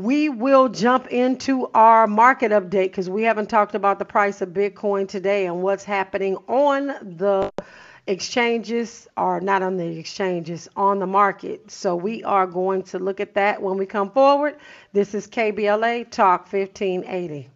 we 0.04 0.30
will 0.30 0.70
jump 0.70 1.08
into 1.08 1.68
our 1.74 2.08
market 2.08 2.52
update 2.52 2.86
because 2.86 3.10
we 3.10 3.24
haven't 3.24 3.50
talked 3.50 3.76
about 3.76 4.00
the 4.00 4.06
price 4.06 4.41
of 4.41 4.50
Bitcoin 4.50 5.08
today 5.08 5.45
and 5.45 5.62
what's 5.62 5.84
happening 5.84 6.38
on 6.47 6.88
the 7.18 7.52
exchanges 8.08 9.08
or 9.18 9.41
not 9.41 9.62
on 9.62 9.78
the 9.78 10.00
exchanges 10.00 10.70
on 10.76 11.00
the 11.00 11.06
market. 11.06 11.70
So 11.70 11.95
we 11.95 12.24
are 12.24 12.47
going 12.47 12.84
to 12.84 13.00
look 13.00 13.20
at 13.20 13.34
that 13.36 13.62
when 13.62 13.78
we 13.78 13.86
come 13.86 14.10
forward. 14.12 14.56
This 14.93 15.14
is 15.14 15.28
KBLA 15.28 16.10
Talk 16.10 16.52
1580. 16.52 17.50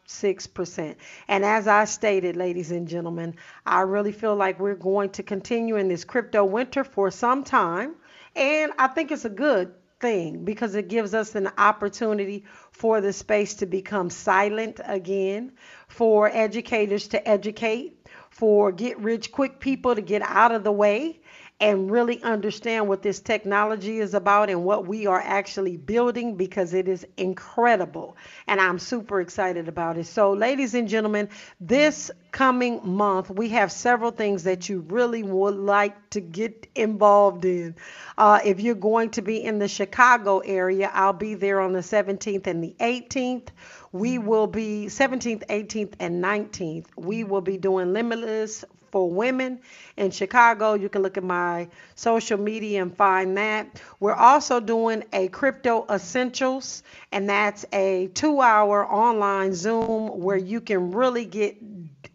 4.56%. 0.07 0.95
And 1.27 1.45
as 1.45 1.67
I 1.67 1.85
stated, 1.85 2.35
ladies 2.35 2.71
and 2.71 2.87
gentlemen, 2.87 3.35
I 3.65 3.81
really 3.81 4.11
feel 4.11 4.35
like 4.35 4.59
we're 4.59 4.75
going 4.75 5.09
to 5.11 5.23
continue 5.23 5.75
in 5.75 5.87
this 5.87 6.03
crypto 6.03 6.43
winter 6.43 6.83
for 6.83 7.11
some 7.11 7.43
time. 7.43 7.95
And 8.35 8.71
I 8.77 8.87
think 8.87 9.11
it's 9.11 9.25
a 9.25 9.29
good 9.29 9.73
thing 9.99 10.43
because 10.43 10.75
it 10.75 10.89
gives 10.89 11.13
us 11.13 11.35
an 11.35 11.49
opportunity 11.57 12.43
for 12.71 13.01
the 13.01 13.13
space 13.13 13.55
to 13.55 13.65
become 13.65 14.09
silent 14.09 14.81
again, 14.83 15.53
for 15.87 16.29
educators 16.29 17.07
to 17.09 17.27
educate, 17.27 18.07
for 18.29 18.71
get 18.71 18.99
rich 18.99 19.31
quick 19.31 19.59
people 19.59 19.95
to 19.95 20.01
get 20.01 20.21
out 20.21 20.51
of 20.51 20.63
the 20.63 20.71
way 20.71 21.21
and 21.59 21.89
really 21.89 22.21
understand 22.21 22.87
what 22.87 23.01
this 23.01 23.21
technology 23.21 23.99
is 23.99 24.13
about 24.13 24.49
and 24.49 24.65
what 24.65 24.85
we 24.87 25.07
are 25.07 25.21
actually 25.21 25.77
building 25.77 26.35
because 26.35 26.73
it 26.73 26.89
is 26.89 27.07
incredible. 27.15 28.17
And 28.45 28.59
I'm 28.59 28.77
super 28.77 29.21
excited 29.21 29.69
about 29.69 29.97
it. 29.97 30.05
So, 30.05 30.33
ladies 30.33 30.73
and 30.73 30.89
gentlemen, 30.89 31.29
this 31.61 32.11
coming 32.31 32.81
month, 32.83 33.29
we 33.29 33.49
have 33.49 33.71
several 33.71 34.11
things 34.11 34.43
that 34.43 34.67
you 34.67 34.81
really 34.89 35.23
would 35.23 35.55
like 35.55 36.09
to 36.09 36.19
get 36.19 36.67
involved 36.75 37.45
in. 37.45 37.75
Uh, 38.17 38.39
if 38.43 38.59
you're 38.59 38.75
going 38.75 39.11
to 39.11 39.21
be 39.21 39.41
in 39.41 39.57
the 39.57 39.69
Chicago 39.69 40.39
area, 40.39 40.91
I'll 40.93 41.13
be 41.13 41.35
there 41.35 41.61
on 41.61 41.71
the 41.71 41.79
17th 41.79 42.47
and 42.47 42.61
the 42.61 42.75
18th. 42.81 43.47
We 43.93 44.17
will 44.17 44.47
be 44.47 44.87
17th, 44.87 45.47
18th, 45.47 45.93
and 46.01 46.21
19th. 46.21 46.87
We 46.97 47.23
will 47.23 47.39
be 47.39 47.57
doing 47.57 47.93
Limitless 47.93 48.65
for 48.95 49.09
women 49.09 49.59
in 49.97 50.09
Chicago. 50.09 50.73
You 50.73 50.87
can 50.87 51.01
look 51.01 51.17
at 51.17 51.23
my 51.25 51.67
social 51.95 52.39
media 52.39 52.81
and 52.81 52.95
find 52.95 53.35
that. 53.35 53.81
We're 53.99 54.13
also 54.13 54.61
doing 54.61 55.03
a 55.11 55.27
crypto 55.27 55.85
essentials, 55.89 56.81
and 57.11 57.29
that's 57.29 57.65
a 57.73 58.07
two 58.13 58.39
hour 58.39 58.89
online 58.89 59.53
Zoom 59.53 60.21
where 60.21 60.37
you 60.37 60.61
can 60.61 60.91
really 60.91 61.25
get 61.25 61.57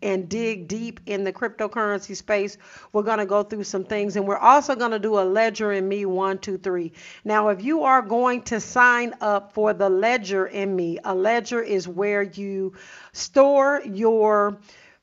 and 0.01 0.27
dig 0.27 0.69
deep 0.69 1.01
in 1.05 1.23
the 1.25 1.35
cryptocurrency 1.35 2.17
space. 2.17 2.57
We're 2.95 3.03
going 3.03 3.19
to 3.19 3.27
go 3.27 3.43
through 3.43 3.65
some 3.65 3.85
things, 3.85 4.17
and 4.17 4.27
we're 4.27 4.39
also 4.39 4.75
going 4.75 4.93
to 4.93 4.99
do 4.99 5.19
a 5.19 5.21
Ledger 5.21 5.73
in 5.73 5.87
Me 5.87 6.07
one, 6.07 6.39
two, 6.39 6.57
three. 6.57 6.93
Now, 7.27 7.49
if 7.49 7.63
you 7.63 7.83
are 7.83 8.01
going 8.01 8.41
to 8.45 8.59
sign 8.59 9.13
up 9.21 9.53
for 9.53 9.75
the 9.75 9.91
Ledger 9.91 10.47
in 10.47 10.75
Me, 10.75 10.99
a 11.05 11.15
ledger 11.15 11.61
is 11.61 11.87
where 11.87 12.23
you 12.23 12.73
store 13.13 13.83
your 13.85 14.57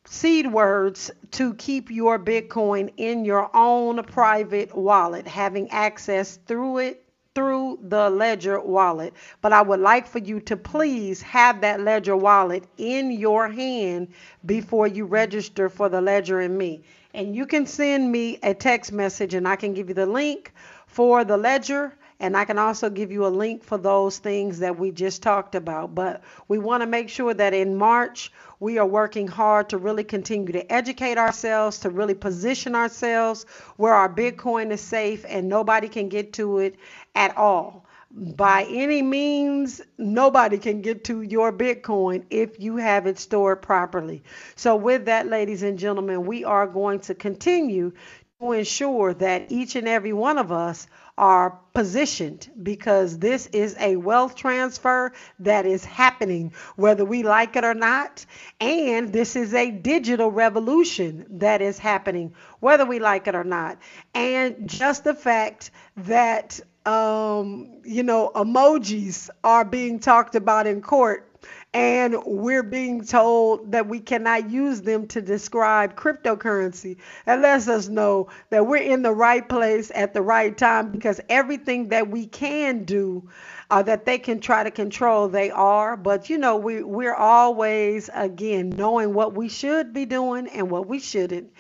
seed 0.10 0.52
words 0.52 1.12
to 1.32 1.54
keep 1.56 1.92
your 1.92 2.18
Bitcoin 2.18 2.92
in 2.98 3.26
your 3.26 3.50
own 3.54 4.04
private 4.04 4.76
wallet, 4.76 5.28
having 5.28 5.70
access 5.70 6.38
through 6.48 6.80
it 6.80 7.04
through 7.36 7.78
the 7.84 8.10
Ledger 8.10 8.60
wallet. 8.60 9.14
But 9.42 9.54
I 9.54 9.62
would 9.62 9.80
like 9.80 10.08
for 10.08 10.18
you 10.18 10.40
to 10.42 10.58
please 10.58 11.22
have 11.22 11.62
that 11.62 11.82
Ledger 11.82 12.18
wallet 12.18 12.64
in 12.78 13.12
your 13.12 13.48
hand 13.48 14.08
before 14.46 14.88
you 14.88 15.06
register 15.06 15.70
for 15.70 15.88
the 15.88 16.02
Ledger 16.02 16.40
and 16.40 16.58
Me. 16.58 16.82
And 17.14 17.36
you 17.36 17.46
can 17.46 17.68
send 17.68 18.12
me 18.12 18.40
a 18.42 18.56
text 18.56 18.92
message 18.92 19.36
and 19.36 19.48
I 19.48 19.56
can 19.56 19.76
give 19.76 19.90
you 19.90 19.94
the 19.94 20.08
link 20.08 20.52
for 20.88 21.24
the 21.24 21.38
Ledger 21.38 21.94
and 22.20 22.36
I 22.36 22.46
can 22.46 22.58
also 22.58 22.90
give 22.90 23.12
you 23.12 23.26
a 23.26 23.30
link 23.30 23.64
for 23.64 23.78
those 23.78 24.18
things 24.18 24.60
that 24.60 24.80
we 24.80 24.92
just 24.92 25.22
talked 25.22 25.54
about. 25.54 25.94
But 25.94 26.24
we 26.48 26.58
want 26.58 26.82
to 26.82 26.88
make 26.88 27.10
sure 27.10 27.34
that 27.34 27.54
in 27.54 27.76
March, 27.76 28.32
we 28.60 28.80
are 28.80 28.88
working 28.88 29.28
hard 29.28 29.70
to 29.70 29.78
really 29.78 30.04
continue 30.04 30.52
to 30.54 30.72
educate 30.72 31.18
ourselves, 31.18 31.80
to 31.80 31.90
really 31.90 32.16
position 32.16 32.74
ourselves 32.74 33.46
where 33.76 33.94
our 33.94 34.10
Bitcoin 34.10 34.72
is 34.72 34.82
safe 34.82 35.26
and 35.28 35.48
nobody 35.48 35.88
can 35.88 36.10
get 36.10 36.34
to 36.34 36.58
it 36.58 36.76
at 37.14 37.38
all. 37.38 37.86
By 38.10 38.66
any 38.70 39.02
means, 39.04 39.82
nobody 39.98 40.58
can 40.58 40.82
get 40.82 41.04
to 41.06 41.22
your 41.22 41.52
Bitcoin 41.52 42.24
if 42.30 42.60
you 42.60 42.78
have 42.78 43.06
it 43.06 43.20
stored 43.20 43.62
properly. 43.62 44.24
So, 44.56 44.76
with 44.76 45.06
that, 45.06 45.28
ladies 45.28 45.62
and 45.62 45.78
gentlemen, 45.78 46.26
we 46.26 46.46
are 46.46 46.66
going 46.66 47.02
to 47.02 47.14
continue 47.14 47.92
to 48.40 48.54
ensure 48.54 49.14
that 49.16 49.52
each 49.52 49.76
and 49.76 49.88
every 49.88 50.14
one 50.14 50.38
of 50.38 50.52
us 50.52 50.88
are 51.18 51.60
positioned 51.74 52.50
because 52.62 53.20
this 53.20 53.48
is 53.48 53.76
a 53.80 53.96
wealth 53.96 54.36
transfer 54.36 55.14
that 55.40 55.66
is 55.66 55.84
happening 55.84 56.54
whether 56.76 57.06
we 57.06 57.24
like 57.24 57.56
it 57.56 57.64
or 57.64 57.74
not. 57.74 58.26
And 58.60 59.12
this 59.12 59.36
is 59.36 59.54
a 59.54 59.72
digital 59.72 60.32
revolution 60.32 61.26
that 61.40 61.62
is 61.62 61.80
happening 61.80 62.34
whether 62.60 62.86
we 62.86 63.00
like 63.00 63.28
it 63.28 63.36
or 63.36 63.44
not. 63.44 63.78
And 64.14 64.70
just 64.70 65.04
the 65.04 65.14
fact 65.14 65.72
that, 65.98 66.60
um, 66.86 67.82
you 67.84 68.04
know, 68.04 68.32
emojis 68.36 69.30
are 69.44 69.66
being 69.66 70.00
talked 70.00 70.36
about 70.36 70.68
in 70.68 70.82
court 70.82 71.27
and 71.74 72.16
we're 72.26 72.64
being 72.64 73.04
told 73.06 73.72
that 73.72 73.88
we 73.88 74.00
cannot 74.00 74.50
use 74.50 74.82
them 74.82 75.08
to 75.08 75.22
describe 75.22 75.96
cryptocurrency. 75.96 76.98
That 77.26 77.42
lets 77.42 77.68
us 77.68 77.88
know 77.88 78.30
that 78.50 78.66
we're 78.66 78.78
in 78.78 79.02
the 79.04 79.12
right 79.12 79.48
place 79.48 79.92
at 79.94 80.14
the 80.14 80.22
right 80.22 80.58
time 80.58 80.92
because 80.92 81.20
everything 81.30 81.90
that 81.90 82.10
we 82.10 82.26
can 82.26 82.84
do 82.84 83.30
uh, 83.70 83.84
that 83.84 84.06
they 84.06 84.18
can 84.18 84.40
try 84.40 84.64
to 84.64 84.72
control, 84.72 85.28
they 85.28 85.52
are. 85.52 85.98
But 85.98 86.30
you 86.30 86.38
know, 86.38 86.56
we 86.58 86.84
we're 86.84 87.16
always 87.16 88.10
again 88.14 88.70
knowing 88.70 89.14
what 89.14 89.34
we 89.36 89.50
should 89.50 89.94
be 89.94 90.06
doing 90.06 90.48
and 90.48 90.72
what 90.72 90.88
we 90.88 91.00
shouldn't. 91.00 91.52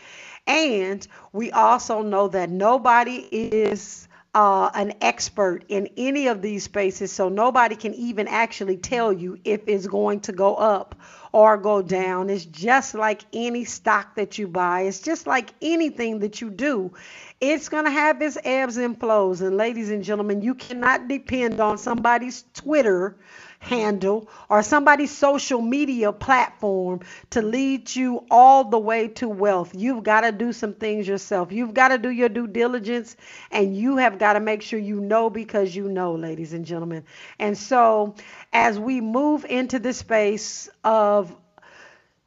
And 0.47 1.05
we 1.33 1.51
also 1.51 2.01
know 2.01 2.29
that 2.29 2.49
nobody 2.49 3.27
is 3.31 4.06
uh, 4.37 4.69
an 4.75 4.93
expert 5.01 5.63
in 5.67 5.89
any 5.97 6.27
of 6.27 6.43
these 6.43 6.63
spaces, 6.63 7.11
so 7.11 7.27
nobody 7.27 7.75
can 7.75 7.95
even 7.95 8.27
actually 8.27 8.77
tell 8.77 9.11
you 9.11 9.39
if 9.43 9.61
it's 9.65 9.87
going 9.87 10.19
to 10.19 10.31
go 10.31 10.53
up 10.53 10.93
or 11.31 11.57
go 11.57 11.81
down. 11.81 12.29
It's 12.29 12.45
just 12.45 12.93
like 12.93 13.23
any 13.33 13.65
stock 13.65 14.13
that 14.13 14.37
you 14.37 14.47
buy, 14.47 14.81
it's 14.81 14.99
just 14.99 15.25
like 15.25 15.49
anything 15.59 16.19
that 16.19 16.39
you 16.39 16.51
do. 16.51 16.93
It's 17.41 17.67
going 17.67 17.85
to 17.85 17.91
have 17.91 18.21
its 18.21 18.37
ebbs 18.43 18.77
and 18.77 18.99
flows. 18.99 19.41
And, 19.41 19.57
ladies 19.57 19.89
and 19.89 20.03
gentlemen, 20.03 20.43
you 20.43 20.53
cannot 20.53 21.07
depend 21.07 21.59
on 21.59 21.79
somebody's 21.79 22.43
Twitter 22.53 23.17
handle 23.59 24.29
or 24.49 24.63
somebody's 24.63 25.15
social 25.15 25.61
media 25.61 26.11
platform 26.11 27.01
to 27.31 27.41
lead 27.41 27.93
you 27.95 28.23
all 28.29 28.65
the 28.65 28.79
way 28.79 29.07
to 29.07 29.27
wealth. 29.27 29.73
You've 29.75 30.03
got 30.03 30.21
to 30.21 30.31
do 30.31 30.53
some 30.53 30.73
things 30.73 31.07
yourself. 31.07 31.51
You've 31.51 31.73
got 31.73 31.89
to 31.89 31.97
do 31.97 32.09
your 32.09 32.29
due 32.29 32.47
diligence 32.47 33.15
and 33.51 33.75
you 33.75 33.97
have 33.97 34.19
got 34.19 34.33
to 34.33 34.39
make 34.39 34.61
sure 34.61 34.79
you 34.79 34.99
know 34.99 35.29
because 35.29 35.75
you 35.75 35.89
know, 35.89 36.15
ladies 36.15 36.53
and 36.53 36.65
gentlemen. 36.65 37.03
And 37.39 37.57
so, 37.57 38.15
as 38.53 38.79
we 38.79 39.01
move 39.01 39.45
into 39.45 39.79
the 39.79 39.93
space 39.93 40.69
of 40.83 41.35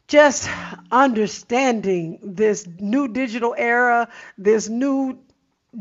just 0.08 0.50
understanding 0.90 2.18
this 2.22 2.66
new 2.66 3.06
digital 3.08 3.54
era, 3.56 4.08
this 4.36 4.68
new 4.68 5.20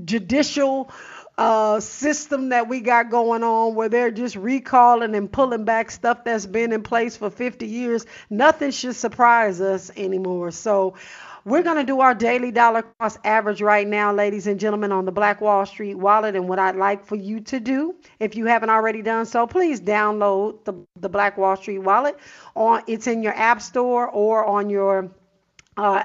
judicial 0.06 0.92
uh, 1.40 1.80
system 1.80 2.50
that 2.50 2.68
we 2.68 2.82
got 2.82 3.10
going 3.10 3.44
on 3.44 3.74
where 3.74 3.88
they're 3.88 4.12
just 4.12 4.36
recalling 4.36 5.16
and 5.16 5.32
pulling 5.32 5.64
back 5.64 5.90
stuff 5.90 6.26
that's 6.26 6.46
been 6.46 6.74
in 6.74 6.84
place 6.84 7.16
for 7.16 7.30
50 7.30 7.66
years, 7.66 8.06
nothing 8.30 8.72
should 8.72 8.96
surprise 8.96 9.62
us 9.62 9.90
anymore. 9.96 10.52
So, 10.52 10.96
we're 11.46 11.64
going 11.64 11.78
to 11.78 11.86
do 11.86 12.02
our 12.02 12.14
daily 12.14 12.52
dollar 12.52 12.84
cost 13.00 13.18
average 13.24 13.62
right 13.62 13.88
now, 13.88 14.14
ladies 14.14 14.46
and 14.46 14.60
gentlemen, 14.60 14.92
on 14.92 15.06
the 15.06 15.12
Black 15.14 15.40
Wall 15.40 15.66
Street 15.66 15.96
wallet. 15.96 16.36
And 16.36 16.50
what 16.50 16.60
I'd 16.60 16.76
like 16.76 17.06
for 17.06 17.16
you 17.16 17.40
to 17.40 17.62
do, 17.62 17.96
if 18.20 18.36
you 18.36 18.46
haven't 18.46 18.70
already 18.70 19.02
done 19.02 19.26
so, 19.26 19.48
please 19.48 19.80
download 19.80 20.66
the, 20.66 20.74
the 20.98 21.08
Black 21.08 21.38
Wall 21.38 21.56
Street 21.56 21.80
wallet. 21.80 22.20
On, 22.56 22.84
it's 22.88 23.08
in 23.08 23.24
your 23.24 23.34
App 23.34 23.62
Store 23.62 24.10
or 24.10 24.46
on 24.46 24.70
your 24.70 25.12
uh, 25.78 26.04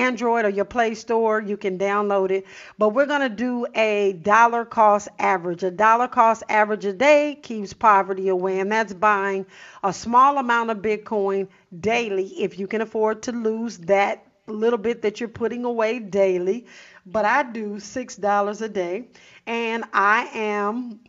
Android 0.00 0.44
or 0.44 0.48
your 0.48 0.64
Play 0.64 0.94
Store, 0.94 1.40
you 1.40 1.56
can 1.56 1.78
download 1.78 2.30
it. 2.30 2.46
But 2.78 2.90
we're 2.90 3.06
going 3.06 3.28
to 3.28 3.28
do 3.28 3.66
a 3.74 4.12
dollar 4.12 4.64
cost 4.64 5.08
average. 5.18 5.62
A 5.62 5.70
dollar 5.70 6.08
cost 6.08 6.42
average 6.48 6.84
a 6.84 6.92
day 6.92 7.38
keeps 7.42 7.72
poverty 7.72 8.28
away, 8.28 8.60
and 8.60 8.70
that's 8.70 8.92
buying 8.92 9.46
a 9.82 9.92
small 9.92 10.38
amount 10.38 10.70
of 10.70 10.78
Bitcoin 10.78 11.48
daily 11.78 12.26
if 12.42 12.58
you 12.58 12.66
can 12.66 12.80
afford 12.80 13.22
to 13.22 13.32
lose 13.32 13.78
that 13.78 14.26
little 14.46 14.78
bit 14.78 15.02
that 15.02 15.20
you're 15.20 15.28
putting 15.28 15.64
away 15.64 15.98
daily. 15.98 16.66
But 17.04 17.24
I 17.24 17.42
do 17.42 17.76
$6 17.76 18.62
a 18.62 18.68
day, 18.68 19.08
and 19.46 19.84
I 19.92 20.28
am 20.34 21.00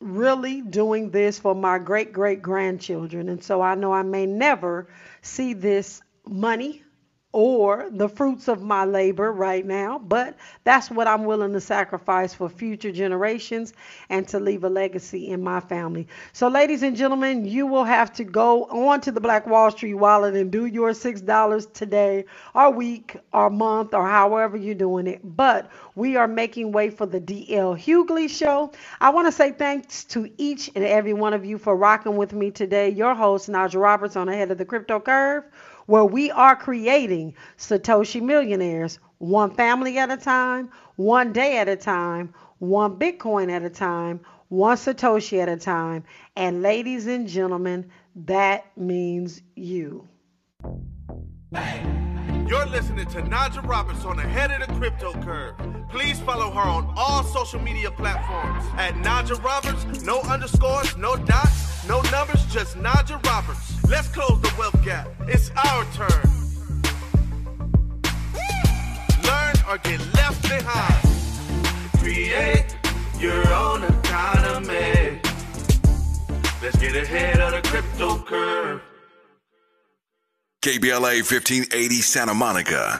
really 0.00 0.60
doing 0.62 1.10
this 1.10 1.38
for 1.38 1.54
my 1.54 1.78
great 1.78 2.12
great 2.12 2.42
grandchildren. 2.42 3.28
And 3.28 3.42
so 3.42 3.62
I 3.62 3.76
know 3.76 3.92
I 3.92 4.02
may 4.02 4.26
never 4.26 4.88
see 5.22 5.52
this 5.54 6.02
money 6.26 6.82
or 7.32 7.88
the 7.90 8.08
fruits 8.08 8.46
of 8.46 8.62
my 8.62 8.84
labor 8.84 9.32
right 9.32 9.64
now, 9.64 9.98
but 9.98 10.36
that's 10.64 10.90
what 10.90 11.06
I'm 11.06 11.24
willing 11.24 11.54
to 11.54 11.60
sacrifice 11.60 12.34
for 12.34 12.48
future 12.48 12.92
generations 12.92 13.72
and 14.10 14.28
to 14.28 14.38
leave 14.38 14.64
a 14.64 14.68
legacy 14.68 15.28
in 15.28 15.42
my 15.42 15.60
family. 15.60 16.06
So, 16.34 16.48
ladies 16.48 16.82
and 16.82 16.94
gentlemen, 16.94 17.46
you 17.46 17.66
will 17.66 17.84
have 17.84 18.12
to 18.14 18.24
go 18.24 18.64
on 18.64 19.00
to 19.02 19.12
the 19.12 19.20
Black 19.20 19.46
Wall 19.46 19.70
Street 19.70 19.94
wallet 19.94 20.34
and 20.34 20.52
do 20.52 20.66
your 20.66 20.90
$6 20.90 21.72
today, 21.72 22.26
or 22.54 22.70
week, 22.70 23.16
or 23.32 23.48
month, 23.48 23.94
or 23.94 24.06
however 24.06 24.58
you're 24.58 24.74
doing 24.74 25.06
it. 25.06 25.20
But 25.24 25.70
we 25.94 26.16
are 26.16 26.28
making 26.28 26.72
way 26.72 26.90
for 26.90 27.06
the 27.06 27.20
DL 27.20 27.78
Hughley 27.78 28.28
show. 28.28 28.72
I 29.00 29.10
want 29.10 29.26
to 29.26 29.32
say 29.32 29.52
thanks 29.52 30.04
to 30.04 30.30
each 30.36 30.70
and 30.74 30.84
every 30.84 31.14
one 31.14 31.32
of 31.32 31.46
you 31.46 31.56
for 31.56 31.74
rocking 31.74 32.16
with 32.16 32.34
me 32.34 32.50
today. 32.50 32.90
Your 32.90 33.14
host, 33.14 33.48
Najah 33.48 33.80
Roberts, 33.80 34.16
on 34.16 34.28
Ahead 34.28 34.50
of 34.50 34.58
the 34.58 34.64
Crypto 34.66 35.00
Curve 35.00 35.44
where 35.86 36.04
we 36.04 36.30
are 36.30 36.56
creating 36.56 37.34
Satoshi 37.58 38.20
millionaires 38.20 38.98
one 39.18 39.54
family 39.54 39.98
at 39.98 40.10
a 40.10 40.16
time, 40.16 40.68
one 40.96 41.32
day 41.32 41.58
at 41.58 41.68
a 41.68 41.76
time, 41.76 42.34
one 42.58 42.98
Bitcoin 42.98 43.50
at 43.50 43.62
a 43.62 43.70
time, 43.70 44.20
one 44.48 44.76
Satoshi 44.76 45.40
at 45.40 45.48
a 45.48 45.56
time. 45.56 46.04
And 46.36 46.60
ladies 46.60 47.06
and 47.06 47.28
gentlemen, 47.28 47.88
that 48.16 48.76
means 48.76 49.42
you. 49.54 50.08
You're 52.48 52.66
listening 52.66 53.06
to 53.06 53.22
Najah 53.22 53.66
Roberts 53.66 54.04
on 54.04 54.16
the 54.16 54.22
head 54.22 54.50
of 54.50 54.66
the 54.66 54.74
crypto 54.74 55.12
curve. 55.22 55.54
Please 55.88 56.20
follow 56.20 56.50
her 56.50 56.60
on 56.60 56.92
all 56.96 57.22
social 57.22 57.60
media 57.60 57.90
platforms 57.90 58.64
at 58.76 58.94
Najah 58.94 59.42
Roberts. 59.42 60.02
No 60.02 60.20
underscores, 60.22 60.96
no 60.96 61.16
dots, 61.16 61.71
no 61.88 62.00
numbers, 62.10 62.44
just 62.46 62.76
Najah 62.76 63.24
Roberts. 63.26 63.82
Let's 63.88 64.08
close 64.08 64.40
the 64.40 64.52
wealth 64.58 64.82
gap. 64.84 65.08
It's 65.26 65.50
our 65.50 65.84
turn. 65.92 66.30
Learn 69.24 69.54
or 69.68 69.78
get 69.78 70.00
left 70.14 70.42
behind. 70.42 71.02
Create 71.98 72.76
your 73.18 73.42
own 73.52 73.84
economy. 73.84 75.20
Let's 76.62 76.78
get 76.78 76.96
ahead 76.96 77.40
of 77.40 77.52
the 77.52 77.68
crypto 77.68 78.18
curve. 78.18 78.80
KBLA 80.62 81.22
1580 81.26 81.94
Santa 82.02 82.34
Monica. 82.34 82.90